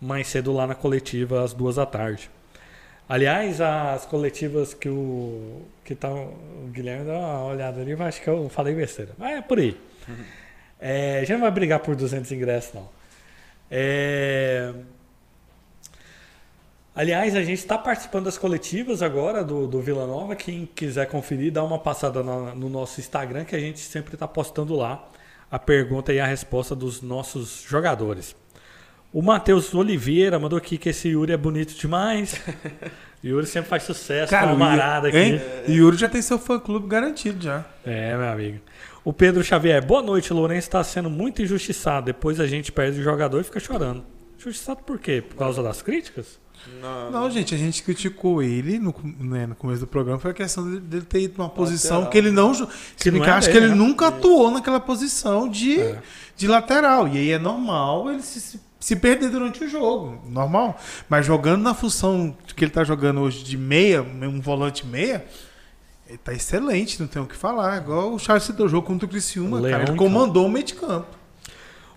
[0.00, 2.30] mais cedo lá na coletiva às duas da tarde.
[3.08, 8.22] Aliás, as coletivas que o que tá o Guilherme dá uma olhada ali, eu acho
[8.22, 9.12] que eu falei besteira.
[9.18, 9.76] Mas é por aí.
[10.80, 12.88] É, a gente não vai brigar por 200 ingressos não.
[13.70, 14.72] É,
[16.94, 20.34] Aliás, a gente está participando das coletivas agora do, do Vila Nova.
[20.34, 24.26] Quem quiser conferir, dá uma passada na- no nosso Instagram, que a gente sempre está
[24.26, 25.08] postando lá
[25.50, 28.36] a pergunta e a resposta dos nossos jogadores.
[29.12, 32.40] O Matheus Oliveira mandou aqui que esse Yuri é bonito demais.
[33.22, 35.44] Yuri sempre faz sucesso, Cara, com o uma marada Yuri, aqui.
[35.68, 35.76] hein?
[35.76, 37.64] Yuri já tem seu fã-clube garantido já.
[37.84, 38.60] É, meu amigo.
[39.04, 40.32] O Pedro Xavier, boa noite.
[40.32, 42.06] Lourenço está sendo muito injustiçado.
[42.06, 44.04] Depois a gente perde o jogador e fica chorando.
[44.38, 45.22] Injustiçado por quê?
[45.26, 46.39] Por causa das críticas?
[46.80, 50.34] Não, Não, gente, a gente criticou ele no, né, no começo do programa, foi a
[50.34, 52.10] questão dele, dele ter ido numa posição Lateral.
[52.10, 52.54] que ele não.
[52.96, 53.74] Se não é acha que ele né?
[53.74, 56.02] nunca atuou naquela posição de, É.
[56.36, 57.08] de lateral.
[57.08, 60.22] E aí é normal ele se, se- perder durante o jogo.
[60.28, 60.78] Normal.
[61.08, 65.24] Mas jogando na função que ele tá jogando hoje de meia, um volante meia.
[66.08, 67.78] Ele tá excelente, não tem o que falar.
[67.82, 69.82] Igual o Charles citou o jogo contra o Criciúma, Leão, cara.
[69.84, 69.96] Ele então.
[69.96, 71.06] comandou o meio de campo.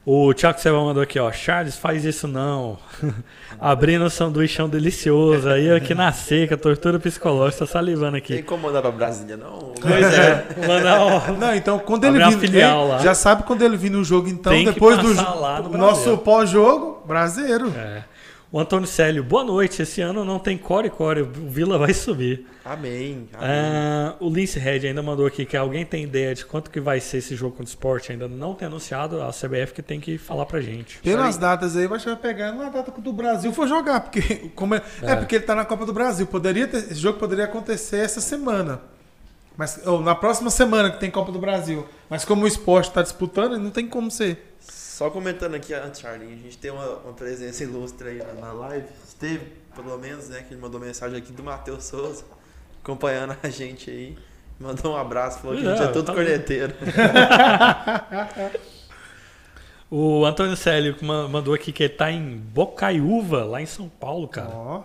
[0.06, 1.32] O Thiago Silva mandou aqui, ó.
[1.32, 2.78] Charles, faz isso não.
[3.60, 5.48] Abrindo um sanduichão delicioso.
[5.48, 8.36] Aí aqui na seca, tortura psicológica, tá salivando aqui.
[8.40, 9.74] incomodar pra Brasília, não?
[9.82, 10.46] Pois é.
[10.68, 12.98] Mandar um- Não, então quando ele vir, filial lá.
[13.00, 15.78] já sabe quando ele vir no jogo, então, Tem que depois do lá no o
[15.78, 17.72] nosso pós-jogo, brasileiro.
[17.78, 18.04] É.
[18.54, 19.82] O Antônio Célio, boa noite.
[19.82, 22.46] Esse ano não tem core core, o Vila vai subir.
[22.64, 23.28] Amém.
[23.34, 23.50] amém.
[23.50, 27.00] Ah, o Lince Red ainda mandou aqui que alguém tem ideia de quanto que vai
[27.00, 28.12] ser esse jogo contra o esporte.
[28.12, 31.00] Ainda não tem anunciado, a CBF que tem que falar pra gente.
[31.00, 34.22] Pelas datas aí, vai pegar na data que o do Brasil for jogar, porque
[34.54, 35.14] como é, é.
[35.14, 35.16] É.
[35.16, 36.28] porque ele tá na Copa do Brasil.
[36.28, 38.82] Poderia ter- esse jogo poderia acontecer essa semana.
[39.58, 41.88] Mas ou na próxima semana que tem Copa do Brasil.
[42.08, 44.54] Mas como o esporte está disputando, não tem como ser.
[44.94, 48.54] Só comentando aqui antes, Charlinho, a gente tem uma, uma presença ilustre aí na, na
[48.54, 48.86] live.
[49.08, 50.44] Esteve, pelo menos, né?
[50.48, 52.24] Que ele mandou mensagem aqui do Matheus Souza,
[52.84, 54.16] acompanhando a gente aí.
[54.60, 56.76] Mandou um abraço, falou que a gente É, todo tá corneteiro.
[59.90, 64.28] O Antônio Célio ma- mandou aqui que ele tá em Bocaiúva, lá em São Paulo,
[64.28, 64.50] cara.
[64.50, 64.84] Ó,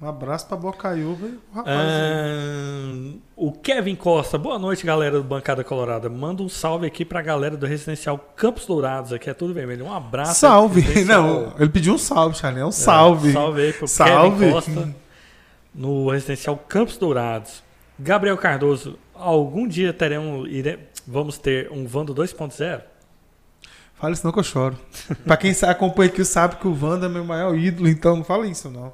[0.00, 1.76] um abraço pra Bocaiúva e o rapaz.
[1.76, 3.14] aí.
[3.16, 6.08] Ah, o Kevin Costa, boa noite, galera do Bancada Colorada.
[6.08, 9.86] Manda um salve aqui pra galera do Residencial Campos Dourados, aqui é tudo vermelho.
[9.86, 10.38] Um abraço.
[10.40, 11.04] salve!
[11.04, 12.62] Não, ele pediu um salve, Charlie.
[12.62, 13.32] É um É, salve.
[13.32, 14.38] salve aí pro Salve.
[14.38, 14.94] Kevin Costa
[15.74, 17.62] no Residencial Campos Dourados.
[17.98, 22.82] Gabriel Cardoso, algum dia teremos, ire- vamos ter um Vando 2.0?
[23.94, 24.78] Fala isso não que eu choro.
[25.24, 28.46] pra quem acompanha aqui sabe que o Wanda é meu maior ídolo, então não fala
[28.46, 28.92] isso não.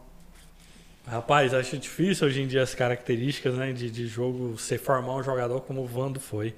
[1.07, 5.23] Rapaz, acho difícil hoje em dia as características né, de, de jogo ser formar um
[5.23, 6.55] jogador como o Vando foi.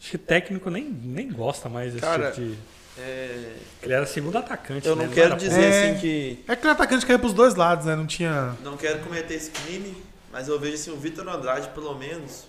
[0.00, 2.54] Acho que técnico nem, nem gosta mais desse Cara, tipo de.
[2.96, 4.86] É, Ele era segundo atacante.
[4.86, 5.04] eu né?
[5.06, 5.90] não quero era dizer É.
[5.90, 6.44] assim que.
[6.48, 7.94] É que o atacante caiu pros dois lados, né?
[7.94, 8.56] Não tinha.
[8.62, 9.94] Não quero cometer esse crime,
[10.32, 12.46] mas eu vejo assim, o Vitor Andrade, pelo menos,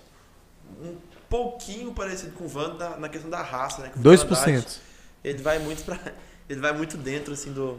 [0.82, 0.96] um
[1.28, 3.90] pouquinho parecido com o Vando na, na questão da raça, né?
[3.92, 4.78] Que o Vitor Andrade, 2%.
[5.24, 5.98] ele vai muito pra,
[6.48, 7.78] ele vai muito dentro assim do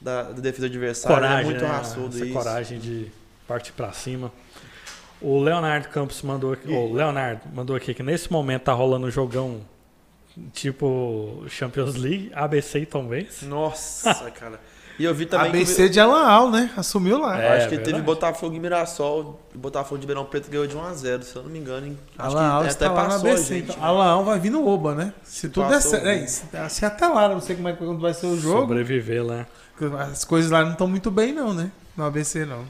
[0.00, 1.68] da, da defesa adversária, coragem, é muito né?
[1.68, 2.34] raçudo Essa isso.
[2.34, 3.12] coragem de
[3.46, 4.32] partir pra cima.
[5.20, 9.10] O Leonardo Campos mandou aqui, o Leonardo mandou aqui que nesse momento tá rolando um
[9.10, 9.60] jogão
[10.52, 13.42] tipo Champions League, ABC e Tom Benz.
[13.42, 14.60] Nossa, cara.
[14.98, 16.70] E eu vi também ABC de Alaal, né?
[16.74, 17.36] Assumiu lá.
[17.36, 18.02] que É, acho que teve verdade.
[18.04, 21.50] Botafogo e Mirassol, Botafogo de Ribeirão Preto ganhou de 1 a 0, se eu não
[21.50, 23.54] me engano, Alaal que está até lá na passou a ABC.
[23.54, 23.64] gente.
[23.64, 23.82] Então, né?
[23.86, 25.12] Alaal vai vir no Oba, né?
[25.22, 26.06] Se tudo der certo.
[26.06, 26.26] É, né?
[26.26, 28.60] se, se até lá, não sei como é que quando vai ser o jogo.
[28.62, 29.46] Sobreviver lá.
[30.10, 31.70] As coisas lá não estão muito bem, não, né?
[31.96, 32.60] No ABC, não.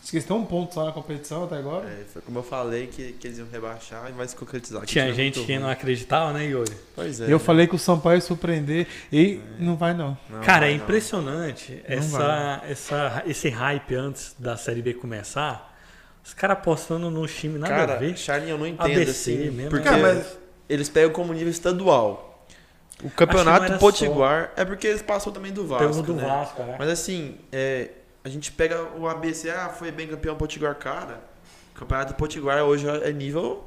[0.00, 1.84] Acho que eles têm um ponto só na competição até agora.
[1.88, 4.82] É, foi como eu falei que, que eles iam rebaixar e vai se concretizar.
[4.82, 5.58] que Tinha é gente que ruim.
[5.60, 6.70] não acreditava, né, Yuri?
[6.94, 7.24] Pois é.
[7.24, 7.38] eu né?
[7.40, 10.16] falei que o Sampaio ia surpreender e não vai, não.
[10.30, 10.84] Não, Cara, é vai não.
[10.84, 15.74] impressionante Não essa, essa, esse hype antes da Série B começar.
[16.24, 18.16] Os caras apostando num time nada a Cara, ver.
[18.16, 22.25] Charlie, eu não entendo ABC assim, mesmo, porque Cara, mas- eles pegam como nível estadual.
[23.04, 26.24] O campeonato Potiguar é porque eles passou também do Vasco, Pelo do né?
[26.24, 26.76] Vasco, né?
[26.78, 27.90] Mas assim, é,
[28.24, 31.20] a gente pega o ABC, ah, foi bem campeão Potiguar, cara.
[31.74, 33.64] O campeonato Potiguar hoje é nível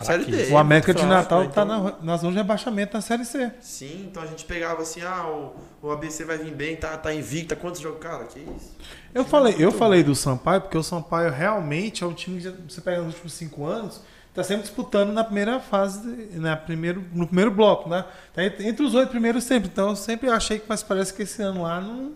[0.00, 0.50] Série D.
[0.50, 1.50] O América de fraco, Natal né?
[1.54, 3.52] tá Então- na, na zona de rebaixamento na Série C.
[3.60, 5.54] Sim, então a gente pegava assim, ah, o,
[5.86, 8.00] o ABC vai vir bem, tá, tá invicto, há quantos jogos?
[8.00, 8.76] Cara, que isso?
[9.14, 12.80] Eu falei, eu falei do Sampaio porque o Sampaio realmente é um time que você
[12.80, 14.00] pega nos últimos cinco anos,
[14.34, 16.00] tá sempre disputando na primeira fase,
[16.34, 18.04] na primeiro, no primeiro bloco, né?
[18.34, 19.68] Tá entre os oito primeiros sempre.
[19.72, 22.12] Então eu sempre achei que, mas parece que esse ano lá não,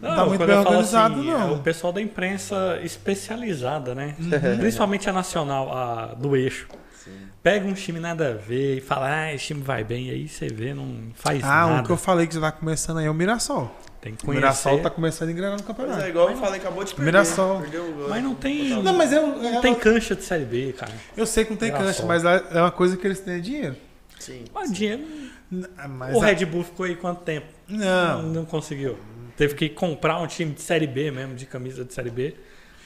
[0.00, 1.48] não tá muito bem organizado, assim, não.
[1.50, 4.14] É o pessoal da imprensa especializada, né?
[4.18, 4.58] Uhum.
[4.58, 6.66] Principalmente a nacional, a do eixo.
[7.42, 10.28] Pega um time nada a ver e fala, ah, esse time vai bem, e aí
[10.28, 11.82] você vê, não faz Ah, nada.
[11.82, 13.68] o que eu falei que já tá começando aí é o Mirassol.
[14.02, 14.40] Tem que O conhecer.
[14.42, 16.02] Mirassol tá começando a engrenar no Mas campeonato.
[16.02, 17.04] é igual eu falei, acabou de perder.
[17.12, 17.60] Mirassol.
[17.60, 18.08] Perdeu o.
[18.10, 20.92] Mas não tem- Não, mas eu, Não eu, tem cancha de Série B, cara.
[21.16, 21.86] eu sei que não tem Mirassol.
[21.86, 23.76] cancha, mas é uma coisa que eles têm é dinheiro.
[24.18, 24.44] Sim.
[24.52, 25.02] Mas dinheiro...
[25.50, 27.46] N- Mas o a- Red Bull ficou aí quanto tempo?
[27.68, 28.22] Não.
[28.22, 28.98] Não conseguiu.
[29.36, 32.34] Teve que comprar um time de Série B mesmo, de camisa de Série B,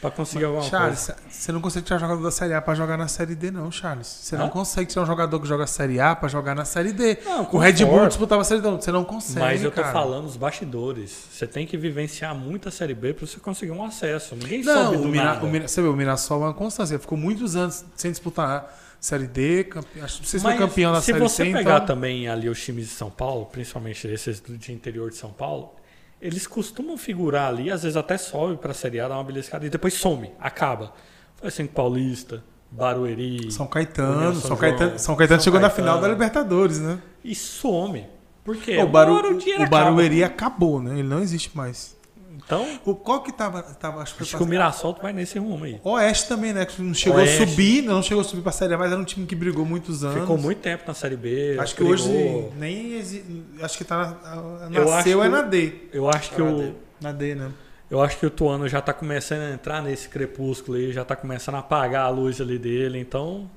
[0.00, 1.20] pra conseguir alguma Charles, coisa.
[1.28, 3.70] você não consegue tirar um jogador da Série A pra jogar na Série D, não,
[3.70, 4.06] Charles.
[4.06, 4.50] Você não Hã?
[4.50, 7.18] consegue tirar um jogador que joga Série A pra jogar na Série D.
[7.24, 9.40] Não, o Red Bull disputava a Série D, você não consegue.
[9.40, 9.92] Mas eu tô cara.
[9.92, 11.10] falando os bastidores.
[11.32, 14.36] Você tem que vivenciar muito a Série B pra você conseguir um acesso.
[14.36, 15.44] Ninguém Não, sobe do o, Mira, nada.
[15.46, 16.98] o Mira- você vê, o Mirassol é uma constância.
[16.98, 19.64] Ficou muitos anos sem disputar Série D.
[19.64, 20.00] Campe...
[20.00, 21.52] Acho que não se foi campeão da se Série você C.
[21.52, 21.86] pegar então...
[21.86, 25.74] também ali os times de São Paulo, principalmente esses de interior de São Paulo,
[26.20, 29.70] eles costumam figurar ali, às vezes até sobe pra Série A, dá uma beliscada e
[29.70, 30.92] depois some, acaba.
[31.36, 33.50] Foi assim com Paulista, Barueri.
[33.50, 34.32] São Caetano.
[34.34, 34.98] São, São Caetano.
[34.98, 35.88] São Caetano São chegou na Caetano.
[35.88, 36.98] final da Libertadores, né?
[37.22, 38.06] E some.
[38.44, 38.78] Por quê?
[38.78, 39.68] o, Baru, o.
[39.68, 40.98] Barueri acabou, né?
[40.98, 41.96] Ele não existe mais.
[42.46, 45.64] Então, O qual que tava, tava acho que acho que o Mirassol vai nesse rumo
[45.64, 45.80] aí.
[45.82, 46.64] Oeste também, né?
[46.64, 47.42] Que não chegou Oeste.
[47.42, 49.64] a subir, não chegou a subir pra Série A, mas era um time que brigou
[49.66, 50.20] muitos anos.
[50.20, 51.56] Ficou muito tempo na Série B.
[51.58, 51.94] Acho que brigou.
[51.94, 53.44] hoje nem exi...
[53.60, 54.68] Acho que tá na...
[54.72, 55.72] Eu nasceu é na D.
[55.92, 56.74] Eu acho que Ah, o.
[57.00, 57.50] Na D, né?
[57.90, 61.14] eu acho que o Tuano já tá começando a entrar nesse crepúsculo aí, já tá
[61.16, 63.50] começando a apagar a luz ali dele, então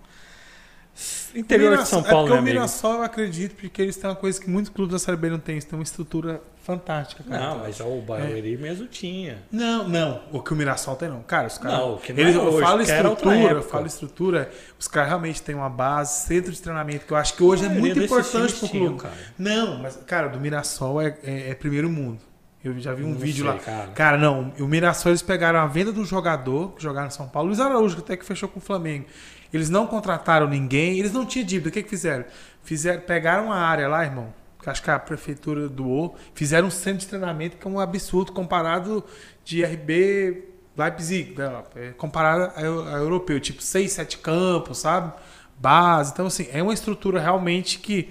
[1.36, 2.56] interior de São Mirassol- Paulo, é né, porque o amigo?
[2.56, 5.40] Mirassol eu acredito, porque eles têm uma coisa que muitos clubes da Série B não
[5.40, 7.50] têm, eles têm uma estrutura fantástica, cara.
[7.50, 9.40] Não, mas o Barueri mesmo tinha.
[9.52, 10.22] Não, não.
[10.32, 11.22] O que o Mirassol tem, não.
[11.24, 11.78] Cara, os caras.
[11.80, 14.52] Não, o que não eles, é eu hoje, falo era outra estrutura, eu falo estrutura.
[14.80, 17.70] Os caras realmente têm uma base, centro de treinamento, que eu acho que hoje é
[17.70, 19.02] muito importante pro tinham, clube.
[19.04, 19.16] cara.
[19.38, 22.20] Não, mas, cara, do Mirassol é, é- é primeiro mundo.
[22.62, 23.58] Eu já vi um Não vídeo sei, lá.
[23.58, 23.88] cara.
[23.92, 24.52] Cara, não.
[24.60, 27.60] O Mirassol, eles pegaram a venda de um jogador que jogava em São Paulo, Luiz
[27.62, 29.06] Araújo, que até que fechou com o Flamengo.
[29.52, 31.70] Eles não contrataram ninguém, eles não tinham dívida.
[31.70, 32.26] O que, que fizeram?
[32.64, 33.02] fizeram?
[33.02, 37.08] Pegaram uma área lá, irmão, que acho que a prefeitura doou, fizeram um centro de
[37.08, 39.04] treinamento que é um absurdo comparado
[39.44, 40.44] de RB
[40.78, 45.12] Leipzig, né, é, comparado a, eu- a europeu, tipo 6, 7 campos, sabe?
[45.58, 46.12] Base.
[46.14, 48.10] Então, assim, é uma estrutura realmente que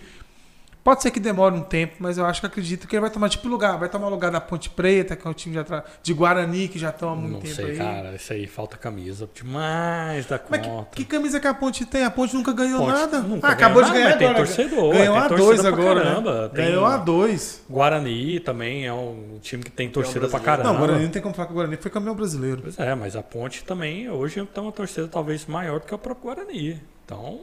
[0.88, 3.28] Pode ser que demore um tempo, mas eu acho que acredito que ele vai tomar
[3.28, 3.76] tipo lugar.
[3.78, 6.78] Vai tomar lugar da Ponte Preta, que é um time de, atra- de Guarani, que
[6.78, 7.76] já estão há muito Não tempo sei, aí.
[7.76, 8.14] cara.
[8.14, 10.88] Isso aí falta camisa demais da Mas conta.
[10.96, 12.04] que, que camisa que a Ponte tem?
[12.04, 13.18] A Ponte nunca ganhou Ponte nada.
[13.20, 14.46] nunca ah, acabou ganhou de nada, ganhar mas tem agora.
[14.46, 16.50] torcedor, Ganhou tem a dois agora, caramba, né?
[16.54, 17.62] Ganhou a dois.
[17.68, 20.68] Guarani também é um time que tem torcida pra caramba.
[20.70, 22.62] Não, o Guarani não tem como falar que o Guarani foi campeão brasileiro.
[22.62, 25.98] Pois é, mas a Ponte também hoje tem uma torcida talvez maior do que o
[25.98, 26.80] próprio Guarani.
[27.04, 27.40] Então,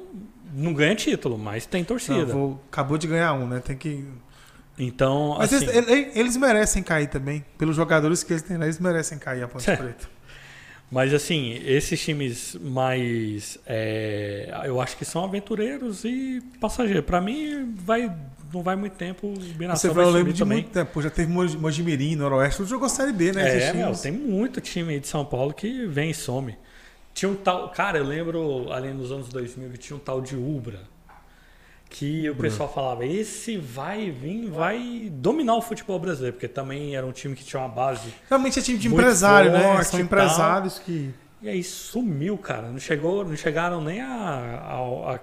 [0.56, 2.26] não ganha título, mas tem Não, torcida.
[2.26, 3.60] vou- acabou de ganhar um, né?
[3.60, 4.06] Tem que.
[4.77, 7.45] Então, Mas assim, eles, ele- eles merecem cair também.
[7.57, 9.76] Pelos jogadores que eles têm lá, eles merecem cair a Ponte É.
[9.76, 10.07] Preta.
[10.91, 17.06] mas assim, esses times mais, é, eu acho que são aventureiros e passageiros.
[17.06, 18.11] Pra mim, vai,
[18.53, 19.27] não vai muito tempo.
[19.27, 20.57] O Você vai, vai eu lembro subir de também.
[20.60, 21.02] muito tempo.
[21.02, 23.68] Já teve Mojimirim, Noroeste, jogou Série B, né?
[23.69, 26.56] É, meu, tem muito time de São Paulo que vem e some.
[27.15, 27.69] Tinha um tal.
[27.69, 30.81] Cara, eu lembro, além dos anos 2000, que tinha um tal de Ubra.
[31.89, 37.05] Que o pessoal falava, esse vai vir, vai dominar o futebol brasileiro, porque também era
[37.05, 38.13] um time que tinha uma base.
[38.27, 39.81] Realmente é time de empresário, né?
[39.83, 41.13] São empresários que.
[41.41, 42.69] E aí sumiu, cara.
[42.69, 45.19] Não, chegou, não chegaram nem a,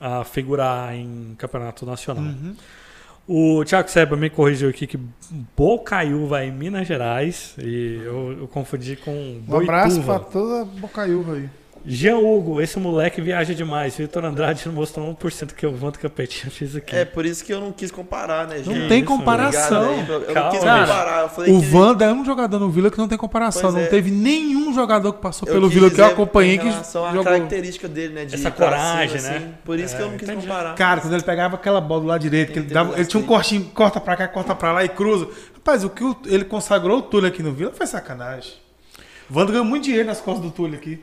[0.00, 2.22] a, a figurar em campeonato nacional.
[2.22, 2.54] Uhum.
[3.30, 4.98] O Thiago Seba me corrigiu aqui que
[5.54, 7.54] Bocaiúva é em Minas Gerais.
[7.58, 10.32] E eu, eu confundi com Um abraço pra Boituva.
[10.32, 11.48] toda Bocaiúva aí.
[11.90, 13.96] Jean Hugo, esse moleque viaja demais.
[13.96, 16.94] Vitor Andrade não mostrou 1% que eu vanto Capetinha fiz aqui.
[16.94, 18.88] É por isso que eu não quis comparar, né, Não gente?
[18.88, 19.92] tem isso, comparação.
[19.94, 21.22] Obrigado Eu Calma, não quis comparar.
[21.22, 23.62] Eu falei O que Wanda é um jogador no Vila que não tem comparação.
[23.62, 23.86] Pois não é.
[23.86, 27.24] teve nenhum jogador que passou eu pelo Vila que eu acompanhei em que jogou.
[27.24, 28.24] característica dele, né?
[28.26, 29.36] De Essa coragem, cima, né?
[29.38, 29.54] assim.
[29.64, 30.46] Por isso que eu É, não quis entendi.
[30.46, 30.74] comparar.
[30.74, 33.26] Cara, quando ele pegava aquela bola do lado direito, que ele, dava, ele tinha um
[33.26, 35.26] cortinho, corta pra cá, corta pra lá e cruza.
[35.54, 38.52] Rapaz, o que ele consagrou o Túlio aqui no Vila foi sacanagem.
[39.30, 41.00] O Wanda ganhou muito dinheiro nas costas do Túlio aqui.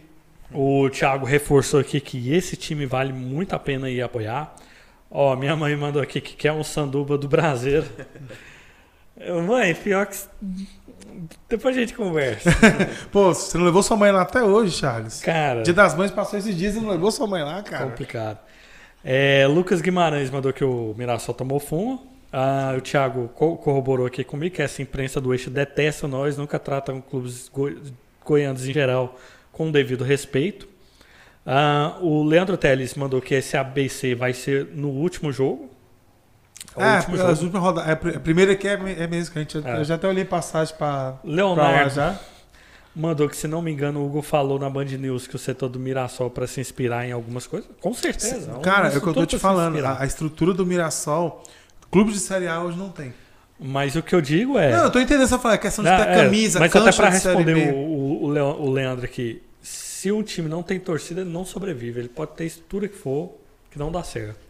[0.54, 4.56] O Thiago reforçou aqui que esse time vale muito a pena ir apoiar.
[5.10, 7.88] Ó, minha mãe mandou aqui que quer um sanduba do Brasileiro.
[9.48, 10.18] Mãe, pior que.
[11.48, 12.50] Depois a gente conversa.
[13.12, 15.22] Pô, você não levou sua mãe lá até hoje, Charles.
[15.22, 17.86] Cara, Dia das Mães passou esses dias e não levou sua mãe lá, cara.
[17.86, 18.40] complicado.
[19.04, 22.06] É, Lucas Guimarães mandou que o Mirassol tomou fumo.
[22.34, 26.60] Ah, o Thiago co- corroborou aqui comigo que essa imprensa do eixo detesta nós, nunca
[26.60, 27.78] tratam clubes goi-
[28.26, 29.16] goianos em geral
[29.56, 30.68] com devido respeito.
[31.46, 35.70] Ah, o Leandro Teles mandou que esse ABC vai ser no último jogo.
[36.76, 37.90] É É, último as últimas rodadas.
[37.90, 39.80] É, a pri- a primeira aqui é, é mesmo, que a gente, É.
[39.80, 42.20] eu já até olhei passagem lá Leonardo já.
[42.96, 45.70] mandou que, se não me engano, o Hugo falou na Band News que o setor
[45.70, 47.70] do Mirassol para se inspirar em algumas coisas.
[47.80, 48.52] Com certeza.
[48.58, 49.78] é Cara, é o que eu tô te falando.
[49.86, 51.44] A, a estrutura do Mirassol,
[51.92, 53.14] clube de Série A hoje não tem.
[53.60, 54.72] Mas o que eu digo é.
[54.72, 57.10] Não, eu tô entendendo essa fala, é questão de ter é, camisa, mas até para
[57.10, 62.00] responder o, o, Leandro aqui, se um time não tem torcida, ele não sobrevive.
[62.00, 63.32] Ele pode ter estrutura que for,
[63.72, 64.46] que não dá certo.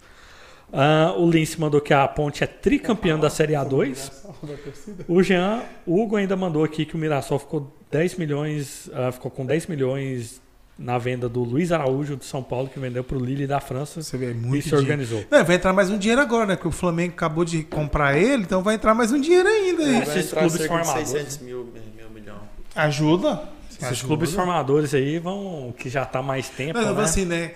[0.73, 4.11] Ah, o Lince mandou que a Ponte é tricampeã da Série A2.
[5.07, 9.29] O Jean, o Hugo ainda mandou aqui que o Mirassol ficou 10 milhões, ah, ficou
[9.29, 10.41] com 10 milhões
[10.77, 14.01] na venda do Luiz Araújo de São Paulo, que vendeu para o Lille da França
[14.01, 14.77] Você vê, é e muito se dinheiro.
[14.85, 15.23] organizou.
[15.31, 16.55] Não, vai entrar mais um dinheiro agora, né?
[16.55, 19.83] Porque o Flamengo acabou de comprar ele, então vai entrar mais um dinheiro ainda.
[19.83, 21.09] Vai esses clubes formadores.
[21.09, 22.37] 600 mil, mil milhão.
[22.75, 23.43] Ajuda.
[23.71, 24.07] Esses Ajuda.
[24.07, 27.03] clubes formadores aí vão, que já tá há mais tempo, Não, né?
[27.03, 27.51] assim, né?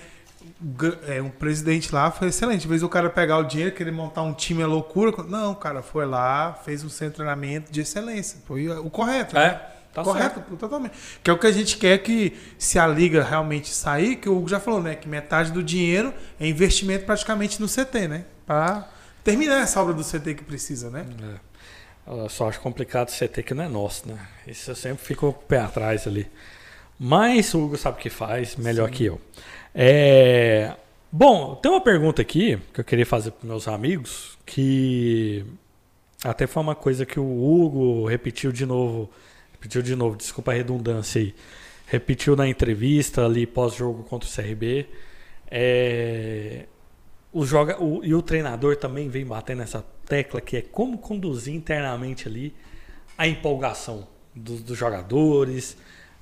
[1.07, 2.65] é, um presidente lá foi excelente.
[2.65, 5.23] Em vez do cara pegar o dinheiro, querer montar um time é loucura.
[5.23, 8.39] Não, o cara foi lá, fez um centro de treinamento de excelência.
[8.45, 9.35] Foi o correto.
[9.35, 9.45] né?
[9.45, 10.57] É, tá Correto, certo.
[10.57, 10.93] totalmente.
[11.23, 14.37] Que é o que a gente quer que, se a liga realmente sair, que o
[14.37, 14.95] Hugo já falou, né?
[14.95, 18.25] Que metade do dinheiro é investimento praticamente no CT, né?
[18.45, 18.87] Pra
[19.23, 21.05] terminar essa obra do CT que precisa, né?
[21.35, 21.49] É.
[22.11, 24.17] Eu só acho complicado o CT que não é nosso, né?
[24.47, 26.27] Isso eu sempre fico com o pé atrás ali.
[26.99, 29.21] Mas o Hugo sabe o que faz, melhor que eu.
[29.75, 30.73] É,
[31.11, 35.43] Bom, tem uma pergunta aqui que eu queria fazer para meus amigos, que
[36.23, 39.09] até foi uma coisa que o Hugo repetiu de novo,
[39.59, 41.35] repetiu de novo, desculpa a redundância aí,
[41.85, 44.87] repetiu na entrevista ali pós-jogo contra o CRB.
[45.51, 46.65] É,
[47.33, 51.53] o joga, o, e o treinador também vem batendo nessa tecla que é como conduzir
[51.53, 52.55] internamente ali
[53.17, 55.75] a empolgação dos, dos jogadores,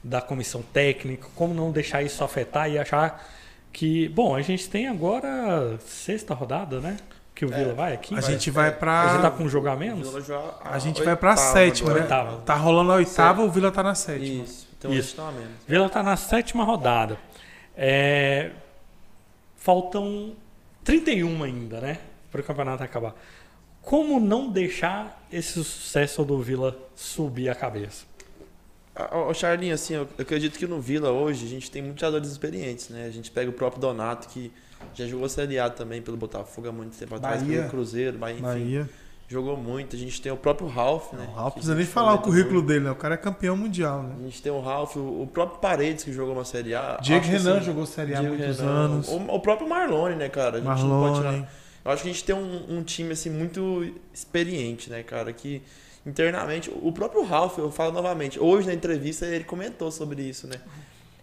[0.04, 3.24] da comissão técnica, como não deixar isso afetar e achar
[3.72, 6.98] que, bom, a gente tem agora sexta rodada, né?
[7.38, 8.18] Que o Vila vai aqui.
[8.18, 10.08] A gente vai a gente tá com um jogo a menos?
[10.64, 12.04] A gente vai pra oitava sétima, agora.
[12.08, 12.16] né?
[12.16, 12.42] Oitava.
[12.42, 14.44] Tá rolando a oitava, o Vila tá na sétima.
[14.44, 14.68] Isso.
[14.76, 14.98] Então Isso.
[15.00, 15.52] eles estão a menos.
[15.68, 17.16] Vila tá na sétima rodada.
[17.76, 18.50] É,
[19.56, 20.34] Faltam
[20.84, 22.00] 31 ainda, né?
[22.32, 23.14] Para o campeonato acabar.
[23.84, 28.06] Como não deixar esse sucesso do Vila subir a cabeça?
[29.00, 32.30] Ah, Ô, Charlinho, assim, eu acredito que no Vila hoje a gente tem muitos jogadores
[32.32, 33.06] experientes, né?
[33.06, 34.52] A gente pega o próprio Donato, que
[34.94, 37.58] já jogou Série A também pelo Botafogo há muito tempo atrás, Bahia.
[37.60, 38.44] pelo Cruzeiro, Bahia, enfim.
[38.44, 38.90] Bahia.
[39.30, 39.96] Jogou muito.
[39.96, 41.28] A gente tem o próprio Ralph, né?
[41.30, 42.92] O Ralf precisa nem falar o currículo dele, né?
[42.92, 44.16] O cara é campeão mundial, né?
[44.20, 46.98] A gente tem o Ralph, o o próprio Paredes, que jogou uma Série A.
[47.02, 49.08] Diego Acho Renan assim, jogou Série A há muitos Renan, anos.
[49.10, 50.58] O, o próprio Marlone, né, cara?
[50.58, 51.48] A gente não pode tirar- Marlone.
[51.84, 55.32] Eu acho que a gente tem um, um time assim muito experiente, né, cara?
[55.34, 55.62] Que
[56.08, 60.56] internamente, o próprio Ralph, eu falo novamente, hoje na entrevista ele comentou sobre isso, né?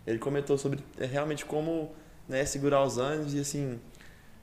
[0.06, 1.90] Ele comentou sobre é, realmente como
[2.28, 3.80] né, segurar os anos e assim,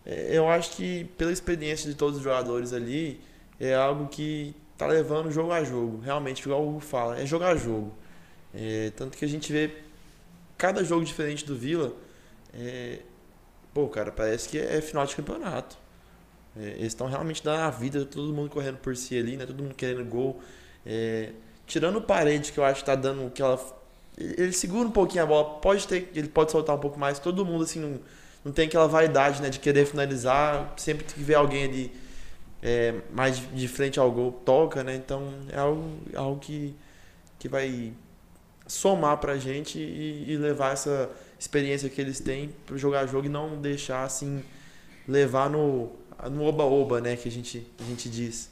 [0.04, 3.22] é, eu acho que pela experiência de todos os jogadores ali,
[3.60, 6.00] é algo que tá levando jogo a jogo.
[6.00, 7.94] Realmente, igual o Hugo fala, é jogar jogo.
[8.52, 9.72] É, tanto que a gente vê
[10.58, 11.94] cada jogo diferente do Vila,
[12.54, 13.00] é,
[13.72, 15.78] pô, cara, parece que é final de campeonato.
[16.58, 19.46] É, eles estão realmente dando a vida, todo mundo correndo por si ali, né?
[19.46, 20.42] Todo mundo querendo gol.
[20.86, 21.32] É,
[21.66, 23.60] tirando o parede, que eu acho que tá dando aquela.
[24.18, 27.20] Ele segura um pouquinho a bola, pode ter, ele pode soltar um pouco mais.
[27.20, 28.00] Todo mundo, assim, não,
[28.46, 29.50] não tem aquela vaidade, né?
[29.50, 30.74] De querer finalizar.
[30.78, 31.92] Sempre que vê alguém ali
[32.62, 34.96] é, mais de- frente ao gol, toca, né?
[34.96, 36.76] Então é algo, algo que,
[37.40, 37.94] que vai
[38.68, 41.10] somar pra gente e, e levar essa
[41.40, 44.44] experiência que eles têm para jogar jogo e não deixar assim
[45.08, 45.92] levar no
[46.30, 48.50] no oba-oba, né, que a gente a gente diz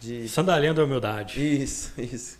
[0.00, 1.40] de Sandalinha da humildade.
[1.40, 2.38] isso, isso.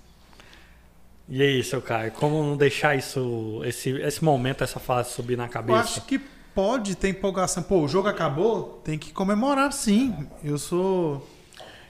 [1.28, 5.44] E aí, seu Caio, como não deixar isso, esse, esse momento, essa fase subir na
[5.44, 5.78] Eu cabeça?
[5.78, 7.62] acho que pode ter empolgação.
[7.62, 10.26] Pô, o jogo acabou, tem que comemorar sim.
[10.42, 11.24] Eu sou.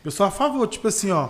[0.05, 1.29] Eu sou a favor, tipo assim, ó.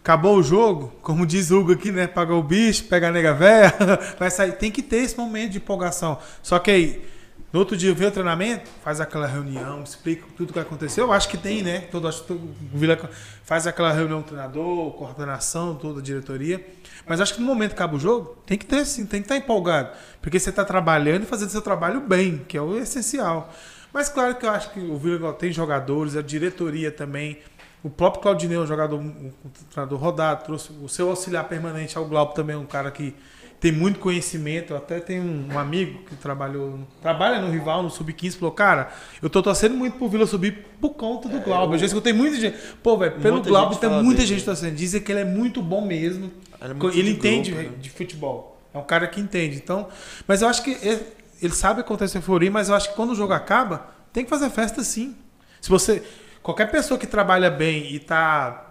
[0.00, 2.06] Acabou o jogo, como diz o Hugo aqui, né?
[2.06, 3.74] Pagou o bicho, pega a nega véia,
[4.18, 4.52] vai sair.
[4.52, 6.18] Tem que ter esse momento de empolgação.
[6.42, 7.04] Só que aí,
[7.50, 11.06] no outro dia vê o treinamento, faz aquela reunião, explica tudo o que aconteceu.
[11.06, 11.80] Eu acho que tem, né?
[11.90, 12.98] Todo, todo, o Vila
[13.42, 16.64] faz aquela reunião treinador, coordenação, toda a diretoria.
[17.06, 19.24] Mas acho que no momento que acaba o jogo, tem que ter sim, tem que
[19.24, 19.96] estar empolgado.
[20.20, 23.50] Porque você está trabalhando e fazendo seu trabalho bem, que é o essencial.
[23.94, 27.38] Mas claro que eu acho que o Vila tem jogadores, a diretoria também.
[27.82, 29.32] O próprio Claudinei é um jogador, um,
[29.70, 33.14] treinador rodado, trouxe o seu auxiliar permanente ao Glauco também, um cara que
[33.60, 34.74] tem muito conhecimento.
[34.74, 38.90] Até tenho um, amigo que trabalhou, trabalha no rival, no Sub-15, falou, cara,
[39.20, 41.74] eu tô torcendo muito pro Vila subir por conta do Glauco.
[41.74, 42.56] Eu já escutei muita gente.
[42.82, 44.74] Pô, velho, pelo gente tem muita dele, gente torcendo.
[44.74, 46.30] Dizem que ele é muito bom mesmo.
[46.60, 47.76] Ele é muito Ele de entende grupo, né?
[47.80, 48.60] de futebol.
[48.72, 49.56] É um cara que entende.
[49.56, 49.88] Então,
[50.26, 51.02] mas eu acho que ele,
[51.42, 54.50] ele sabe acontecer euforia, mas eu acho que quando o jogo acaba, tem que fazer
[54.50, 55.16] festa sim.
[55.60, 56.02] Se você.
[56.42, 58.68] Qualquer pessoa que trabalha bem e tá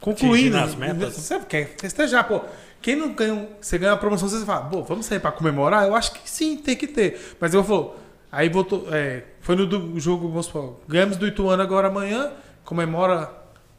[0.00, 0.56] concluindo.
[0.56, 1.14] As metas.
[1.14, 2.40] Você quer festejar, pô.
[2.80, 3.48] Quem não ganha.
[3.60, 5.86] Você ganha uma promoção, você fala, pô, vamos sair pra comemorar?
[5.86, 7.36] Eu acho que sim, tem que ter.
[7.40, 7.98] Mas eu vou.
[8.30, 8.86] Aí voltou.
[8.94, 12.30] É, foi no do- jogo, vamos supor, ganhamos do Ituano agora amanhã,
[12.64, 13.32] comemora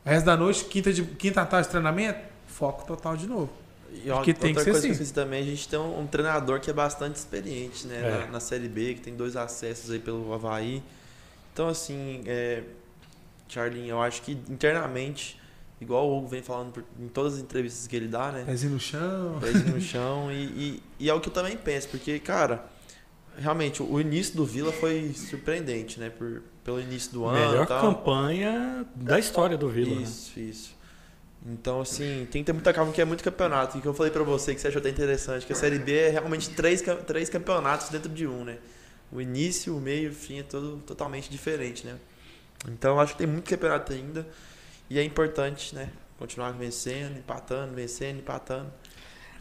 [0.06, 3.50] o resto da noite, quinta, de, quinta tarde de treinamento, foco total de novo.
[4.04, 5.00] E ó, que tem outra que ser coisa que eu assim.
[5.04, 7.98] fiz também, a gente tem um, um treinador que é bastante experiente, né?
[7.98, 8.26] É.
[8.26, 10.82] Na, na Série B, que tem dois acessos aí pelo Havaí.
[11.54, 12.64] Então, assim, é,
[13.48, 15.40] Charlinho, eu acho que internamente,
[15.82, 18.44] igual o Hugo vem falando por- em todas as entrevistas que ele dá, né?
[18.46, 19.38] Pezinho no chão.
[19.40, 20.32] Pezinho no chão.
[20.32, 22.66] E, e, e é o que eu também penso, porque, cara,
[23.38, 26.10] realmente, o início do Vila foi surpreendente, né?
[26.10, 27.50] Por, pelo início do ano.
[27.52, 27.82] Melhor e tal.
[27.82, 29.96] campanha da história do Vila.
[29.96, 30.02] né?
[30.04, 30.80] Isso, isso.
[31.46, 33.78] Então, assim, tem que ter muita calma, que é muito campeonato.
[33.78, 35.94] E que eu falei pra você que você achou até interessante, que a Série B
[35.98, 38.58] é realmente três, três campeonatos dentro de um, né?
[39.12, 41.96] o início, o meio, o fim é todo totalmente diferente, né?
[42.68, 44.28] Então acho que tem muito campeonato ainda
[44.90, 45.90] e é importante, né?
[46.18, 48.68] Continuar vencendo, empatando, vencendo, empatando.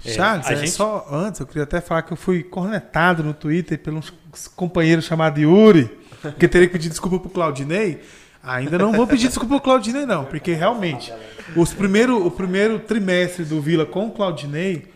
[0.04, 3.22] É, Charles, a é gente- só antes, eu queria até falar que eu fui cornetado
[3.24, 4.12] no Twitter por uns
[4.54, 5.90] companheiros chamados Yuri,
[6.38, 8.00] que teria que pedir desculpa pro Claudinei.
[8.42, 11.12] Ainda não vou pedir desculpa pro Claudinei, não, porque realmente,
[11.56, 14.86] os primeiro, o primeiro trimestre do Vila com o Claudinei,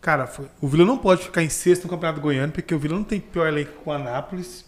[0.00, 2.96] cara, foi- o Vila não pode ficar em sexto no Campeonato Goiano, porque o Vila
[2.96, 4.64] não tem pior elenco com o Anápolis.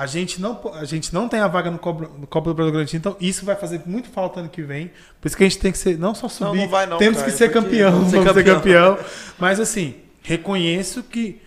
[0.00, 2.72] A gente não, a gente não tem a vaga no Copa, no Copa do Brasil
[2.72, 4.90] Grande, então isso vai fazer muito falta ano que vem.
[5.20, 7.18] Por isso que a gente tem que ser, não só subir, não vai não, temos
[7.18, 8.56] Caio, que ser campeão, vamos ser campeão.
[8.56, 8.98] campeão.
[9.38, 11.42] Mas assim, reconheço que,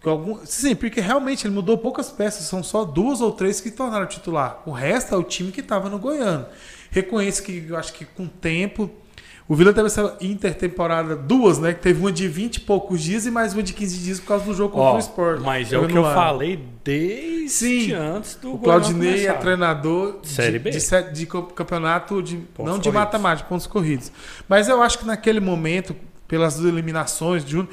[0.00, 3.70] que algum, sim, porque realmente ele mudou poucas peças, são só duas ou três que
[3.70, 4.62] tornaram titular.
[4.64, 6.46] O resto é o time que estava no Goiano.
[6.90, 8.90] Reconheço que eu acho que com o tempo
[9.46, 11.74] o Vila teve essa intertemporada duas, né?
[11.74, 14.26] Que teve uma de 20 e poucos dias e mais uma de 15 dias por
[14.28, 15.40] causa do jogo contra Ó, o Sport.
[15.42, 17.92] mas é o que eu falei desde Sim.
[17.92, 20.70] antes do O Claudinei é treinador de, Série B.
[20.70, 24.10] de, de co- campeonato de Pontos não de mata-mata, pontos corridos.
[24.48, 25.94] Mas eu acho que naquele momento,
[26.26, 27.68] pelas eliminações de Júnior,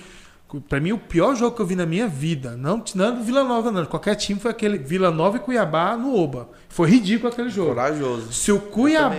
[0.60, 3.44] pra mim o pior jogo que eu vi na minha vida, não não do Vila
[3.44, 6.50] Nova não, qualquer time foi aquele Vila Nova e Cuiabá no Oba.
[6.68, 7.70] Foi ridículo aquele jogo.
[7.70, 8.32] Corajoso.
[8.32, 9.16] Se o Cuiabá,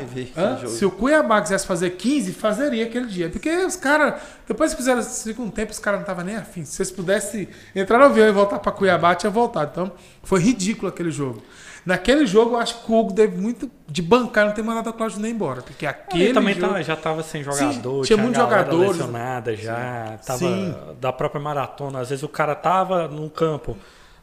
[0.67, 3.29] se o Cuiabá quisesse fazer 15, fazeria aquele dia.
[3.29, 6.65] Porque os caras, depois que fizeram o tempo, os caras não estavam nem afim.
[6.65, 9.71] Se vocês pudessem entrar no avião e voltar para Cuiabá, tinha voltado.
[9.71, 9.93] Então,
[10.23, 11.43] foi ridículo aquele jogo.
[11.85, 14.93] Naquele jogo, eu acho que o Hugo deve muito de bancar, não ter mandado a
[14.93, 15.63] Cláudio nem embora.
[15.63, 16.67] Porque aquele Ele também jogo...
[16.69, 18.91] tava- já estava sem jogador, tinha tinha muitos jogadores.
[18.93, 20.75] lesionada já, tava Sim.
[21.01, 21.99] da própria maratona.
[22.01, 23.77] Às vezes o cara tava no campo,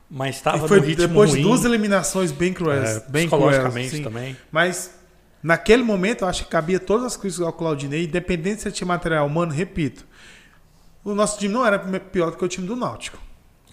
[0.10, 2.90] mas E tava foi no ritmo depois ruim, de duas eliminações bem cruéis.
[2.90, 4.04] é, bem cruéis, psicologicamente sim.
[4.04, 4.38] também.
[4.50, 4.98] Mas
[5.44, 8.88] naquele momento eu acho que cabia todas as críticas ao Claudinei, independente se ele tinha
[8.88, 10.06] material humano, repito.
[11.04, 13.18] O nosso time não era pior do que o time do Náutico.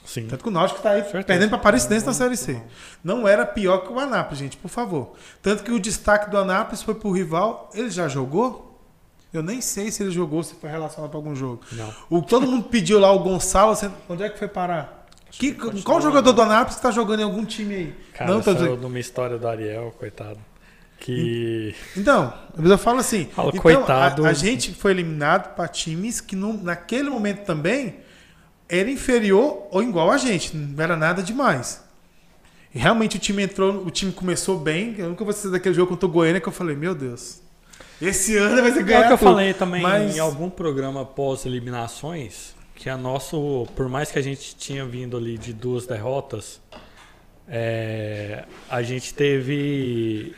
[0.07, 0.27] Sim.
[0.29, 1.25] Tanto que o Náutico está aí Certeza.
[1.25, 2.63] perdendo para Aparecidense na Série C.
[3.05, 5.15] Não era pior que o Anápolis, gente, por favor.
[5.43, 7.69] Tanto que o destaque do Anápolis foi pro rival.
[7.75, 8.81] Ele já jogou?
[9.33, 11.61] Eu nem sei se ele jogou, se foi relacionado para algum jogo.
[11.73, 11.93] Não.
[12.09, 13.77] O, todo mundo pediu lá o Gonçalo.
[14.09, 15.07] Onde é que foi parar?
[15.31, 15.53] Que,
[15.83, 17.95] qual jogador do Anápolis está jogando em algum time aí?
[18.15, 20.39] Cara, não, tô dizendo- de uma história do Ariel, coitado.
[20.99, 21.75] Que.
[21.97, 23.27] Então, eu falo assim.
[23.27, 24.25] Fala, então, coitado.
[24.25, 27.97] A, a gente foi eliminado para times que não- naquele momento também
[28.69, 30.57] era inferior ou igual a gente.
[30.57, 31.83] Não era nada demais.
[32.75, 34.95] E realmente o time entrou, o time começou bem.
[34.99, 37.41] Eu nunca vou esquecer daquele jogo contra o Goiânia que eu falei, meu Deus.
[38.01, 39.31] Esse ano vai ser É ganhar o que eu tudo.
[39.31, 44.55] falei também Mas- em algum programa pós-eliminações, que a nosso, por mais que a gente
[44.55, 46.61] tinha vindo ali de duas derrotas,
[47.49, 50.35] é, a gente teve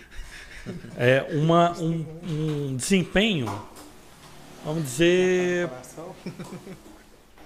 [0.97, 3.47] é, uma, um, um desempenho,
[4.65, 5.69] vamos dizer,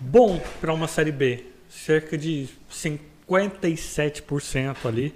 [0.02, 1.46] bom para uma Série B.
[1.68, 5.14] Cerca de 57% ali.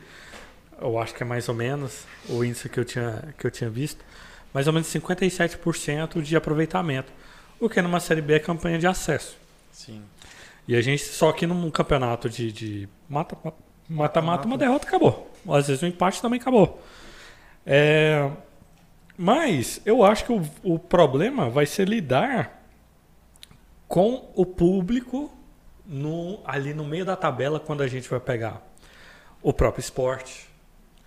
[0.80, 3.70] Eu acho que é mais ou menos o índice que eu tinha, que eu tinha
[3.70, 4.04] visto.
[4.52, 7.12] Mais ou menos 57% de aproveitamento.
[7.58, 9.36] O que numa Série B é campanha de acesso.
[9.72, 10.02] Sim.
[10.68, 13.36] E a gente, só que num campeonato de- de mata-
[13.88, 15.30] mata-mata, uma derrota acabou.
[15.48, 16.82] Às vezes o empate também acabou.
[17.64, 18.30] É,
[19.16, 22.62] mas eu acho que o, o problema vai ser lidar
[23.88, 25.30] com o público
[25.84, 28.62] no- ali no meio da tabela quando a gente vai pegar
[29.42, 30.48] o próprio esporte,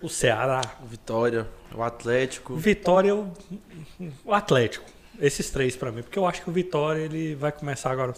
[0.00, 2.56] o Ceará, O Vitória, o Atlético.
[2.56, 3.30] Vitória, o,
[4.24, 4.84] o Atlético.
[5.20, 8.14] Esses três pra mim, porque eu acho que o Vitória ele vai começar agora.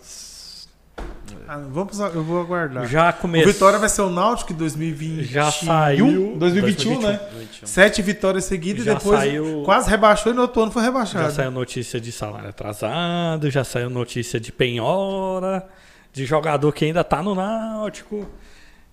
[1.49, 2.87] Ah, vamos, eu vou aguardar.
[2.87, 3.53] Já O começou.
[3.53, 5.25] Vitória vai ser o Náutico em 2021.
[5.33, 6.37] Já saiu.
[6.39, 7.21] 2021, né?
[7.39, 7.67] 21.
[7.67, 10.89] Sete vitórias seguidas e Já depois saiu- quase rebaixou e no outro ano foi Já
[10.89, 11.33] rebaixado.
[11.33, 15.69] saiu notícia de salário atrasado, já saiu notícia de penhora,
[16.13, 18.27] de jogador que ainda tá no Náutico.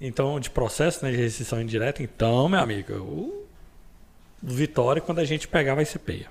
[0.01, 2.01] Então, de processo né, de rescisão indireta.
[2.03, 3.45] Então, meu amigo, o
[4.41, 6.27] Vitória, quando a gente pegar, vai ser peia.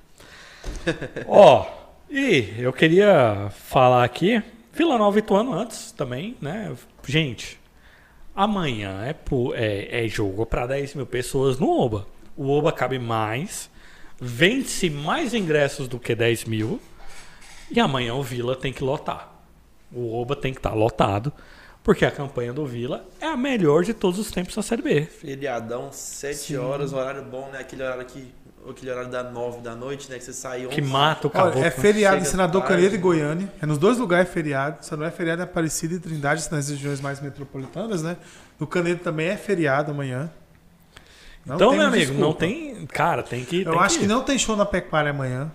[1.27, 1.67] Ó,
[2.11, 4.43] e eu queria falar aqui,
[4.79, 6.73] Vila Nova e Ituano antes também, né?
[7.05, 7.59] Gente,
[8.33, 9.17] amanhã é,
[9.57, 12.07] é, é jogo para 10 mil pessoas no Oba.
[12.37, 13.69] O Oba cabe mais,
[14.21, 16.81] vende-se mais ingressos do que 10 mil,
[17.69, 19.43] e amanhã o Vila tem que lotar.
[19.93, 21.33] O Oba tem que estar lotado,
[21.83, 25.03] porque a campanha do Vila é a melhor de todos os tempos na Série B.
[25.07, 27.59] Feriadão, 7 horas, horário bom, né?
[27.59, 28.33] Aquele horário que.
[28.71, 30.19] Aquele horário da 9 da noite, né?
[30.19, 30.75] Que você sai 11.
[30.75, 31.65] Que mata o Olha, caboclo.
[31.65, 32.63] é feriado em Senador.
[32.65, 33.53] Canedo e Goiânia.
[33.63, 34.79] É nos dois lugares é feriado.
[34.85, 38.17] Só não é feriado em Aparecida e Trindade, nas regiões mais metropolitanas, né?
[38.59, 40.31] No Canedo também é feriado amanhã.
[41.47, 42.41] Não então, meu amigo, não desculpa.
[42.41, 42.87] tem.
[42.87, 43.63] Cara, tem que.
[43.63, 45.51] Eu tem acho que que não tem show na pecuária amanhã.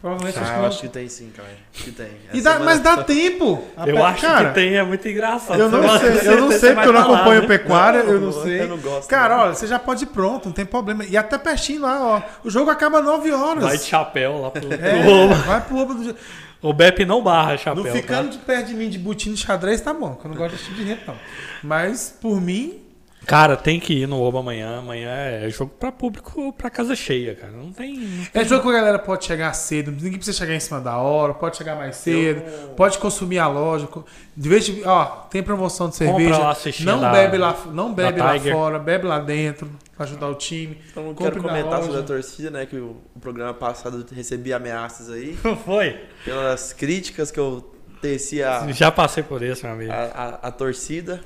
[0.00, 0.68] Provavelmente Ah, acho eu que não.
[0.68, 1.48] acho que tem sim, cara.
[1.74, 2.08] Que tem.
[2.32, 3.62] E dá- mas dá tempo.
[3.76, 5.60] A Eu pe- acho cara, que tem, é muito engraçado.
[5.60, 7.46] Eu não Você sei, eu não sei porque eu não falar, acompanho né?
[7.46, 8.62] pecuária, Não, eu não sei.
[8.62, 9.42] eu não gosto, Cara, não.
[9.44, 11.04] olha, você já pode ir pronto, não tem problema.
[11.04, 12.22] E até pertinho lá, ó.
[12.42, 13.62] O jogo acaba 9 horas.
[13.62, 15.34] Vai de chapéu lá pro, pro É, Oba.
[15.34, 16.16] vai pro Oba do
[16.62, 17.84] O Bep não barra chapéu.
[17.84, 17.96] Não tá?
[17.96, 20.14] ficando de perto de mim de botina e xadrez, tá bom.
[20.14, 21.14] Que eu não gosto desse tipo de gente, não.
[21.62, 22.80] Mas, por mim,
[23.26, 24.78] Cara, tem que ir no Oba amanhã.
[24.78, 27.52] Amanhã é jogo pra público, pra casa cheia, cara.
[27.52, 27.94] Não tem.
[27.96, 29.90] não é jogo que a galera pode chegar cedo.
[29.90, 32.42] Ninguém precisa chegar em cima da hora, pode chegar mais cedo,
[32.74, 33.88] pode consumir a loja.
[34.36, 36.38] De vez de, ó, tem promoção de cerveja.
[36.38, 38.52] lá não da- bebe lá, não bebe lá Tiger.
[38.54, 40.78] fora, bebe lá dentro pra ajudar o time.
[40.96, 42.66] Eu não quero comentar sobre a torcida, né?
[42.66, 45.38] Que o, o programa passado eu recebi ameaças aí.
[45.44, 46.00] Não foi?
[46.24, 49.92] Pelas críticas que eu teci a, Já passei por isso, meu amigo.
[49.92, 49.96] a,
[50.42, 51.20] a- a torcida.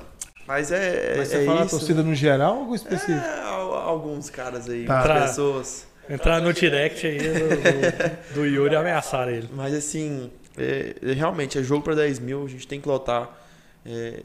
[0.46, 1.78] Mas é, Mas é você fala a isso.
[1.78, 3.12] torcida no geral ou algo específico?
[3.12, 5.00] É, al- alguns caras aí, Tá.
[5.00, 5.86] algumas pessoas.
[6.08, 9.48] Entrar no direct aí do, do, Yuri e ameaçar ele.
[9.54, 13.30] Mas assim, é, é, realmente, é jogo pra 10 mil, a gente tem que lotar.
[13.86, 14.22] É,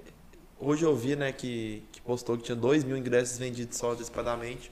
[0.59, 4.69] hoje eu vi, né, que, que postou que tinha 2 mil ingressos vendidos só antecipadamente.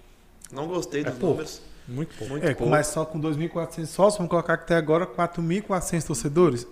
[0.52, 1.28] Não gostei dos pouco.
[1.28, 1.62] números.
[1.88, 2.32] Muito pouco.
[2.34, 2.70] Muito É, pouco.
[2.70, 6.68] mas só com 2.400 sócios, vamos colocar que até agora 4.400 torcedores.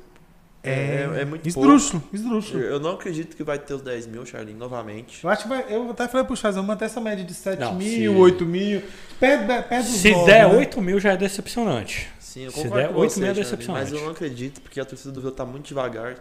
[0.70, 2.60] É, é muito esdrúxulo, esdrúxulo.
[2.62, 5.24] Eu não acredito que vai ter os 10 mil, Charlin, novamente.
[5.24, 5.66] Eu acho que vai.
[5.70, 8.46] Eu até falei pro Charles, vamos manter essa média de 7 Não, mil, se- 8
[8.46, 8.82] mil.
[9.20, 10.56] Perto, perto dos Se nove, der né?
[10.58, 12.08] 8 mil já é decepcionante.
[12.20, 13.84] Sim, eu Se concordo der com oito você, mil é Charlin, decepcionante.
[13.92, 16.16] Mas eu não acredito, porque a torcida do Vila tá muito devagar.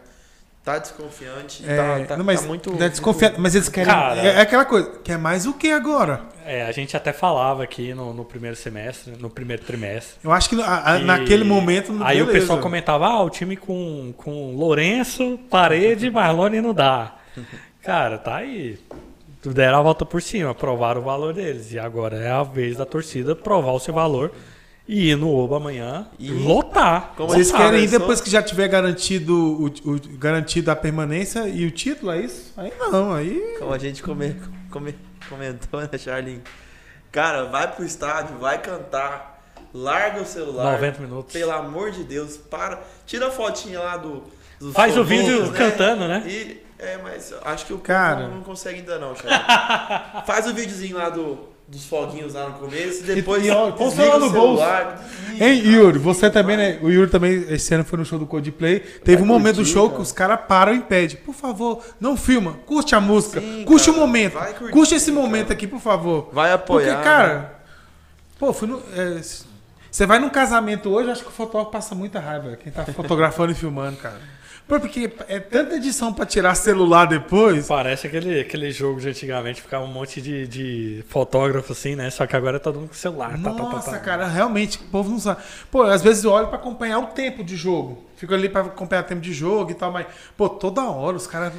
[0.64, 1.62] Tá desconfiante.
[1.68, 2.82] É, tá, tá, não, mas tá muito.
[2.82, 3.34] é desconfiado.
[3.38, 3.92] Mas eles querem.
[3.92, 4.92] Cara- é, é aquela coisa.
[5.04, 6.22] Quer mais o que agora?
[6.46, 10.14] É, a gente até falava aqui no, no primeiro semestre, no primeiro trimestre.
[10.24, 11.92] Eu acho que a- a- E naquele momento.
[11.92, 12.40] não- Aí o beleza.
[12.46, 17.14] pessoal comentava, ah, o time com, com Lourenço, Parede, Marlone não dá.
[17.82, 18.78] Cara, tá aí.
[19.44, 21.72] Deram a volta por cima, provaram o valor deles.
[21.74, 24.32] E agora é a vez da torcida provar o seu valor
[24.86, 27.12] e ir no Oba amanhã E- lotar.
[27.16, 27.98] Como Vocês Lotar, querem ir né?
[27.98, 32.52] depois que já tiver garantido, o, o- garantido a permanência e o título, é isso?
[32.56, 33.56] Aí não, aí.
[33.58, 34.36] Como a gente come-
[34.70, 34.94] come-
[35.28, 36.40] comentou, né, Charlin?
[37.10, 39.42] Cara, vai pro estádio, vai cantar,
[39.72, 40.72] larga o celular.
[40.72, 41.32] 90 minutos.
[41.32, 42.80] Pelo amor de Deus, para.
[43.06, 44.22] Tira a fotinha lá do.
[44.72, 46.22] Faz o vídeo cantando, né?
[46.26, 48.16] E, é, mas acho que o Cara.
[48.22, 49.44] cara não consegue ainda não, Charlin.
[50.26, 53.68] Faz o videozinho lá do, dos foguinhos lá no começo e depois E- ó, o
[53.68, 54.30] o no bolso.
[54.30, 55.04] celular.
[55.40, 56.78] Hein, Yuri, você também, né?
[56.82, 58.80] O Yuri também, esse ano foi no show do Coldplay.
[58.80, 59.96] Teve um momento do curtir, show cara.
[59.96, 63.88] que os caras param e pedem, por favor, não filma, curte a música, Sim, curte
[63.88, 65.22] o cara, momento, vai curtir, curte esse cara.
[65.22, 66.28] momento aqui, por favor.
[66.32, 66.84] Vai apoiar.
[66.96, 67.02] Porque, né?
[67.04, 67.54] cara,
[68.38, 68.78] pô, fui no.
[68.94, 69.20] é,
[69.90, 72.56] você vai num casamento hoje, acho que o fotógrafo passa muita raiva.
[72.62, 74.20] Quem tá fotografando e filmando, cara.
[74.66, 77.66] Pô, porque é tanta edição pra tirar celular depois.
[77.66, 82.08] Parece aquele, aquele jogo de antigamente, ficava um monte de, de fotógrafo assim, né?
[82.08, 83.32] Só que agora é todo mundo com celular.
[83.42, 83.98] pá, pá, pá, Nossa, pá.
[83.98, 85.42] cara, realmente, o povo não sabe.
[85.70, 88.02] Pô, às vezes eu olho pra acompanhar o tempo de jogo.
[88.16, 91.26] Fico ali pra acompanhar o tempo de jogo e tal, mas, pô, toda hora os
[91.26, 91.52] caras.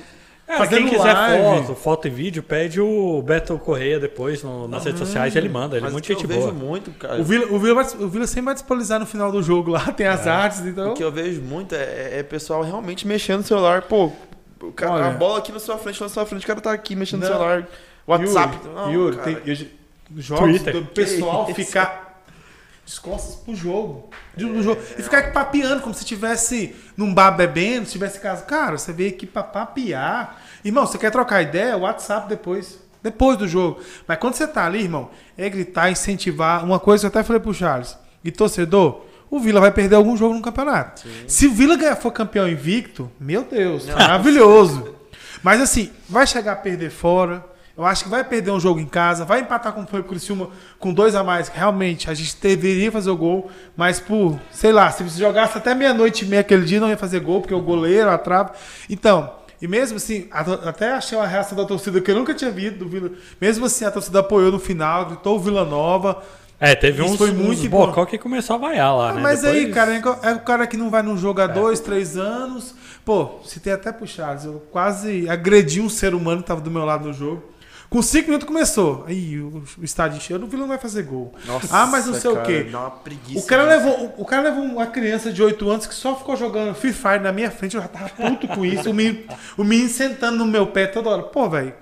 [0.47, 1.43] É, fazendo quem quiser live.
[1.65, 5.76] foto, foto e vídeo, pede o Beto Correia depois no- nas redes sociais, ele manda.
[5.76, 6.53] Ele é muito gente eu vejo boa.
[6.53, 7.19] muito, cara.
[7.19, 10.05] O Vila, o, Vila, o Vila sempre vai disponibilizar no final do jogo lá, tem
[10.05, 10.91] as artes, então.
[10.91, 13.81] O que eu vejo muito é, é pessoal realmente mexendo no celular.
[13.84, 14.11] Pô,
[14.61, 15.05] o cara, Olha.
[15.07, 17.27] a bola aqui na sua frente, na sua frente, o cara tá aqui mexendo no
[17.30, 17.35] Não.
[17.35, 17.67] celular.
[18.05, 18.55] WhatsApp.
[18.63, 19.35] Yuri, não, Yuri, cara.
[19.41, 19.67] tem eu-
[20.22, 20.73] jogos Twitter.
[20.76, 22.05] do pessoal ficar
[22.86, 24.10] de costas pro jogo.
[24.36, 24.80] De- no jogo.
[24.98, 28.44] E ficar aqui papeando, como se estivesse num bar bebendo, se tivesse casa.
[28.44, 30.38] Cara, você veio aqui pra papear.
[30.64, 31.76] Irmão, você quer trocar ideia?
[31.78, 32.80] WhatsApp depois.
[33.02, 33.80] Depois do jogo.
[34.07, 36.64] Mas quando você tá ali, irmão, é gritar, incentivar.
[36.64, 37.98] Uma coisa que eu até falei pro Charles.
[38.24, 41.03] E torcedor, o Vila vai perder algum jogo no campeonato.
[41.28, 44.95] Se o Vila for campeão invicto, meu Deus, maravilhoso.
[45.44, 47.45] Mas assim, vai chegar a perder fora.
[47.77, 50.49] Eu acho que vai perder um jogo em casa, vai empatar com foi o Criciúma
[50.80, 51.49] com dois a mais.
[51.49, 55.76] Realmente, a gente deveria fazer o gol, mas por, sei lá, se você jogasse até
[55.76, 58.52] meia-noite e meia aquele dia, não ia fazer gol, porque o goleiro, a trave.
[58.89, 59.30] Então,
[59.61, 62.88] e mesmo assim, até achei uma reação da torcida que eu nunca tinha visto do
[62.88, 63.11] Vila.
[63.41, 66.22] Mesmo assim, a torcida apoiou no final, gritou o Vila Nova.
[66.57, 69.22] É, teve uns, foi muito uns bocó que começou a vaiar lá, né?
[69.22, 71.81] Mas aí, Depois- cara, é é o cara que não vai num jogo há dois,
[71.81, 72.73] três anos.
[73.03, 76.72] Pô, se tem até pro Charles, eu quase agredi um ser humano que tava do
[76.72, 77.43] meu lado no jogo.
[77.95, 79.05] Com cinco minutos começou.
[79.07, 81.34] Aí o, o estádio encheu, o Vila não vai fazer gol.
[81.45, 82.63] Nossa, ah, mas não sei o cara, quê.
[82.63, 83.39] Dá uma preguiça.
[83.39, 83.77] O cara, né?
[83.77, 86.91] levou, o, o cara levou uma criança de 8 anos que só ficou jogando Free
[86.91, 88.89] Fire na minha frente, eu já tava puto com isso.
[88.89, 89.23] O menino,
[89.55, 91.23] o menino sentando no meu pé toda hora.
[91.23, 91.73] Pô, velho,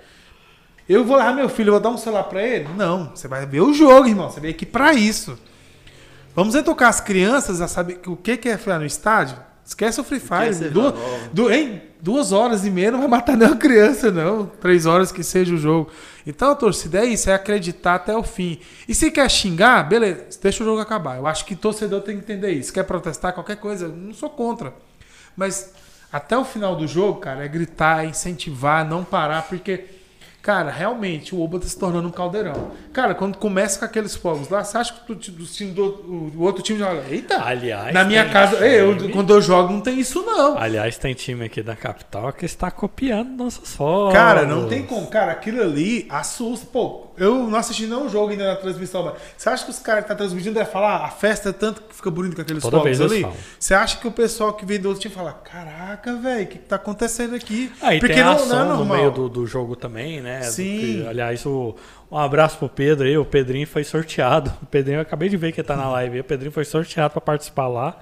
[0.87, 2.69] eu vou levar meu filho, eu vou dar um celular pra ele?
[2.77, 4.29] Não, você vai ver o jogo, irmão.
[4.29, 5.35] Você veio aqui pra isso.
[6.35, 9.37] Vamos educar as crianças a saber o que é ficar no estádio.
[9.65, 10.69] Esquece o Free é Fire.
[10.69, 10.95] Nova?
[11.33, 11.81] du, hein?
[12.03, 14.45] Duas horas e meia não vai matar nenhuma criança, não.
[14.45, 15.89] Três horas que seja o jogo.
[16.27, 18.59] Então a torcida é isso, é acreditar até o fim.
[18.85, 21.15] E se quer xingar, beleza, deixa o jogo acabar.
[21.17, 22.73] Eu acho que torcedor tem que entender isso.
[22.73, 24.73] Quer protestar, qualquer coisa, não sou contra.
[25.33, 25.73] Mas
[26.11, 29.85] até o final do jogo, cara, é gritar, incentivar, não parar, porque,
[30.43, 32.71] cara, realmente o Oba tá se tornando um caldeirão.
[32.91, 36.61] Cara, quando começa com aqueles fogos lá, você acha que o, time- do, o, outro
[36.61, 37.01] time joga?
[37.09, 37.41] Eita!
[37.43, 40.57] Aliás, Na minha casa, eu, time- quando eu jogo, não tem isso, não.
[40.57, 44.13] Aliás, tem time aqui da capital que está copiando nossas fotos.
[44.13, 45.07] Cara, não tem como.
[45.07, 46.67] Cara, aquilo ali assusta.
[46.71, 50.01] Pô, eu não assisti nenhum jogo ainda na transmissão, mas você acha que os caras
[50.05, 52.61] que estão transmitindo devem falar "Ah, a festa é tanto que fica bonito com aqueles
[52.63, 53.21] Toda fogos ali?
[53.21, 53.37] falam.
[53.59, 56.57] Você acha que o pessoal que vem do outro time fala: Caraca, velho, o que,
[56.59, 57.71] que tá acontecendo aqui?
[57.81, 58.97] Aí Porque tem a não, ação não é no normal.
[58.97, 60.41] meio do, do jogo também, né?
[60.43, 60.79] Sim.
[60.79, 61.75] Que, aliás, o,
[62.11, 63.17] um abraço pro Pedro aí.
[63.17, 64.51] O Pedrinho foi sorteado.
[64.61, 66.21] O Pedrinho, eu acabei de ver que ele tá na live aí.
[66.21, 67.95] O Pedrinho foi sorteado pra participar lá.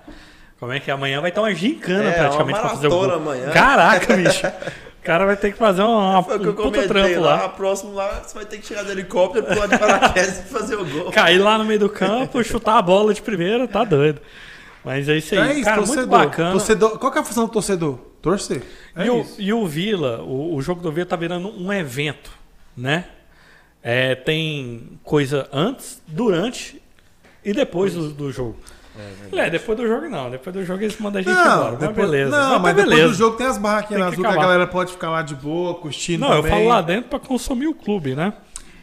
[0.60, 0.94] Como é que é?
[0.94, 3.12] amanhã vai ter uma gincana É, praticamente uma pra fazer o gol.
[3.12, 3.50] amanhã.
[3.50, 4.44] Caraca, bicho.
[5.02, 7.36] O cara vai ter que fazer uma, Foi o que eu um puta trampo lá.
[7.42, 7.50] lá.
[7.50, 10.86] Próximo lá, você vai ter que chegar de helicóptero, pular de paraquedas e fazer o
[10.86, 11.12] gol.
[11.12, 14.22] Cair lá no meio do campo, chutar a bola de primeira, tá doido.
[14.86, 15.40] Mas é isso aí.
[15.42, 16.08] Então é isso, cara, torcedor.
[16.08, 16.52] muito bacana.
[16.52, 17.98] Torcedor- Qual que é a função do torcedor?
[18.22, 18.62] Torcer.
[18.96, 22.32] É e, o, e o Vila, o, o jogo do Vila tá virando um evento,
[22.78, 23.06] né?
[23.82, 26.80] É, tem coisa antes, durante
[27.44, 28.56] e depois do, do jogo.
[29.34, 30.30] É, depois do jogo não.
[30.30, 31.72] Depois do jogo eles mandam a gente embora.
[31.72, 32.30] Mas depois, beleza.
[32.32, 33.08] não, mas, mas tá depois beleza.
[33.10, 35.34] do jogo tem as barraquinhas Tem que azul que a galera pode ficar lá de
[35.36, 36.52] boa, curtindo Não, eu também.
[36.52, 38.34] falo lá dentro pra consumir o clube, né?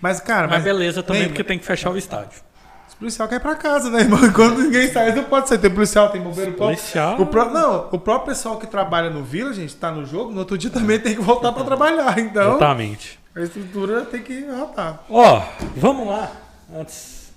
[0.01, 2.41] Mas, cara, Mas, mas, beleza também, porque tem que fechar o estádio.
[2.89, 4.19] Os policial quer ir pra casa, né, irmão?
[4.33, 5.59] Quando ninguém sai, não pode ser.
[5.59, 6.53] Tem policial, tem bombeiro.
[6.53, 7.21] Policial.
[7.21, 10.39] O pró- não, o próprio pessoal que trabalha no Vila, gente, tá no jogo, no
[10.39, 12.19] outro dia também tem que voltar pra trabalhar.
[12.19, 13.19] Então, Exatamente.
[13.37, 15.01] a estrutura tem que rotar.
[15.11, 15.43] Ó,
[15.77, 16.31] vamos lá.
[16.75, 17.31] Antes.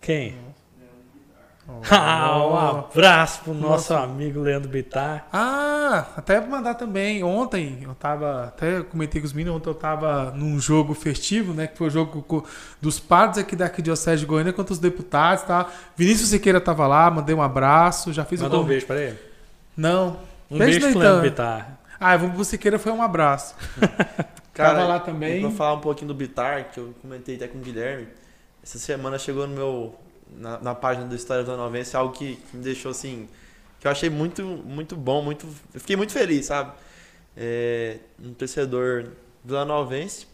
[0.00, 0.34] Quem?
[1.90, 5.26] Ah, um abraço pro nosso amigo Leandro Bittar.
[5.32, 7.22] Ah, até pra mandar também.
[7.24, 8.44] Ontem eu tava.
[8.44, 11.66] Até comentei com os meninos, ontem eu tava num jogo festivo, né?
[11.66, 12.46] Que foi o jogo
[12.80, 15.66] dos padres aqui da Arquidiocese de Goiânia contra os deputados, tá?
[15.96, 19.18] Vinícius Siqueira tava lá, mandei um abraço, já fiz Manda um o beijo pra ele.
[19.76, 20.18] Não.
[20.50, 20.98] Um Beijo, beijo pro.
[20.98, 21.78] Leandro Bittar.
[21.98, 23.54] Ah, vamos pro Siqueira foi um abraço.
[24.54, 25.40] Tava lá também.
[25.40, 28.08] Pra falar um pouquinho do Bitar, que eu comentei até com o Guilherme.
[28.62, 29.94] Essa semana chegou no meu.
[30.36, 33.28] Na, na página do História da Novense, algo que, que me deixou assim.
[33.80, 35.46] Que eu achei muito, muito bom, muito.
[35.74, 36.72] Eu fiquei muito feliz, sabe?
[37.36, 39.08] É, um torcedor
[39.44, 40.26] vilanovense,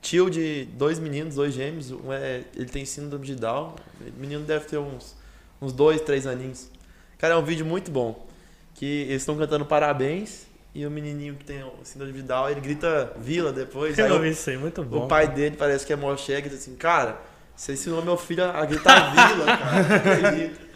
[0.00, 1.90] tio de dois meninos, dois gêmeos.
[1.90, 3.74] Um é, ele tem síndrome de Down.
[4.00, 5.16] O menino deve ter uns,
[5.60, 6.70] uns dois, três aninhos.
[7.18, 8.26] Cara, é um vídeo muito bom.
[8.74, 10.46] Que eles estão cantando parabéns.
[10.74, 13.98] E o menininho que tem o síndrome de Down, ele grita vila depois.
[13.98, 15.04] aí Eu o- vi isso aí, muito bom.
[15.04, 17.20] o pai dele parece que é mó chegue, diz assim, cara,
[17.56, 19.88] você ensinou meu filho a gritar vila, cara.
[19.88, 20.72] não acredito."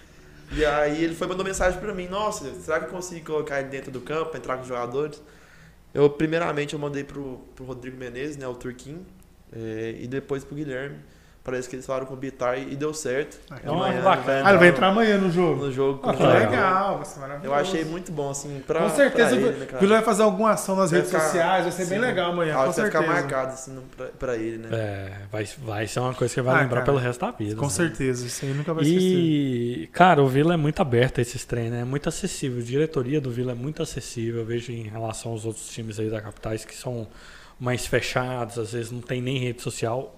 [0.53, 3.69] E aí ele foi mandou mensagem pra mim, nossa, será que eu consigo colocar ele
[3.69, 5.20] dentro do campo, entrar com os jogadores?
[5.93, 9.05] Eu, primeiramente, eu mandei pro, pro Rodrigo Menezes, né, o Turquinho,
[9.53, 10.98] eh, e depois pro Guilherme.
[11.47, 13.39] Parece que eles falaram com o Bitar e deu certo.
[13.48, 14.43] Ah, De Ó, manhã bacana.
[14.44, 15.66] Ah, ele vai entrar amanhã no jogo.
[15.66, 16.01] no jogo.
[16.02, 16.97] Ah, que o legal.
[16.97, 17.47] vai ser maravilhoso.
[17.47, 19.78] Eu achei muito bom, assim, pra Com certeza pra o ele, né, cara?
[19.78, 22.05] Vila vai fazer alguma ação nas Vai redes ficar- sociais, vai ser bem sim.
[22.05, 23.20] legal amanhã, Algo com que vai ficar certeza.
[23.23, 24.68] marcado, assim, pra, pra ele, né?
[24.73, 27.55] É, vai, vai ser uma coisa que vai Ah, lembrar cara, pelo resto da vida.
[27.55, 27.70] Com né?
[27.70, 29.06] certeza, isso aí nunca vai esquecer.
[29.06, 31.82] E, cara, o Vila é muito aberto a esses treinos, né?
[31.82, 32.60] é muito acessível.
[32.60, 34.40] A diretoria do Vila é muito acessível.
[34.40, 37.06] Eu vejo em relação aos outros times aí da capitais que são
[37.59, 40.14] mais fechados, às vezes não tem nem rede social.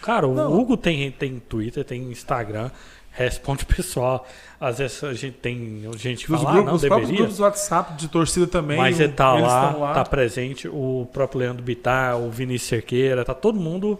[0.00, 0.52] Cara, o Não.
[0.52, 2.70] Hugo tem, tem Twitter, tem Instagram,
[3.10, 4.26] responde o pessoal.
[4.60, 7.18] Às vezes a gente tem gente que fala, ah, grupos, não os próprios deveria.
[7.18, 8.76] grupos do WhatsApp de torcida também.
[8.76, 13.24] Mas ele tá eles lá, estão tá presente, o próprio Leandro Bittar, o Vinícius Cerqueira,
[13.24, 13.98] tá todo mundo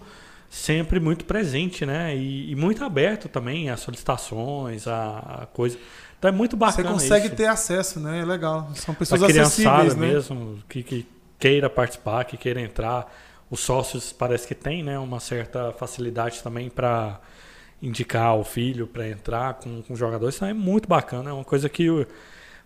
[0.50, 2.16] sempre muito presente, né?
[2.16, 5.78] E, e muito aberto também às solicitações, a, a coisa.
[6.18, 7.36] Então é muito Você bacana consegue isso.
[7.36, 8.20] ter acesso, né?
[8.20, 8.70] É legal.
[8.74, 10.06] São pessoas a criançada acessíveis, né?
[10.06, 11.06] mesmo, que, que
[11.38, 13.12] queira participar, que queira entrar.
[13.50, 14.98] Os sócios parece que tem, né?
[14.98, 17.20] Uma certa facilidade também para
[17.80, 20.34] indicar o filho para entrar com, com jogadores.
[20.34, 22.06] Isso é muito bacana, é uma coisa que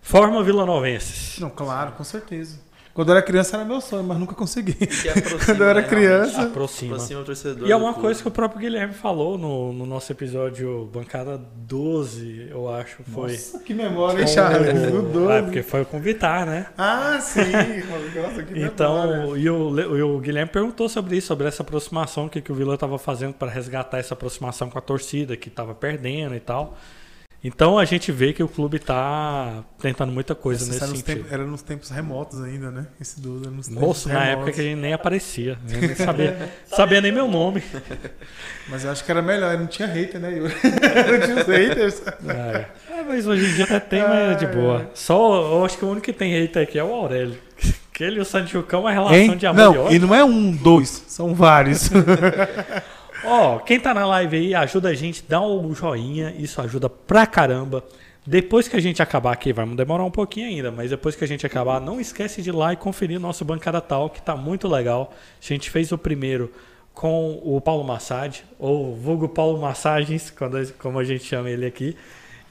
[0.01, 1.39] forma vilanovenses.
[1.39, 2.59] Não, claro, com certeza.
[2.93, 4.77] Quando eu era criança era meu sonho, mas nunca consegui.
[5.09, 6.43] Aproxima, Quando eu era né, criança-.
[6.43, 6.93] Aproxima.
[6.95, 7.67] Aproxima o torcedor.
[7.67, 8.01] E é uma clube.
[8.01, 13.31] coisa que o próprio Guilherme falou no, no nosso episódio Bancada 12, eu acho, foi.
[13.31, 14.91] Nossa, que memória, hein, Charles?
[14.91, 15.31] o- No 12.
[15.31, 16.67] É, porque foi com o Vitar, né?
[16.77, 17.39] Ah, sim.
[17.41, 18.71] Nossa, que memória.
[18.73, 22.51] Então, e o, e o Guilherme perguntou sobre isso, sobre essa aproximação, o que, que
[22.51, 26.39] o Vila estava fazendo para resgatar essa aproximação com a torcida, que estava perdendo e
[26.39, 26.77] tal.
[27.45, 31.05] Então a gente vê que o clube está tentando muita coisa Isso nesse era sentido.
[31.05, 32.87] tempos, era nos tempos remotos ainda, né?
[33.01, 34.33] Esse 12 era nos tempos Moço, na remotos.
[34.37, 37.61] época que a gente nem aparecia, eu nem sabia, sabia nem meu nome.
[38.69, 40.53] Mas eu acho que era melhor, não tinha hater, né, Yuri?
[40.63, 42.01] não tinha os haters.
[42.29, 42.65] É.
[42.99, 44.89] É mas hoje em dia até tem, mas é de boa.
[44.93, 47.37] Só, eu acho que o único que tem hater aqui é o Aurélio.
[47.93, 49.37] Que ele e o Santiucão é uma relação Hein?
[49.37, 49.95] de amor e Não, ódio.
[49.95, 51.89] e não é um, dois, são vários.
[53.25, 57.25] Ó, quem tá na live aí, ajuda a gente, dá um joinha, isso ajuda pra
[57.25, 57.83] caramba.
[58.25, 61.27] Depois que a gente acabar aqui, vai demorar um pouquinho ainda, mas depois que a
[61.27, 64.67] gente acabar, não esquece de ir lá e conferir nosso Bancada Tal, que tá muito
[64.67, 65.13] legal.
[65.41, 66.51] A gente fez o primeiro
[66.93, 70.29] com o Paulo Massad, ou vulgo Paulo Massagens,
[70.79, 71.97] como a gente chama ele aqui.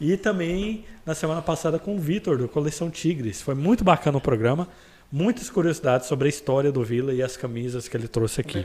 [0.01, 3.41] E também na semana passada com o Vitor, do Coleção Tigres.
[3.41, 4.69] Foi muito bacana o programa.
[5.15, 8.65] Muitas curiosidades sobre a história do Vila e as camisas que ele trouxe aqui.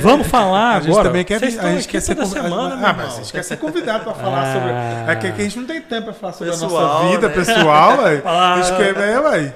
[0.00, 1.08] Vamos falar A gente agora.
[1.10, 2.48] também quer, Vocês a estão gente quer ser toda convidado.
[2.54, 4.52] semana, ah, mas a gente quer ser convidado pra falar Ah.
[4.54, 5.12] sobre.
[5.12, 6.70] É que, que a gente não tem tempo pra falar sobre a Pessoal,
[7.04, 7.34] nossa vida né?
[7.34, 7.98] pessoal.
[8.24, 8.54] Ah.
[8.54, 9.54] A gente quer ver, velho.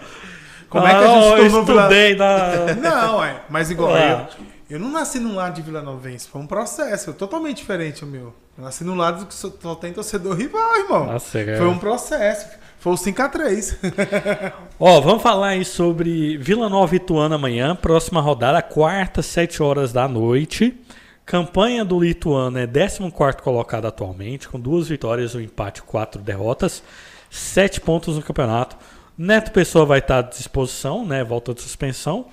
[0.69, 1.81] Como é que a Ah, gente eu tornou Vila...
[1.83, 2.75] estudei na...
[2.75, 3.37] Não, é.
[3.49, 4.29] Mas igual Ah.
[4.39, 4.47] eu.
[4.69, 6.29] Eu não nasci num lado de Vila Novense.
[6.29, 7.13] Foi um processo.
[7.13, 8.35] Totalmente diferente o meu.
[8.59, 11.07] Eu nasci num lado que só, só tem torcedor rival, irmão.
[11.07, 11.59] Nossa, cara.
[11.59, 12.47] Foi um processo.
[12.81, 14.53] Foi o 5x3.
[14.79, 20.09] Ó, vamos falar aí sobre Vila Nova Ituano amanhã, próxima rodada, quarta, 7 horas da
[20.09, 20.77] noite.
[21.25, 26.85] Campanha do Lituano é 14 colocado atualmente, com duas vitórias, um empate, quatro derrotas,
[27.29, 28.77] sete pontos no campeonato.
[29.19, 31.25] Neto Pessoa vai estar à disposição, né?
[31.25, 32.27] Volta de suspensão.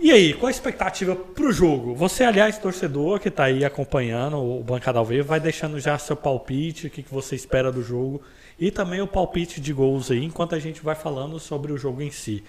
[0.00, 1.94] E aí, qual a expectativa pro jogo?
[1.94, 6.16] Você, aliás, torcedor que tá aí acompanhando o Bancada ao Vivo, vai deixando já seu
[6.16, 8.20] palpite, o que, que você espera do jogo
[8.58, 12.02] e também o palpite de gols aí, enquanto a gente vai falando sobre o jogo
[12.02, 12.44] em si.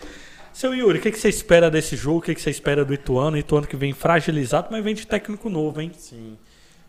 [0.52, 2.20] Seu Yuri, o que, que você espera desse jogo?
[2.20, 3.38] O que, que você espera do Ituano?
[3.38, 5.92] Ituano que vem fragilizado, mas vem de técnico novo, hein?
[5.98, 6.38] Sim.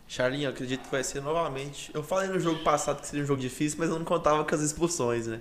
[0.07, 1.91] Charlinho, eu acredito que vai ser novamente.
[1.95, 4.55] Eu falei no jogo passado que seria um jogo difícil, mas eu não contava com
[4.55, 5.41] as expulsões, né?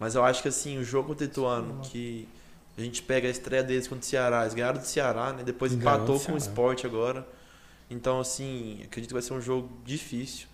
[0.00, 2.28] Mas eu acho que assim, o jogo contra o Ituano, que
[2.76, 5.42] a gente pega a estreia deles contra o Ceará, eles ganharam do Ceará, né?
[5.42, 6.36] Depois empatou com o.
[6.36, 7.26] Sport agora.
[7.88, 10.46] Então, assim, acredito que vai ser um jogo difícil.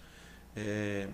[0.54, 1.08] É,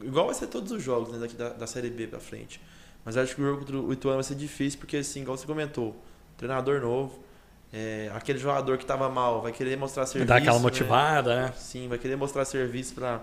[0.00, 1.18] Igual vai ser todos os jogos, né?
[1.18, 2.60] Daqui da, da Série B pra frente.
[3.04, 5.46] Mas acho que o jogo contra o Ituano vai ser difícil, porque assim, igual você
[5.46, 5.96] comentou,
[6.36, 7.22] treinador novo,
[7.72, 10.28] é, aquele jogador que tava mal vai querer mostrar serviço.
[10.28, 10.62] Dá aquela né?
[10.62, 11.52] motivada, né?
[11.56, 13.20] Sim, vai querer mostrar serviço para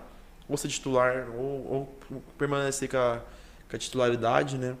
[0.48, 3.20] ou ser titular ou, ou permanecer com a,
[3.68, 4.76] com a titularidade, né?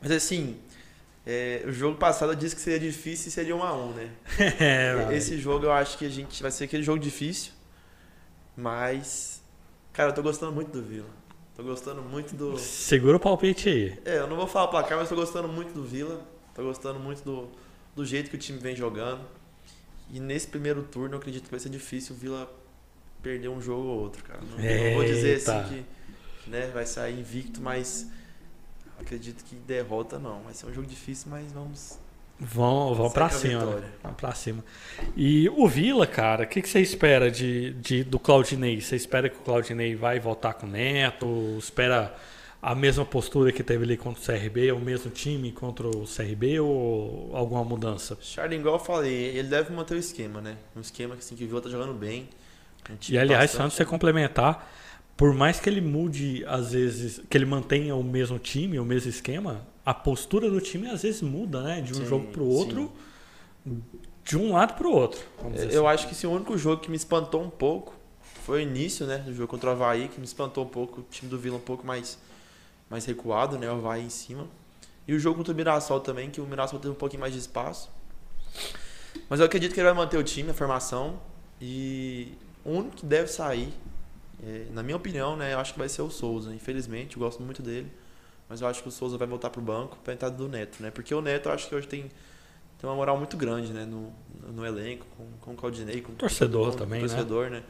[0.00, 0.56] Mas assim,
[1.26, 4.10] é, o jogo passado eu disse que seria difícil e seria um a um, né?
[4.60, 7.52] É, Esse jogo eu acho que a gente vai ser aquele jogo difícil,
[8.56, 9.42] mas
[9.92, 11.08] cara, eu tô gostando muito do Vila.
[11.56, 13.98] Tô gostando muito do Segura o palpite aí.
[14.04, 16.20] É, eu não vou falar o placar, mas tô gostando muito do Vila.
[16.52, 17.48] Tô gostando muito do,
[17.94, 19.24] do jeito que o time vem jogando.
[20.10, 22.52] E nesse primeiro turno eu acredito que vai ser difícil o Vila
[23.22, 24.40] perder um jogo ou outro, cara.
[24.40, 25.84] Não, não vou dizer assim
[26.44, 28.08] que, né, vai sair invicto, mas
[29.04, 30.42] acredito que derrota não.
[30.42, 31.98] Vai ser um jogo difícil, mas vamos.
[32.38, 33.88] Vão, vão Segue pra a cima, né?
[34.02, 34.64] Vão pra cima.
[35.16, 38.80] E o Vila, cara, o que, que você espera de, de, do Claudinei?
[38.80, 41.56] Você espera que o Claudinei vai voltar com o Neto?
[41.58, 42.12] Espera
[42.60, 46.58] a mesma postura que teve ali contra o CRB, o mesmo time contra o CRB
[46.58, 48.18] ou alguma mudança?
[48.20, 50.56] Charlie, igual eu falei, ele deve manter o esquema, né?
[50.74, 52.28] Um esquema que, assim, que o Vila tá jogando bem.
[52.90, 54.70] Um E aliás, bastante- antes de você complementar,
[55.16, 59.08] por mais que ele mude, às vezes, que ele mantenha o mesmo time, o mesmo
[59.08, 61.80] esquema, a postura do time às vezes muda, né?
[61.80, 62.56] De um Sim, jogo pro sim.
[62.56, 62.92] outro,
[64.24, 65.20] de um lado pro outro.
[65.38, 65.94] vamos dizer Eu assim.
[65.94, 67.94] acho que esse único jogo que me espantou um pouco
[68.44, 71.04] foi o início, né, do jogo contra o Havaí, que me espantou um pouco, o
[71.10, 72.18] time do Vila um pouco mais,
[72.90, 74.46] mais recuado, né, o Havaí em cima.
[75.08, 77.38] E o jogo contra o Mirassol também, que o Mirassol teve um pouquinho mais de
[77.38, 77.90] espaço.
[79.28, 81.20] Mas eu acredito que ele vai manter o time, a formação,
[81.60, 82.32] e
[82.64, 83.72] o único que deve sair,
[84.42, 86.54] é, na minha opinião, né, eu acho que vai ser o Souza.
[86.54, 87.90] Infelizmente, eu gosto muito dele,
[88.48, 90.90] mas eu acho que o Souza vai voltar pro banco pra entrada do Neto, né,
[90.90, 92.10] porque o Neto eu acho que hoje tem
[92.78, 94.12] tem uma moral muito grande, né, no,
[94.52, 97.08] no elenco, com, com o Claudinei, com Torcedor com o também, né?
[97.08, 97.62] torcedor, né?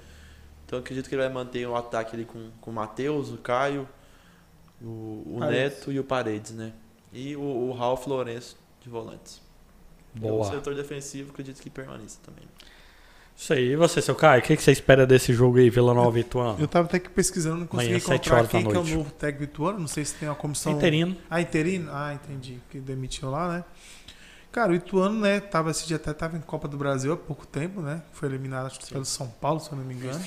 [0.67, 3.37] Então eu acredito que ele vai manter o ataque ali com, com o Matheus, o
[3.37, 3.89] Caio,
[4.83, 5.41] o, o.
[5.41, 6.73] Neto e o Paredes, né?
[7.13, 9.41] E o, o Ralf Lourenço de volantes.
[10.15, 10.51] E O Boa.
[10.51, 12.45] setor defensivo acredito que permaneça também.
[13.37, 13.73] Isso aí.
[13.73, 16.21] E você, seu Caio, o que, que você espera desse jogo aí, Vila Nova e
[16.21, 16.57] Ituano?
[16.61, 19.45] Eu tava até que pesquisando, não consegui Amanhã, encontrar quem que é o novo técnico
[19.45, 19.79] ituano.
[19.81, 20.73] Não sei se tem uma comissão.
[20.73, 21.17] Interino.
[21.29, 21.91] Ah, interino?
[21.93, 22.59] Ah, entendi.
[22.71, 23.65] Que demitiu lá, né?
[24.53, 27.45] Cara, o Ituano, né, tava esse dia até tava em Copa do Brasil há pouco
[27.45, 28.01] tempo, né?
[28.13, 30.25] Foi eliminado acho que pelo São Paulo, se eu não me engano.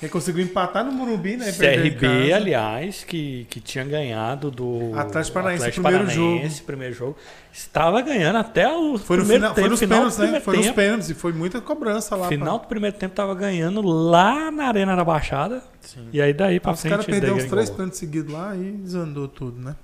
[0.00, 1.50] Ele conseguiu empatar no Morumbi, né?
[1.50, 7.16] CRB, aliás, que, que tinha ganhado do Atlético Paranaense, Atlético primeiro Paranaense, primeiro jogo.
[7.50, 10.40] Estava ganhando até o Foi no primeiro final, tempo, foi nos final pênaltis, né?
[10.40, 12.28] Foi nos pênaltis e foi muita cobrança lá.
[12.28, 15.62] Final do primeiro tempo tava ganhando lá na Arena da Baixada.
[15.80, 16.08] Sim.
[16.12, 16.72] E aí daí pra...
[16.72, 16.90] pra Os frente.
[16.90, 19.74] caras perderam uns três pênaltis seguidos lá e desandou tudo, né?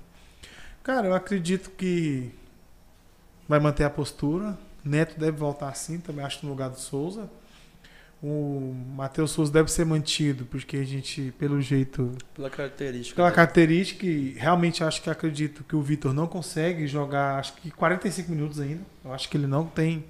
[0.83, 2.29] Cara, eu acredito que
[3.49, 4.55] vai manter a postura.
[4.85, 7.27] Neto deve voltar assim, também acho no lugar do Souza.
[8.23, 13.15] O Matheus Souza deve ser mantido, porque a gente, pelo jeito, Pela característica.
[13.17, 13.35] pela né?
[13.35, 18.31] característica, e realmente acho que acredito que o Vitor não consegue jogar, acho que 45
[18.31, 18.81] minutos ainda.
[19.03, 20.05] Eu acho que ele não tem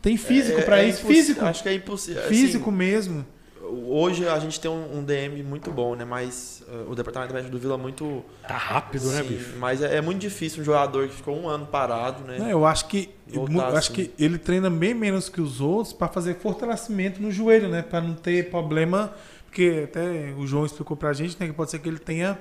[0.00, 2.22] tem físico É- pra é isso, físico, Acho que é impossível.
[2.22, 3.24] físico mesmo.
[3.72, 6.04] Hoje a gente tem um, um DM muito bom, né?
[6.04, 8.24] Mas uh, o departamento médico do Vila é muito.
[8.46, 9.54] Tá rápido, né, bicho?
[9.58, 12.38] Mas é, é muito difícil um jogador que ficou um ano parado, né?
[12.38, 13.94] Não, eu acho que Voltar eu acho assim.
[13.94, 18.00] que ele treina bem menos que os outros para fazer fortalecimento no joelho, né, Pra
[18.00, 19.12] não ter problema,
[19.46, 22.38] porque até o João explicou pra gente, né, que pode ser que ele tenha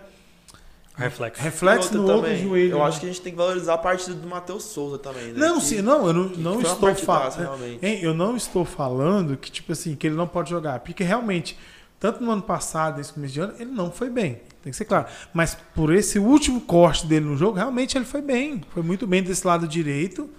[0.97, 1.41] Reflexo.
[1.41, 2.71] reflexo no outro também, joelho.
[2.71, 2.83] Eu né?
[2.83, 5.33] acho que a gente tem que valorizar a partida do Matheus Souza também, né?
[5.39, 7.59] Não, Que- sim, não, eu não, que não estou falando.
[7.81, 10.79] Eu não estou falando que, tipo assim, que ele não pode jogar.
[10.81, 11.57] Porque realmente,
[11.99, 14.41] tanto no ano passado, nesse começo de ano, ele não foi bem.
[14.61, 15.07] Tem que ser claro.
[15.33, 18.61] Mas por esse último corte dele no jogo, realmente ele foi bem.
[18.73, 20.29] Foi muito bem desse lado direito.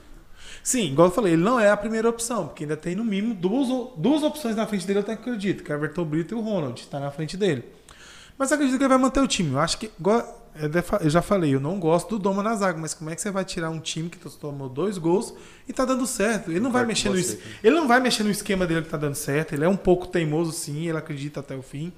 [0.62, 3.34] Sim, igual eu falei, ele não é a primeira opção, porque ainda tem no mínimo
[3.34, 3.66] duas,
[3.96, 6.40] duas opções na frente dele, eu até acredito, que é o Everton Brito e o
[6.40, 7.64] Ronald, está na frente dele.
[8.38, 9.52] Mas eu acredito que ele vai manter o time.
[9.52, 12.54] Eu acho que, igual eu de- eu já falei, eu não gosto do Doma na
[12.54, 15.32] zaga, mas como é que você vai tirar um time que tomou dois gols
[15.68, 16.50] e tá dando certo?
[16.50, 17.50] Ele não vai Concordo mexer no você, cara.
[17.64, 19.54] ele não vai mexer no esquema dele que tá dando certo.
[19.54, 21.92] Ele é um pouco teimoso, sim, ele acredita até o fim.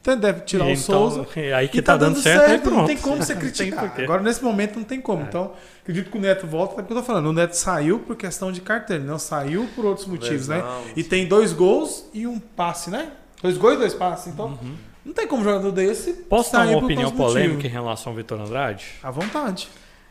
[0.00, 1.26] Então ele deve tirar o Então, Souza.
[1.40, 2.76] é Aí que E tá, dando certo, aí pronto.
[2.76, 3.94] não tem como você criticar.
[3.98, 5.22] Agora, nesse momento, não tem como.
[5.22, 5.26] É.
[5.26, 5.52] Então,
[5.82, 7.26] acredito que o Neto volta, é porque eu tô falando.
[7.28, 10.62] O Neto saiu por questão de carteira, não saiu por outros motivos, né?
[10.94, 13.12] E tem dois gols e um passe, né?
[13.42, 14.26] Dois gols e dois passes.
[14.30, 14.58] Então,
[15.04, 16.12] não tem como um jogador desse.
[16.12, 18.86] Posso dar uma opinião polêmica em relação ao Vitor Andrade?
[19.02, 19.68] À vontade.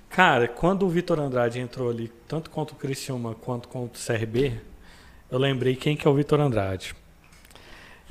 [0.09, 4.53] Cara, quando o Vitor Andrade entrou ali, tanto contra o Criciúma quanto contra o CRB,
[5.31, 6.95] eu lembrei quem que é o Vitor Andrade.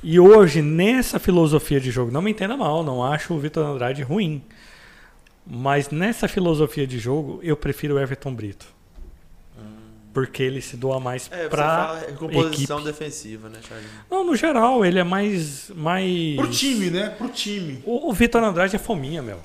[0.03, 4.03] E hoje, nessa filosofia de jogo, não me entenda mal, não acho o Vitor Andrade
[4.03, 4.43] ruim.
[5.47, 8.67] Mas nessa filosofia de jogo, eu prefiro o Everton Brito.
[10.13, 12.91] Porque ele se doa mais É, é composição equipe.
[12.91, 13.87] defensiva, né, Charlie?
[14.11, 15.71] Não, no geral, ele é mais.
[15.75, 16.35] mais...
[16.35, 17.09] Pro time, né?
[17.09, 17.81] Pro time.
[17.85, 19.39] O, o Vitor Andrade é fominha, meu.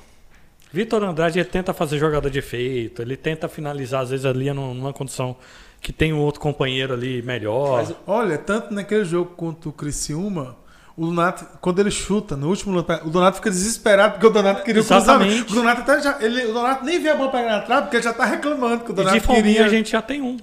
[0.70, 4.74] Vitor Andrade ele tenta fazer jogada de efeito, ele tenta finalizar, às vezes, ali num-
[4.74, 5.34] numa condição
[5.80, 7.78] que tem um outro companheiro ali melhor.
[7.78, 10.56] Mas- Olha, tanto naquele jogo contra o Criciúma,
[10.94, 14.62] o Donato, quando ele chuta no último lance, o Donato fica desesperado porque o Donato
[14.64, 15.44] queria o Exatamente.
[15.44, 15.52] cruzamento.
[15.52, 17.96] O Donato, até já, ele, o Donato nem vê a bola pegar na trave porque
[17.96, 19.64] ele já tá reclamando que o e Donato de fominha queria.
[19.64, 20.36] a gente já tem um.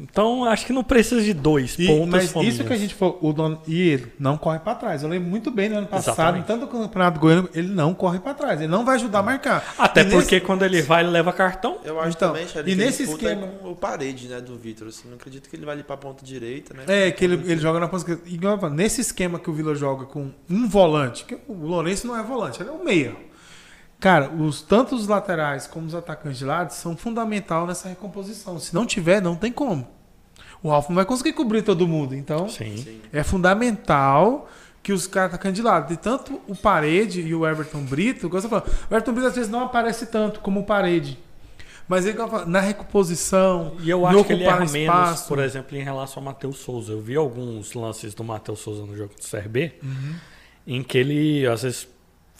[0.00, 2.54] Então, acho que não precisa de dois E- pontos mas fominhas.
[2.54, 5.02] isso que a gente falou, o Don, e ele não corre pra trás.
[5.02, 6.46] Eu lembro muito bem no ano passado, Exatamente.
[6.46, 8.58] tanto no Campeonato Goiano, ele não corre pra trás.
[8.60, 9.74] Ele não vai ajudar a marcar.
[9.78, 11.78] Até E nesse- porque quando ele vai, ele leva cartão.
[11.84, 14.56] Eu acho Então, também, Charlie, e que nesse a esquema- é o parede, né, do
[14.56, 14.88] Vitor.
[14.88, 16.84] Assim, não acredito que ele vai ali pra ponta direita, né?
[16.86, 18.18] É, que ele, ele joga na posição.
[18.26, 22.06] igual eu falo, Nesse esquema que o Vila joga com um volante, que o Lourenço
[22.06, 23.14] não é volante, ele é um meia.
[24.00, 28.58] Cara, os, tanto os laterais como os atacantes de lado são fundamental nessa recomposição.
[28.58, 29.86] Se não tiver, não tem como.
[30.62, 32.14] O Ralf não vai conseguir cobrir todo mundo.
[32.14, 32.76] Então, Sim.
[32.78, 33.00] Sim.
[33.12, 34.48] é fundamental
[34.82, 35.92] que os caras atacando de lado.
[35.92, 39.34] E tanto o Parede e o Everton Brito, igual você falou, o Everton Brito às
[39.36, 41.18] vezes não aparece tanto como o Parede.
[41.86, 45.28] Mas ele, eu falo, na recomposição, E eu no acho que ele erra menos, espaço.
[45.28, 46.92] por exemplo, em relação ao Matheus Souza.
[46.92, 50.14] Eu vi alguns lances do Matheus Souza no jogo do CRB, Uhum.
[50.66, 51.88] em que ele, às vezes,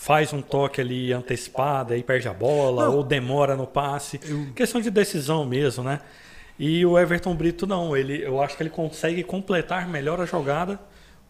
[0.02, 2.96] faz um toque ali antecipado, aí perde a bola, Não.
[2.96, 4.18] ou demora no passe.
[4.26, 6.00] Eu- Questão de decisão mesmo, né?
[6.58, 10.80] E o Everton Brito não, ele, eu acho que ele consegue completar melhor a jogada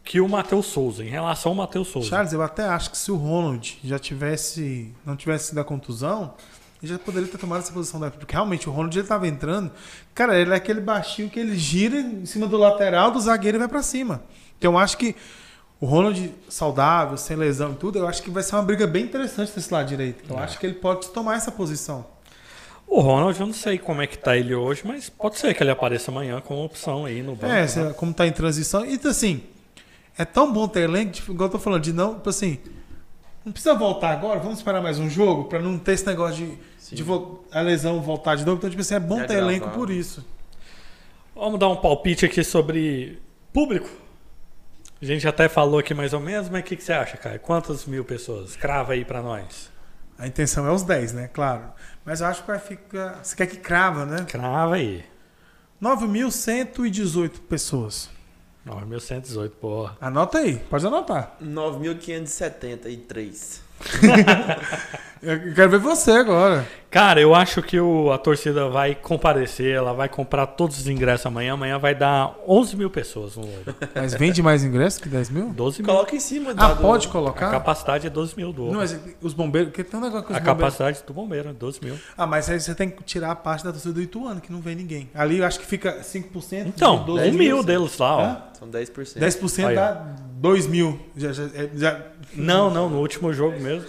[0.04, 2.08] que o Matheus Souza, em relação ao Matheus Souza.
[2.08, 4.94] Charles, eu até acho que se o Ronald já tivesse.
[5.04, 6.34] não tivesse sido a contusão,
[6.80, 9.72] ele já poderia ter tomado essa posição da Porque realmente o Ronald ele tava entrando.
[10.14, 13.58] Cara, ele é aquele baixinho que ele gira em cima do lateral do zagueiro e
[13.58, 14.22] vai pra cima.
[14.58, 15.16] Então eu acho que
[15.80, 19.04] o Ronald saudável, sem lesão e tudo, eu acho que vai ser uma briga bem
[19.04, 20.24] interessante desse lado direito.
[20.30, 20.42] Eu É.
[20.42, 22.04] acho que ele pode tomar essa posição.
[22.86, 25.62] O Ronald, eu não sei como é que tá ele hoje, mas pode ser que
[25.62, 27.46] ele apareça amanhã como opção aí no banco.
[27.52, 27.92] É, né?
[27.96, 28.84] como tá em transição.
[28.84, 29.42] E assim,
[30.18, 32.58] é tão bom ter elenco, tipo, igual eu tô falando, de não, tipo assim,
[33.44, 36.58] não precisa voltar agora, vamos esperar mais um jogo pra não ter esse negócio
[36.90, 37.04] de, de
[37.52, 38.58] a lesão voltar de novo.
[38.58, 40.26] Então, tipo assim, é bom Já ter elenco por isso.
[41.34, 43.18] Vamos dar um palpite aqui sobre
[43.52, 43.88] público.
[45.00, 47.38] A gente até falou aqui mais ou menos, mas o que, que você acha, cara?
[47.38, 48.54] Quantas mil pessoas?
[48.54, 49.70] Crava aí pra nós.
[50.18, 51.30] A intenção é os 10, né?
[51.32, 51.72] Claro.
[52.04, 53.24] Mas eu acho que vai ficar.
[53.24, 54.26] Você quer que crava, né?
[54.28, 55.02] Crava aí.
[55.82, 58.10] 9.118 pessoas.
[58.66, 59.96] 9.118, porra.
[59.98, 61.34] Anota aí, pode anotar.
[61.42, 63.69] 9.573.
[65.22, 66.66] Eu quero ver você agora.
[66.90, 71.26] Cara, eu acho que o, a torcida vai comparecer, ela vai comprar todos os ingressos
[71.26, 71.52] amanhã.
[71.52, 73.76] Amanhã vai dar 11 mil pessoas no Oba.
[73.94, 75.50] Mas vende mais ingressos que 10 mil?
[75.50, 75.92] 12 mil.
[75.92, 76.54] Coloca em cima.
[76.56, 77.50] Ah, do- pode A colocar?
[77.50, 78.72] capacidade é 12 mil do Oba.
[78.72, 79.68] Não, mas os bombeiros.
[79.70, 80.58] Porque tem um negócio que os A bombeiros.
[80.74, 81.96] capacidade do bombeiro, 12 mil.
[82.16, 84.62] Ah, mas aí você tem que tirar a parte da torcida do Ituano, que não
[84.62, 85.10] vem ninguém.
[85.14, 86.66] Ali eu acho que fica 5%.
[86.66, 88.22] Então, de 12 um mil deles lá, ó.
[88.22, 88.42] Hã?
[88.58, 89.18] São 10%.
[89.20, 89.96] 10% Aí, ó.
[90.40, 90.98] Dá 2 mil.
[91.16, 92.00] Já, já, é- já-
[92.34, 93.86] Não, não, no último jogo mesmo.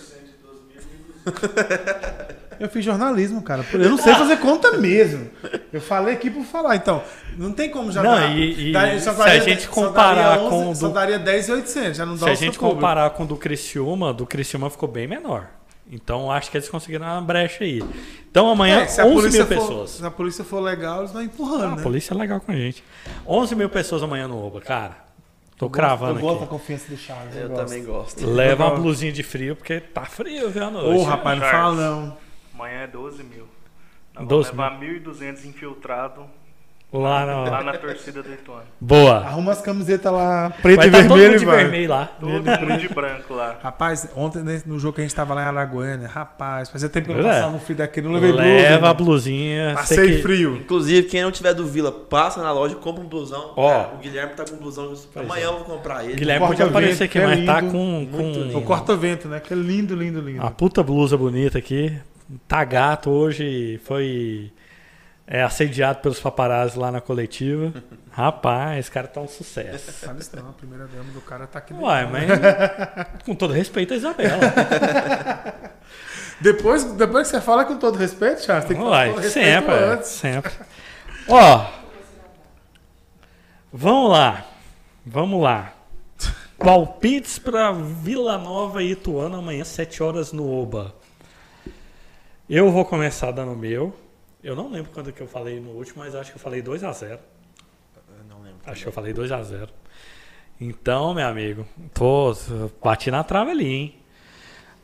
[2.59, 3.65] Eu fiz jornalismo, cara.
[3.73, 5.27] Eu não sei fazer conta mesmo.
[5.73, 6.75] Eu falei aqui por falar.
[6.75, 7.01] Então,
[7.35, 8.37] não tem como já Não, dar.
[8.37, 11.17] e- e só se daria- a gente só comparar daria com o Só do- daria
[11.17, 11.97] 10,800.
[11.97, 12.75] Já não dá Se a gente público.
[12.75, 15.47] comparar com o do Criciúma, do Criciúma ficou bem menor.
[15.91, 17.83] Então acho que eles conseguiram uma brecha aí.
[18.29, 19.89] Então amanhã, É, se a 11 polícia mil for- pessoas.
[19.89, 21.81] Se a polícia for legal, eles vão Ah, empurrando, a né?
[21.83, 22.83] polícia é legal com a gente.
[23.27, 24.97] 11 mil pessoas amanhã no Oba, cara.
[25.61, 26.49] Tô Eu gosto- cravando Eu gosto da aqui.
[26.53, 27.35] confiança do Charles.
[27.35, 27.65] Eu gosto.
[27.65, 28.25] também gosto.
[28.25, 31.03] Leva uma blusinha de frio, porque tá frio, viu, à Ô, noite.
[31.03, 32.17] rapaz, não fala não.
[32.55, 33.45] Amanhã é 12 mil.
[34.15, 36.25] Nós 12 vamos levar 1.200 infiltrados
[36.93, 37.63] Lá lá no...
[37.63, 38.63] na torcida do Ituano.
[38.79, 39.19] Boa.
[39.19, 42.05] Arruma as camisetas lá, preto Vai e tá todo vermelho mundo e de vermelho lá.
[42.19, 43.55] Todo mundo de branco lá.
[43.63, 47.13] Rapaz, ontem no jogo que a gente tava lá em Araguaia, rapaz, fazia tempo que
[47.13, 47.33] eu não é.
[47.33, 49.11] passava um frio daquele, não levei Leva a blusa.
[49.11, 49.73] blusinha.
[49.75, 50.57] Passei sei que- frio.
[50.57, 53.53] Inclusive, quem não tiver do Vila, passa na loja, compra um blusão.
[53.55, 53.69] Ó.
[53.69, 54.93] Cara, o Guilherme tá com um blusão.
[55.15, 56.15] Amanhã eu vou comprar ele.
[56.15, 58.57] Guilherme podia Corta-vento, aparecer aqui, é mas tá com, com.
[58.57, 59.39] O corta-vento, né?
[59.39, 60.41] Que é lindo, lindo, lindo.
[60.41, 61.97] uma puta blusa bonita aqui.
[62.47, 64.51] Tá gato hoje, foi
[65.33, 67.73] é, assediado pelos paparazzi lá na coletiva.
[68.11, 69.93] Rapaz, esse cara tá um sucesso.
[69.93, 71.73] Fala isso não, a primeira dama do cara tá aqui.
[71.73, 72.27] Uai, mas
[73.23, 74.39] com todo respeito a Isabela.
[76.41, 79.23] Depois, depois que você fala com todo respeito, Charles, tem que falar com todo Uai,
[79.23, 80.09] respeito sempre, antes.
[80.09, 80.51] sempre.
[81.27, 81.67] Ó,
[83.71, 84.45] vamos lá,
[85.05, 85.71] vamos lá.
[86.57, 90.95] Palpites pra Vila Nova e Ituano amanhã, 7 horas no Oba.
[92.49, 93.95] Eu vou começar dando o meu.
[94.43, 96.83] Eu não lembro quando que eu falei no último, mas acho que eu falei 2
[96.83, 97.19] a 0
[98.17, 98.59] Eu não lembro.
[98.65, 99.69] Acho que eu falei 2 a 0
[100.59, 102.35] Então, meu amigo, tô,
[102.83, 103.95] bati na trave ali, hein?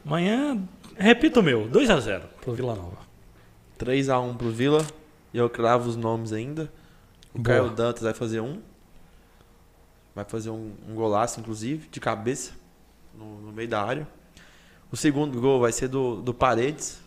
[0.06, 0.64] Amanhã,
[0.96, 2.98] repito o meu, 2 a 0 pro Vila Nova.
[3.78, 4.86] 3x1 pro Vila.
[5.34, 6.72] E eu cravo os nomes ainda.
[7.34, 7.58] O Boa.
[7.58, 8.62] Caio Dantas vai fazer um.
[10.16, 12.54] Vai fazer um, um golaço, inclusive, de cabeça.
[13.14, 14.08] No, no meio da área.
[14.92, 17.00] O segundo gol vai ser do, do Paredes.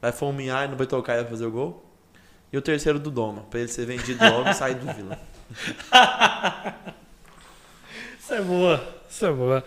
[0.00, 1.87] Vai fulminar e não vai tocar e vai fazer o gol.
[2.52, 5.18] E o terceiro do Doma, pra ele ser vendido logo e sair do Vila.
[8.18, 9.64] Isso é boa, isso é boa.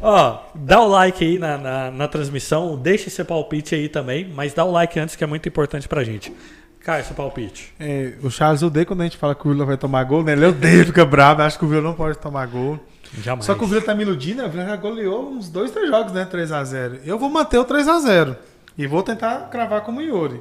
[0.00, 4.54] Ó, dá o like aí na, na, na transmissão, deixa seu palpite aí também, mas
[4.54, 6.32] dá o like antes que é muito importante pra gente.
[6.80, 7.74] Caio, seu palpite.
[7.78, 10.32] É, o Charles odeia quando a gente fala que o Vila vai tomar gol, né?
[10.32, 12.80] Ele odeia, fica bravo, acha que o Vila não pode tomar gol.
[13.22, 13.44] Jamais.
[13.44, 14.48] Só que o Vila tá me iludindo, né?
[14.48, 16.26] O Vila já goleou uns dois, três jogos, né?
[16.30, 17.00] 3x0.
[17.04, 18.34] Eu vou manter o 3x0.
[18.78, 20.40] E vou tentar cravar como o Yuri.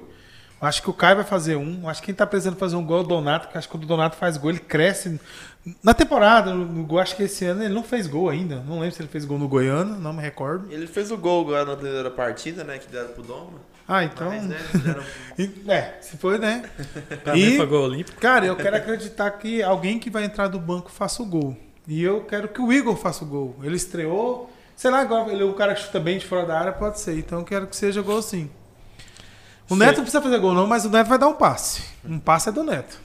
[0.62, 1.88] Acho que o Caio vai fazer um.
[1.88, 3.84] Acho que quem tá precisando fazer um gol é o Donato, porque acho que quando
[3.84, 5.20] o Donato faz gol, ele cresce.
[5.84, 8.58] Na temporada, no, gol, acho que esse ano ele não fez gol ainda.
[8.68, 10.72] Não lembro se ele fez gol no Goiano, não me recordo.
[10.72, 12.78] Ele fez o gol agora na primeira partida, né?
[12.78, 13.60] Que deram pro Doma.
[13.88, 14.28] Ah, então.
[14.30, 14.58] Mas, né?
[14.84, 15.04] Deram...
[15.40, 16.64] E- É, se foi, né?
[17.36, 18.20] E- foi gol olímpico.
[18.20, 21.56] Cara, eu quero acreditar que alguém que vai entrar do banco faça o gol.
[21.88, 23.56] E eu quero que o Igor faça o gol.
[23.64, 24.50] Ele estreou.
[24.76, 27.00] Sei lá, agora ele é o cara que chuta bem de fora da área, pode
[27.00, 27.18] ser.
[27.18, 28.50] Então eu quero que seja gol sim.
[29.70, 29.76] O.
[29.76, 31.84] Neto não precisa fazer gol, não, mas o Neto vai dar um passe.
[32.04, 33.00] Um passe é do Neto.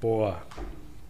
[0.00, 0.38] Boa.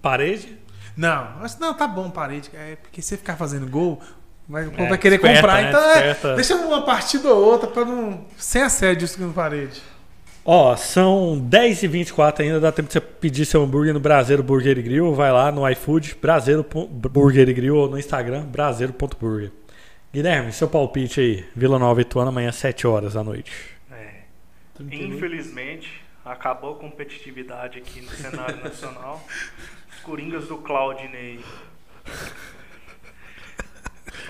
[0.02, 0.58] Parede?
[0.96, 2.50] Não, acho não, tá bom, parede.
[2.54, 4.00] É porque você ficar fazendo gol,
[4.48, 5.62] vai, o povo É, vai querer desperta, comprar.
[5.62, 5.68] né?
[5.68, 6.34] Então é, Desperta.
[6.36, 8.24] deixa uma partida ou outra pra não.
[8.36, 9.82] Sem assédio isso aqui no parede.
[10.44, 14.82] Ó, são 10h24 ainda, dá tempo de você pedir seu hambúrguer no Braseiro Burger e
[14.82, 15.14] Grill.
[15.14, 19.50] Vai lá no iFood, Braseiro Burger e Grill, ou no Instagram, braseiro.burger.
[20.12, 21.44] Guilherme, seu palpite aí.
[21.56, 23.50] Vila Nova e Ituano amanhã, 7 horas da noite.
[24.90, 24.96] É.
[24.96, 29.24] Infelizmente, acabou a competitividade aqui no cenário nacional.
[29.94, 31.40] Os Coringas do Claudinei.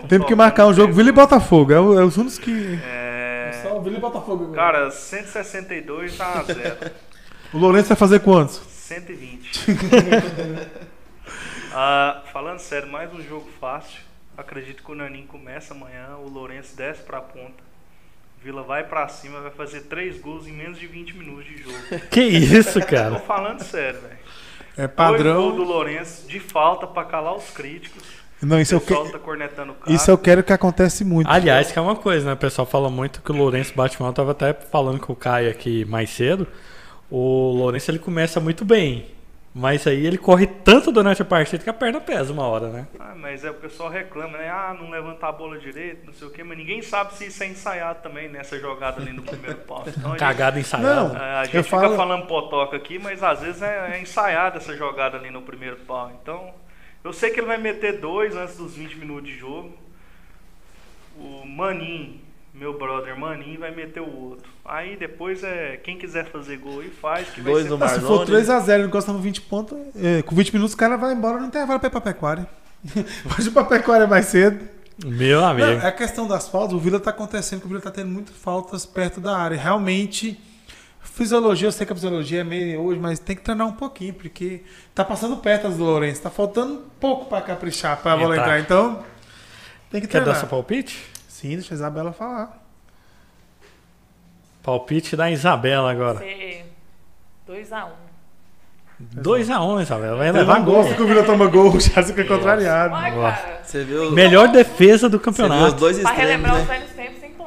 [0.08, 0.92] Temos que marcar um jogo.
[0.92, 1.72] Vila e Botafogo.
[1.72, 2.78] É, o- é os únicos que.
[2.82, 3.60] É...
[3.62, 4.56] Só Vila e Botafogo agora.
[4.72, 6.90] Cara, 162 a 0.
[7.52, 8.60] O Lourenço vai fazer quantos?
[8.68, 9.60] 120.
[11.76, 13.98] Ah, falando sério, mais um jogo fácil.
[14.38, 17.64] Acredito que o Naninho começa amanhã, o Lourenço desce pra ponta.
[18.44, 21.78] Vila vai pra cima, vai fazer três gols em menos de 20 minutos de jogo.
[22.10, 23.18] Que isso, Tô cara?
[23.20, 24.18] falando sério, velho.
[24.76, 25.56] É Dois gols padrão.
[25.56, 28.02] do Lourenço de falta pra calar os críticos.
[28.42, 29.12] Não, isso o eu, pessoal que...
[29.12, 29.96] tá cornetando o cara.
[29.96, 31.30] isso eu quero que acontece muito.
[31.30, 32.32] Aliás, que é uma coisa, né?
[32.34, 34.10] O pessoal fala muito que o Lourenço bate mal.
[34.10, 36.46] Eu tava até falando com o Caio aqui mais cedo.
[37.10, 39.06] O Lourenço ele começa muito bem.
[39.56, 42.88] Mas aí ele corre tanto durante a partida que a perna pesa uma hora, né?
[42.98, 44.50] Ah, mas é o pessoal reclama, né?
[44.50, 47.40] Ah, não levantar a bola direito, não sei o quê, mas ninguém sabe se isso
[47.40, 49.84] é ensaiado também nessa jogada ali no primeiro pau.
[49.86, 50.94] Então, Cagada ensaiada.
[51.08, 51.16] Não.
[51.16, 54.56] É, a gente Eu fica falo- falando potoca aqui, mas às vezes é, é ensaiada
[54.56, 56.10] essa jogada ali no primeiro pau.
[56.20, 56.52] Então,
[57.04, 59.72] eu sei que ele vai meter dois antes dos 20 minutos de jogo.
[61.16, 62.20] O Manin,
[62.54, 64.48] meu brother Manin, vai meter o outro.
[64.64, 67.28] Aí depois é quem quiser fazer gol aí faz.
[67.30, 70.34] Que vai Dois ser do Ah, se for 3x0 ele gostamos 20 pontos, é, com
[70.34, 72.46] 20 minutos o cara vai embora no intervalo pra ir pra pecuária.
[73.28, 74.68] Pode ir pra pecuária mais cedo.
[75.04, 75.66] Meu amigo.
[75.66, 78.08] Não, é a questão das faltas, o Vila tá acontecendo que o Vila tá tendo
[78.10, 79.56] muitas faltas perto da área.
[79.56, 80.40] Realmente,
[81.02, 84.14] fisiologia, eu sei que a fisiologia é meio hoje, mas tem que treinar um pouquinho,
[84.14, 84.62] porque
[84.94, 88.60] tá passando perto as do Lourenço, tá faltando um pouco pra caprichar, pra bola Entrar.
[88.60, 89.02] Então,
[89.90, 90.40] tem que Quer dar treinar.
[90.40, 91.13] seu palpite?
[91.44, 92.58] Sim, deixa a Isabela falar.
[94.62, 96.20] Palpite da Isabela agora.
[96.20, 96.64] Ser
[97.46, 97.88] 2x1.
[99.14, 100.16] 2x1, Isabela.
[100.16, 100.76] Vai levar gol.
[100.76, 102.94] gosta que o Vila toma gol, já fica contrariado.
[102.94, 103.60] Ai.
[103.62, 105.74] Você viu, Melhor defesa do você viu os campeonato.
[105.76, 106.64] dois Pra extremos, relembrar os né?
[106.66, 106.93] velhos sem ponto.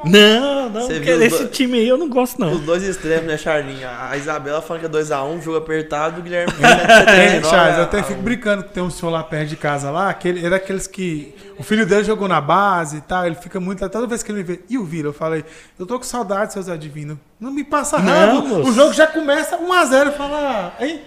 [0.04, 2.52] Não, não, Você porque viu esse dois- time aí eu não gosto, não.
[2.52, 3.90] Os dois extremos, né, Charlinha?
[4.08, 7.44] A Isabela falando que é 2x1, jogo apertado, o Guilherme É, 1,79m.
[7.50, 10.28] Charles, eu até fico brincando que tem um senhor lá perto de casa lá, que
[10.28, 11.34] ele, é daqueles que.
[11.58, 13.88] O filho dele jogou na base e tal, ele fica muito.
[13.88, 15.08] Toda vez que ele me vê, e o Vila?
[15.08, 15.44] Eu falei,
[15.78, 17.16] eu tô com saudade, seus adivinhos.
[17.40, 18.68] Não me passa moço.
[18.70, 20.06] o jogo já começa 1x0.
[20.06, 21.00] Eu falo, ah, hein?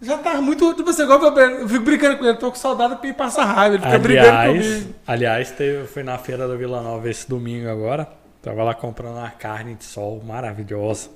[0.00, 0.74] Já tá muito.
[0.74, 3.42] Tipo assim, igual eu, eu fico brincando com ele, tô com saudade porque me passa
[3.42, 3.76] raiva.
[3.76, 4.94] Ele fica brigando Aliás, comigo.
[5.06, 8.06] aliás teve, fui na feira da Vila Nova esse domingo agora.
[8.46, 11.08] Tava lá comprando uma carne de sol maravilhosa.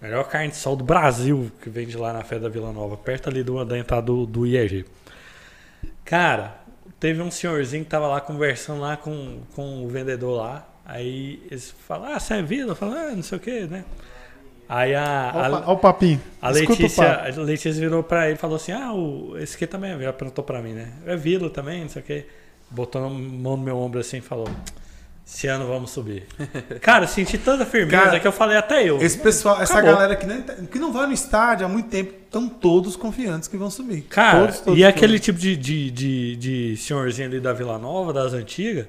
[0.00, 3.28] Melhor carne de sol do Brasil que vende lá na feira da Vila Nova, perto
[3.28, 4.84] ali do, da entrada do, do IEG.
[6.04, 6.54] Cara,
[7.00, 10.68] teve um senhorzinho que tava lá conversando lá com, com o vendedor lá.
[10.86, 12.70] Aí eles falam, ah, você é Vila?
[12.72, 13.84] Eu falo, ah, não sei o que, né?
[14.68, 16.20] Aí a, Olha o pa- olha o papinho.
[16.40, 17.40] a Letícia, papo.
[17.40, 20.12] a Letícia virou pra ele e falou assim: Ah, o, esse aqui também é Vila.
[20.12, 20.92] Perguntou pra mim, né?
[21.04, 22.26] É Vila também, não sei o quê.
[22.70, 24.48] Botou a mão no meu ombro assim e falou:
[25.24, 26.24] Esse ano vamos subir.
[26.82, 29.00] Cara, eu senti tanta firmeza Cara, que eu falei até eu.
[29.00, 29.94] Esse pessoal, essa Acabou.
[29.94, 33.48] galera que, nem, tá- que não vai no estádio há muito tempo, estão todos confiantes
[33.48, 34.02] que vão subir.
[34.02, 34.96] Cara, todos, todos, e todos.
[34.96, 38.86] aquele tipo de, de, de, de senhorzinho ali da Vila Nova, das antigas,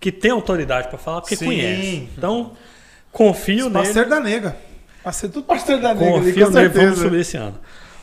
[0.00, 1.46] que tem autoridade pra falar porque Sim.
[1.46, 2.08] conhece.
[2.18, 2.52] Então,
[3.12, 3.72] confio nele.
[3.72, 4.56] Parceiro da nega.
[5.02, 7.58] Parceiro, tudo parceiro da nega ali, Confio com nele, vamos subir esse ano.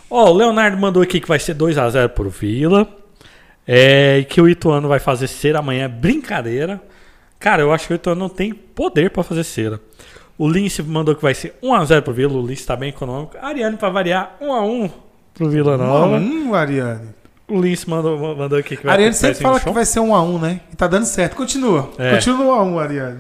[0.10, 2.88] Ó, o Leonardo mandou aqui que vai ser 2x0 pro Vila.
[3.68, 5.90] É, e que o Ituano vai fazer cera amanhã.
[5.90, 6.82] Brincadeira.
[7.44, 9.78] Cara, eu acho que o Ituano não tem poder pra fazer cera.
[10.38, 12.32] O Lince mandou que vai ser 1x0 pro Vila.
[12.36, 13.36] O Lince tá bem econômico.
[13.42, 14.90] Ariane, pra variar, 1x1
[15.34, 16.16] pro Vila Nova.
[16.16, 17.10] Hum, Ariane.
[17.50, 20.24] O Lince mandou, mandou aqui que vai Ariane sempre fala que vai ser um a
[20.24, 20.62] um, né?
[20.72, 21.36] E tá dando certo.
[21.36, 21.92] Continua.
[21.98, 22.16] É.
[22.16, 23.20] Continua no 1 a 1, Ariane.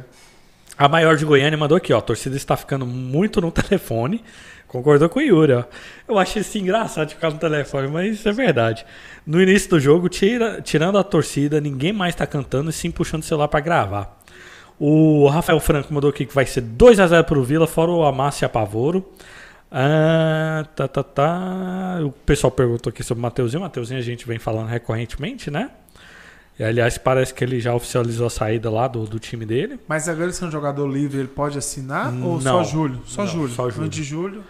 [0.77, 1.99] A maior de Goiânia mandou aqui, ó.
[1.99, 4.23] A torcida está ficando muito no telefone.
[4.67, 5.63] Concordou com o Yuri, ó.
[6.07, 8.83] Eu achei isso engraçado de ficar no telefone, mas isso é verdade.
[9.25, 13.21] No início do jogo, tira- tirando a torcida, ninguém mais tá cantando e sim puxando
[13.21, 14.19] o celular para gravar.
[14.79, 18.47] O Rafael Franco mandou aqui que vai ser 2x0 pro Vila, fora o Amácio e
[18.47, 19.07] Apavoro.
[19.71, 21.99] Ah, tá, tá, tá.
[22.03, 23.59] O pessoal perguntou aqui sobre o Mateuzinho.
[23.59, 25.69] O Mateuzinho a gente vem falando recorrentemente, né?
[26.59, 29.79] E, aliás, parece que ele já oficializou a saída lá do, do time dele.
[29.87, 32.13] Mas agora ele é um jogador livre, ele pode assinar?
[32.13, 32.41] ou Não.
[32.41, 33.01] só julho?
[33.07, 33.53] Só Não, julho.
[33.53, 33.85] só julho.
[33.87, 34.43] Antes de julho.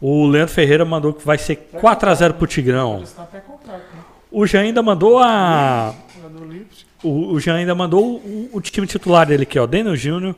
[0.00, 2.94] O Leandro Ferreira mandou que vai ser 4x0 pro Tigrão.
[2.96, 4.00] Ele está até contrato, né?
[4.30, 5.94] O Jean ainda mandou a.
[7.02, 9.66] O, o Jean ainda mandou o, o time titular dele aqui, ó.
[9.66, 10.34] Daniel Júnior,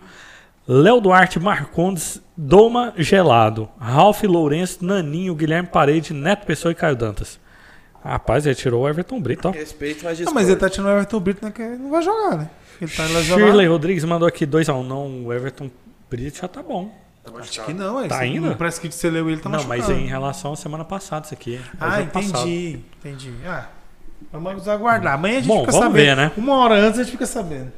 [0.66, 7.38] Léo Duarte, Marcondes, Doma Gelado, Ralph Lourenço, Naninho, Guilherme Parede, Neto Pessoa e Caio Dantas.
[8.04, 9.50] Rapaz, ele tirou o Everton Brito, ó.
[9.50, 11.50] Respeito, mas Ah, mas ele tá tirando o Everton Brito, né?
[11.50, 12.50] Que ele não vai jogar, né?
[12.80, 13.46] Ele tá lesionado.
[13.46, 14.82] Shirley Rodrigues mandou aqui 2x1.
[14.86, 15.70] Não, o Everton
[16.10, 16.92] Brito já tá bom.
[17.38, 18.06] Acho que não, é.
[18.08, 18.54] Tá Você- ainda?
[18.54, 19.98] Parece que você leu ele, tá não, mas machucado.
[19.98, 21.56] em relação à semana passada, isso aqui.
[21.56, 22.38] é Ah, jogo passado.
[22.48, 22.80] entendi.
[23.02, 23.32] Entendi.
[23.46, 23.68] Ah,
[24.30, 25.14] vamos aguardar.
[25.14, 26.04] Amanhã a gente Bom, fica vamos sabendo.
[26.04, 26.32] ver, né?
[26.36, 27.72] Uma hora antes a gente fica sabendo.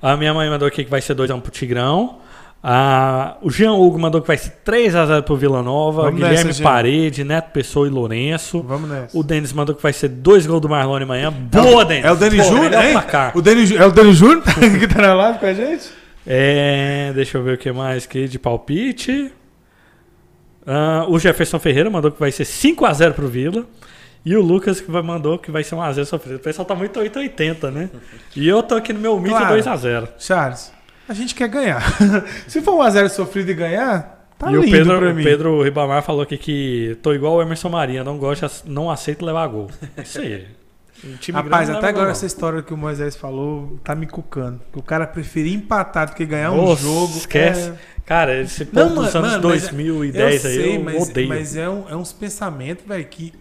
[0.00, 2.20] A minha mãe mandou aqui que vai ser 2x1 pro Tigrão.
[2.64, 6.02] Ah, o Jean Hugo mandou que vai ser 3x0 pro Vila Nova.
[6.02, 6.62] Vamos Guilherme nessa.
[6.62, 8.62] Parede, Neto Pessoa e Lourenço.
[8.62, 9.18] Vamos nessa.
[9.18, 11.32] O Denis mandou que vai ser 2 gols do Marlone amanhã.
[11.32, 12.04] Boa, Denis!
[12.04, 12.92] É o Dani Pô, Júnior, hein?
[12.92, 13.36] placar.
[13.36, 14.42] O Dani, Jú- é o Dani Júnior
[14.78, 15.90] que tá na live com a gente?
[16.24, 19.32] É, deixa eu ver o que mais aqui de palpite.
[20.64, 23.64] Ah, o Jefferson Ferreira mandou que vai ser 5x0 pro Vila.
[24.24, 26.36] E o Lucas que vai, mandou que vai ser 1x0 sofrido.
[26.36, 27.90] O pessoal tá muito 880, né?
[28.36, 29.56] E eu tô aqui no meu humilde Claro.
[29.56, 30.08] 2x0.
[30.16, 30.72] Charles,
[31.08, 31.82] a gente quer ganhar.
[32.48, 35.14] Se for um a 0 sofrido e ganhar, tá e o lindo Pedro, pra o
[35.14, 35.24] mim.
[35.24, 39.46] Pedro Ribamar falou aqui que tô igual o Emerson Maria, não gosto, não aceito levar
[39.48, 39.70] gol.
[40.02, 40.46] Isso aí.
[41.04, 44.60] Um time Rapaz, não até agora essa história que o Moisés falou tá me cucando.
[44.72, 47.16] Que o cara preferia empatar do que ganhar um Nossa, jogo.
[47.16, 47.70] esquece.
[47.70, 47.74] É...
[48.06, 50.14] Cara, esse Não, povo dos mano, anos mano, mas 2010
[50.44, 51.28] eu aí sei, eu mas, odeio.
[51.28, 53.32] mas é, um- é uns pensamentos, velho, que.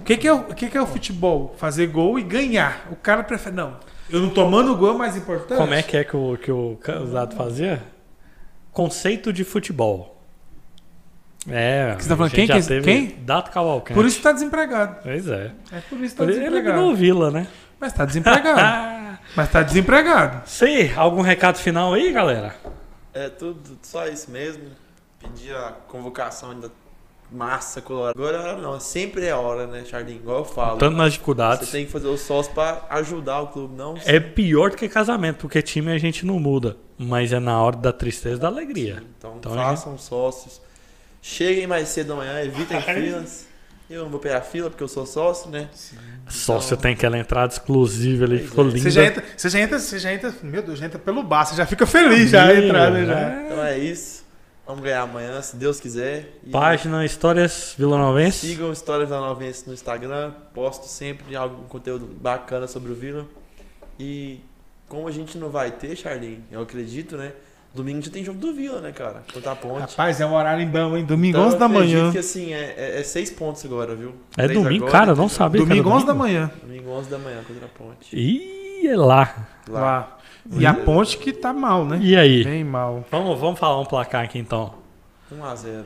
[0.00, 1.54] O que, que, é, o o que, que é o futebol?
[1.56, 2.88] Fazer gol e ganhar.
[2.90, 3.54] O cara prefere.
[3.54, 3.76] Não.
[4.08, 5.58] Eu não tomando o gol é mais importante.
[5.58, 7.82] Como é que é que o, que o Zado fazia?
[8.72, 10.16] Conceito de futebol.
[11.48, 11.94] É.
[11.96, 12.32] Que você tá falando?
[12.32, 13.16] Quem já que é- teve quem?
[13.24, 13.94] Dato Cavalcante.
[13.94, 14.96] Por isso que tá desempregado.
[15.02, 15.52] Pois é.
[15.72, 16.78] É por isso que tá Por isso ele desempregado.
[16.78, 17.46] virou Vila, né?
[17.80, 19.18] Mas tá desempregado.
[19.36, 20.48] Mas tá desempregado.
[20.48, 22.54] sei, algum recado final aí, galera?
[23.12, 24.64] É tudo, só isso mesmo.
[25.18, 26.70] Pedir a convocação ainda
[27.30, 28.18] massa, colorada.
[28.18, 30.18] Agora não, sempre é hora, né, Charlinho?
[30.20, 30.78] Igual eu falo.
[30.78, 31.70] Tanto nas Você dificuldades.
[31.70, 33.94] tem que fazer o sócio pra ajudar o clube, não?
[34.04, 36.76] É pior do que casamento, porque time a gente não muda.
[36.98, 39.02] Mas é na hora da tristeza e da alegria.
[39.18, 40.60] Então, Então, façam sócios.
[41.20, 43.46] Cheguem mais cedo amanhã, evitem filas.
[43.88, 45.68] Eu não vou pegar fila porque eu sou sócio, né?
[46.28, 48.68] Sócio tem aquela entrada exclusiva ali, Pois ficou é.
[48.68, 48.80] linda.
[48.80, 51.44] Você já, entra, você já entra, você já entra, meu Deus, já entra pelo bar,
[51.44, 53.42] você já fica feliz já a entrada já.
[53.44, 54.15] Então é isso.
[54.66, 56.38] Vamos ganhar amanhã, se Deus quiser.
[56.44, 58.48] E Página Histórias Vila Novense.
[58.48, 60.32] Sigam Histórias da Novense no Instagram.
[60.52, 63.24] Posto sempre algum conteúdo bacana sobre o Vila.
[63.98, 64.40] E
[64.88, 67.32] como a gente não vai ter, Charlinho, eu acredito, né?
[67.72, 69.22] Domingo já tem jogo do Vila, né, cara?
[69.32, 69.80] Contra a ponte.
[69.90, 71.04] Rapaz, é um horário bom, hein?
[71.04, 72.12] Domingo, Então, 11 da eu acredito manhã.
[72.12, 74.14] que assim, é, é, é seis pontos agora, viu?
[74.36, 75.60] É Três domingo, agora, cara, não sabia.
[75.60, 76.50] Domingo, 11 da manhã.
[76.62, 78.16] Domingo 11 da manhã contra a ponte.
[78.16, 79.46] Ih, é lá.
[79.68, 79.80] Lá.
[79.80, 80.15] Lá.
[80.52, 81.98] E a ponte que tá mal, né?
[82.00, 82.44] E aí?
[82.44, 83.04] Bem mal.
[83.10, 84.74] Vamos, vamos falar um placar aqui então.
[85.32, 85.84] 1x0.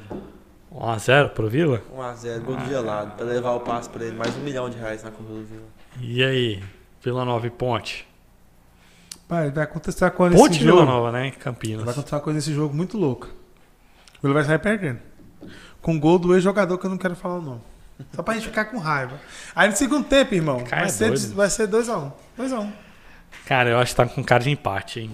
[0.73, 1.83] 1x0 pro Vila?
[1.97, 3.13] 1x0, gol do gelado.
[3.17, 4.17] Pra levar o passe pra ele.
[4.17, 5.65] Mais um milhão de reais na conta do Vila.
[6.01, 6.63] E aí?
[7.03, 8.07] Vila Nova e Ponte.
[9.27, 10.91] Pai, vai acontecer uma coisa Ponte nesse Vila jogo.
[10.91, 11.27] Nova, né?
[11.29, 11.89] Em Vai Campinas.
[11.89, 13.29] acontecer uma coisa nesse jogo muito louca.
[14.19, 14.99] O Vila vai sair perdendo.
[15.81, 17.61] Com gol do ex-jogador que eu não quero falar o nome.
[18.15, 19.19] Só pra gente ficar com raiva.
[19.55, 21.35] Aí no segundo tempo, irmão, Cara, vai, é ser, doido.
[21.35, 22.13] vai ser 2x1.
[22.39, 22.69] 2x1.
[23.47, 25.11] Cara, eu acho que tá com cara de empate, hein?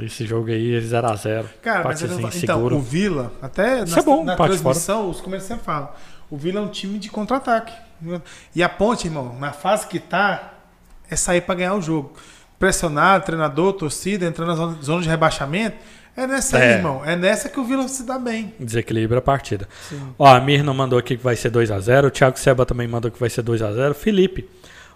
[0.00, 1.44] Esse jogo aí, 0x0.
[1.60, 2.76] Cara, mas tá- então, seguro.
[2.76, 5.88] o Vila, até Isso na, é bom, na transmissão, os comerciantes falam.
[6.30, 7.72] O Vila é um time de contra-ataque.
[8.54, 10.52] E a ponte, irmão, na fase que tá,
[11.10, 12.12] é sair pra ganhar o jogo.
[12.58, 15.76] Pressionado, treinador, torcida, entrando na zona, de rebaixamento.
[16.16, 16.62] É nessa É.
[16.62, 17.02] aí, irmão.
[17.04, 18.52] É nessa que o Vila se dá bem.
[18.58, 19.68] Desequilibra a partida.
[20.18, 22.06] Ó, a Mirna mandou aqui que vai ser 2x0.
[22.08, 23.94] O Thiago Seba também mandou que vai ser 2x0.
[23.94, 24.48] Felipe,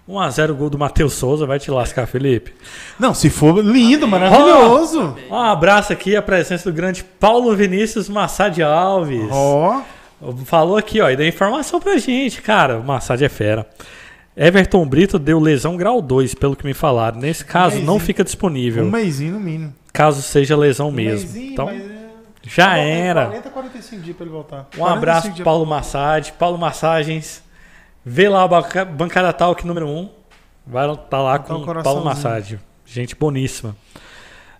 [0.09, 1.47] 1x0 gol do Matheus Souza.
[1.47, 2.53] Vai te lascar, Felipe.
[2.99, 5.17] Não, se for lindo, maravilhoso.
[5.31, 9.29] Um abraço aqui, a presença do grande Paulo Vinícius Massad Alves.
[9.31, 9.81] Ó,
[10.45, 12.79] Falou aqui, ó, e deu informação pra gente, cara.
[12.79, 13.67] O Massad é fera.
[14.37, 17.19] Everton Brito deu lesão grau 2, pelo que me falaram.
[17.19, 18.01] Nesse caso, não mêsinho.
[18.01, 18.85] fica disponível.
[18.85, 19.75] um mêsinho no mínimo.
[19.93, 21.27] Caso seja lesão Um mesmo.
[21.29, 21.93] mêsinho, Então, mas é-
[22.45, 23.27] já era.
[23.27, 24.69] 40, 45 dias pra ele voltar.
[24.75, 26.33] Um 45 abraço pro dias Paulo Massad.
[26.39, 27.43] Paulo Massagens.
[28.05, 29.91] Vê lá a banca- bancada Talk número 1.
[29.99, 30.11] Um.
[30.67, 31.83] Vai tá lá Botar com um o.
[31.83, 32.59] Paulo Massad.
[32.85, 33.77] Gente boníssima.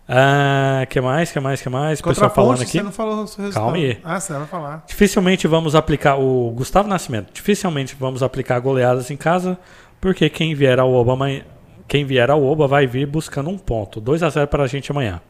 [0.09, 1.31] Ah, que mais?
[1.31, 1.63] Que mais?
[1.63, 2.01] Que mais?
[2.01, 2.73] O pessoal falando aqui.
[2.73, 3.63] você não falou o seu resultado.
[3.65, 4.01] Calma aí.
[4.05, 4.85] Ah, você vai falar.
[4.87, 7.33] Dificilmente vamos aplicar o Gustavo Nascimento.
[7.33, 9.59] Dificilmente vamos aplicar goleadas em casa,
[10.01, 11.43] porque quem vier ao Oba amanhã,
[11.87, 14.01] quem vier ao Oba vai vir buscando um ponto.
[14.01, 15.21] 2 a 0 para a gente amanhã.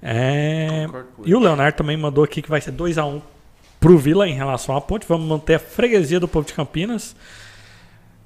[0.00, 0.86] É,
[1.24, 3.20] E o Leonardo também mandou aqui que vai ser 2 a 1
[3.80, 5.06] pro Vila em relação à Ponte.
[5.08, 7.14] Vamos manter a freguesia do povo de Campinas.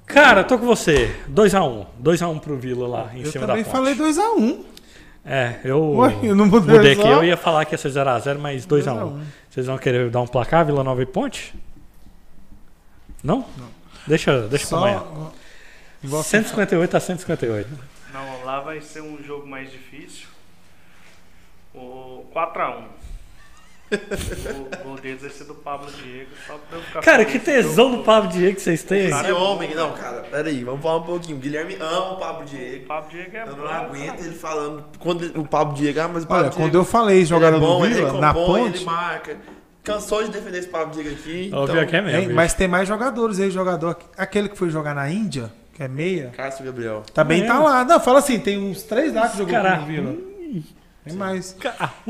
[0.05, 1.15] Cara, tô com você.
[1.27, 1.85] 2 a 1.
[1.99, 3.75] 2 a 1 pro Vila lá em Eu cima da também Ponte.
[3.75, 4.65] falei 2x1.
[5.25, 7.07] É, eu Ué, eu não mudei mudei aqui.
[7.07, 8.97] Eu ia falar que ia ser 0 a 0, mas 2 a 1.
[8.97, 9.23] 2x1.
[9.49, 11.55] Vocês vão querer dar um placar, Vila Nova e Ponte?
[13.23, 13.45] Não?
[14.05, 14.85] Deixa, deixa pra Só.
[14.85, 15.03] amanhã.
[16.03, 17.69] Igual 158 a 158.
[18.13, 20.27] Não, lá vai ser um jogo mais difícil.
[21.73, 22.83] O 4x1.
[23.95, 26.29] O gol deles vai ser do Pablo Diego.
[26.47, 29.01] Só pra eu ficar Cara, que tesão do Pablo Diego que vocês têm.
[29.01, 31.37] Esse Cara, é homem, não, cara, peraí, vamos falar um pouquinho.
[31.37, 32.85] O Guilherme ama o Pablo O Diego.
[32.85, 33.63] Pablo Diego é Eu bom.
[33.63, 34.85] não aguento ele falando.
[34.99, 37.59] Quando o Pablo Diego, ah, mas o Pablo Olha, Diego quando eu falei jogador é
[37.59, 38.77] bom, ele Vila, na recompõe, ponte.
[38.77, 39.37] ele marca.
[39.83, 41.51] Cansou de defender esse Pablo Diego aqui.
[41.53, 42.29] Óbvio então, que é mesmo.
[42.31, 43.97] Hein, mas tem mais jogadores aí, jogador.
[44.17, 47.03] Aquele que foi jogar na Índia, que é meia, Cássio Gabriel.
[47.13, 47.45] também É.
[47.45, 47.83] tá lá.
[47.83, 50.15] Não, fala assim, tem uns três lá que jogou Cara, no Vila.
[51.03, 51.55] Tem mais.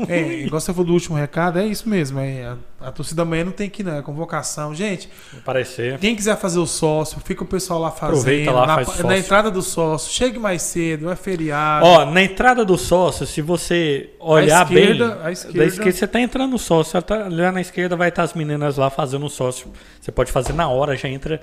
[0.08, 2.20] É, igual você falou do último recado, é isso mesmo.
[2.20, 2.44] É,
[2.80, 3.96] a, a torcida amanhã não tem que ir, não.
[3.96, 4.72] É convocação.
[4.72, 5.08] Gente,
[5.44, 5.98] Parecer.
[5.98, 8.18] quem quiser fazer o sócio, fica o pessoal lá fazendo.
[8.20, 9.12] Aproveita lá, na, faz na sócio.
[9.16, 11.84] entrada do sócio, chegue mais cedo, é feriado.
[11.84, 15.92] Ó, na entrada do sócio, se você olhar À esquerda- bem, à da esquerda- esquerda
[15.92, 19.26] você tá entrando no sócio, tá, lá na esquerda vai estar as meninas lá fazendo
[19.26, 19.72] o sócio.
[20.00, 21.40] Você pode fazer na hora, já entra.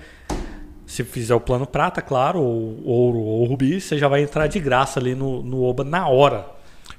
[0.85, 4.59] Se fizer o plano prata, claro, ou ouro ou rubi, você já vai entrar de
[4.59, 6.45] graça ali no, no Oba na hora.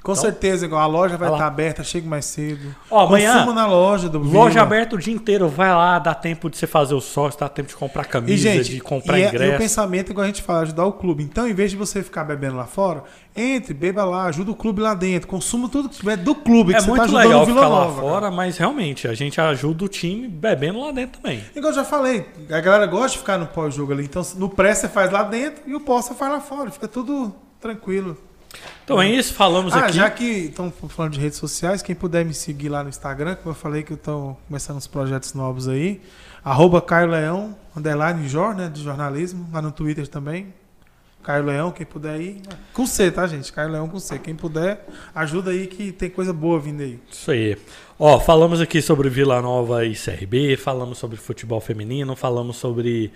[0.03, 1.37] Com Então- certeza, igual a loja vai lá.
[1.37, 2.75] estar aberta, chegue mais cedo.
[2.91, 4.63] Ó, amanhã, Consuma na loja do loja Vila.
[4.63, 5.49] aberta o dia inteiro.
[5.49, 8.37] Vai lá, dá tempo de você fazer o sócio, dá tempo de comprar camisa, E,
[8.37, 9.55] gente, de comprar e, é- e ingresso.
[9.55, 11.23] o pensamento, igual a gente fala, ajudar o clube.
[11.23, 13.05] Então, em vez de você ficar bebendo lá fora,
[13.37, 16.79] entre, beba lá, ajuda o clube lá dentro, consuma tudo que tiver do clube, que
[16.79, 18.01] É você muito tá ajudando legal Vila ficar lá Nova.
[18.01, 18.31] fora, cara.
[18.33, 21.45] mas realmente a gente ajuda o time bebendo lá dentro também.
[21.55, 24.05] Igual eu já falei, a galera gosta de ficar no pós-jogo ali.
[24.05, 26.73] Então, no pré você faz lá dentro e o pós você faz lá fora.
[26.73, 28.17] Fica tudo tranquilo.
[28.85, 29.93] Então é isso, falamos Ah, aqui.
[29.97, 33.51] já que estão falando de redes sociais, quem puder me seguir lá no Instagram, como
[33.51, 36.01] eu falei que eu tô começando uns projetos novos aí.
[36.45, 38.69] Arroba Caio Leão, underline Jor, né?
[38.69, 40.53] De jornalismo, lá no Twitter também.
[41.23, 42.43] Caio Leão, quem puder ir.
[42.75, 43.53] Com C, tá, gente?
[43.53, 44.19] Caio Leão com C.
[44.19, 44.85] Quem puder,
[45.15, 46.99] ajuda aí que tem coisa boa vindo aí.
[47.11, 47.57] Isso aí.
[47.97, 53.13] Ó, falamos aqui sobre Vila Nova e CRB, falamos sobre futebol feminino, falamos sobre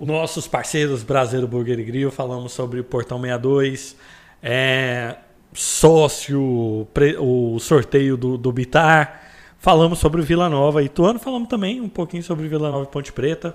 [0.00, 3.94] os nossos parceiros Brasileiro Burger e Grill, falamos sobre o Portão 62,
[4.42, 5.16] é,
[5.52, 9.22] sócio, pre- o sorteio do, do Bitar,
[9.58, 13.12] falamos sobre Vila Nova e Ituano, falamos também um pouquinho sobre Vila Nova e Ponte
[13.12, 13.54] Preta.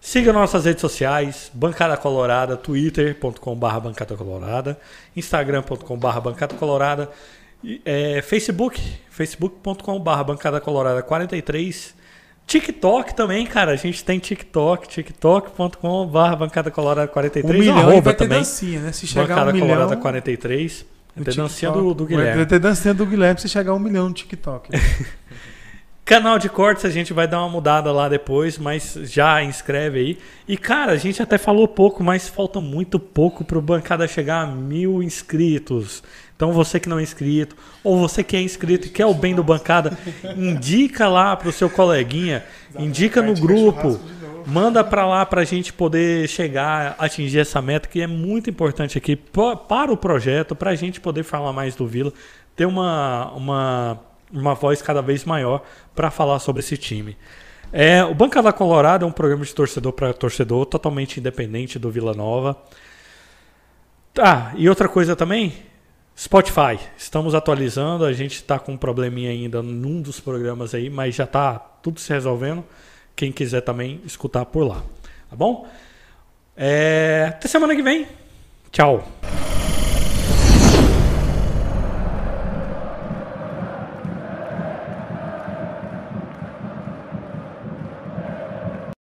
[0.00, 4.76] Siga nossas redes sociais, Bancada Colorada, twitter.com.br Bancada Colorada,
[5.14, 7.08] instagram.com.br Bancada Colorada,
[7.84, 11.94] é, Facebook, facebook.com.br Bancada Colorada 43,
[12.46, 18.14] TikTok também, cara, a gente tem TikTok, tiktok.com.br Bancada Colorada 43, Um milhão arroba vai
[18.14, 18.92] ter também, dancinha, né?
[18.92, 19.68] Se chegar Bancada um milhão...
[19.68, 20.86] Colorada 43,
[21.16, 22.36] no vai ter dancinha do, do Guilherme.
[22.36, 24.70] Vai ter dancinha do Guilherme se chegar a um milhão no TikTok.
[26.04, 30.18] Canal de cortes a gente vai dar uma mudada lá depois, mas já inscreve aí.
[30.48, 34.46] E cara, a gente até falou pouco, mas falta muito pouco pro Bancada chegar a
[34.46, 36.02] mil inscritos.
[36.36, 37.54] Então você que não é inscrito,
[37.84, 39.96] ou você que é inscrito e quer o bem do Bancada,
[40.36, 42.44] indica lá pro seu coleguinha,
[42.76, 44.00] indica no grupo,
[44.44, 49.14] manda pra lá pra gente poder chegar, atingir essa meta que é muito importante aqui
[49.14, 52.12] pa- para o projeto, pra gente poder falar mais do Vila,
[52.56, 54.00] ter uma, uma,
[54.32, 55.62] uma voz cada vez maior
[55.94, 57.16] para falar sobre esse time.
[57.72, 62.12] É, o Bancada Colorado é um programa de torcedor para torcedor, totalmente independente do Vila
[62.14, 62.56] Nova.
[64.12, 65.54] Tá, e outra coisa também,
[66.16, 66.78] Spotify.
[66.96, 71.24] Estamos atualizando, a gente está com um probleminha ainda num dos programas aí, mas já
[71.24, 72.64] está tudo se resolvendo.
[73.16, 74.82] Quem quiser também escutar por lá,
[75.28, 75.68] tá bom?
[76.56, 78.06] É, até semana que vem.
[78.70, 79.06] Tchau.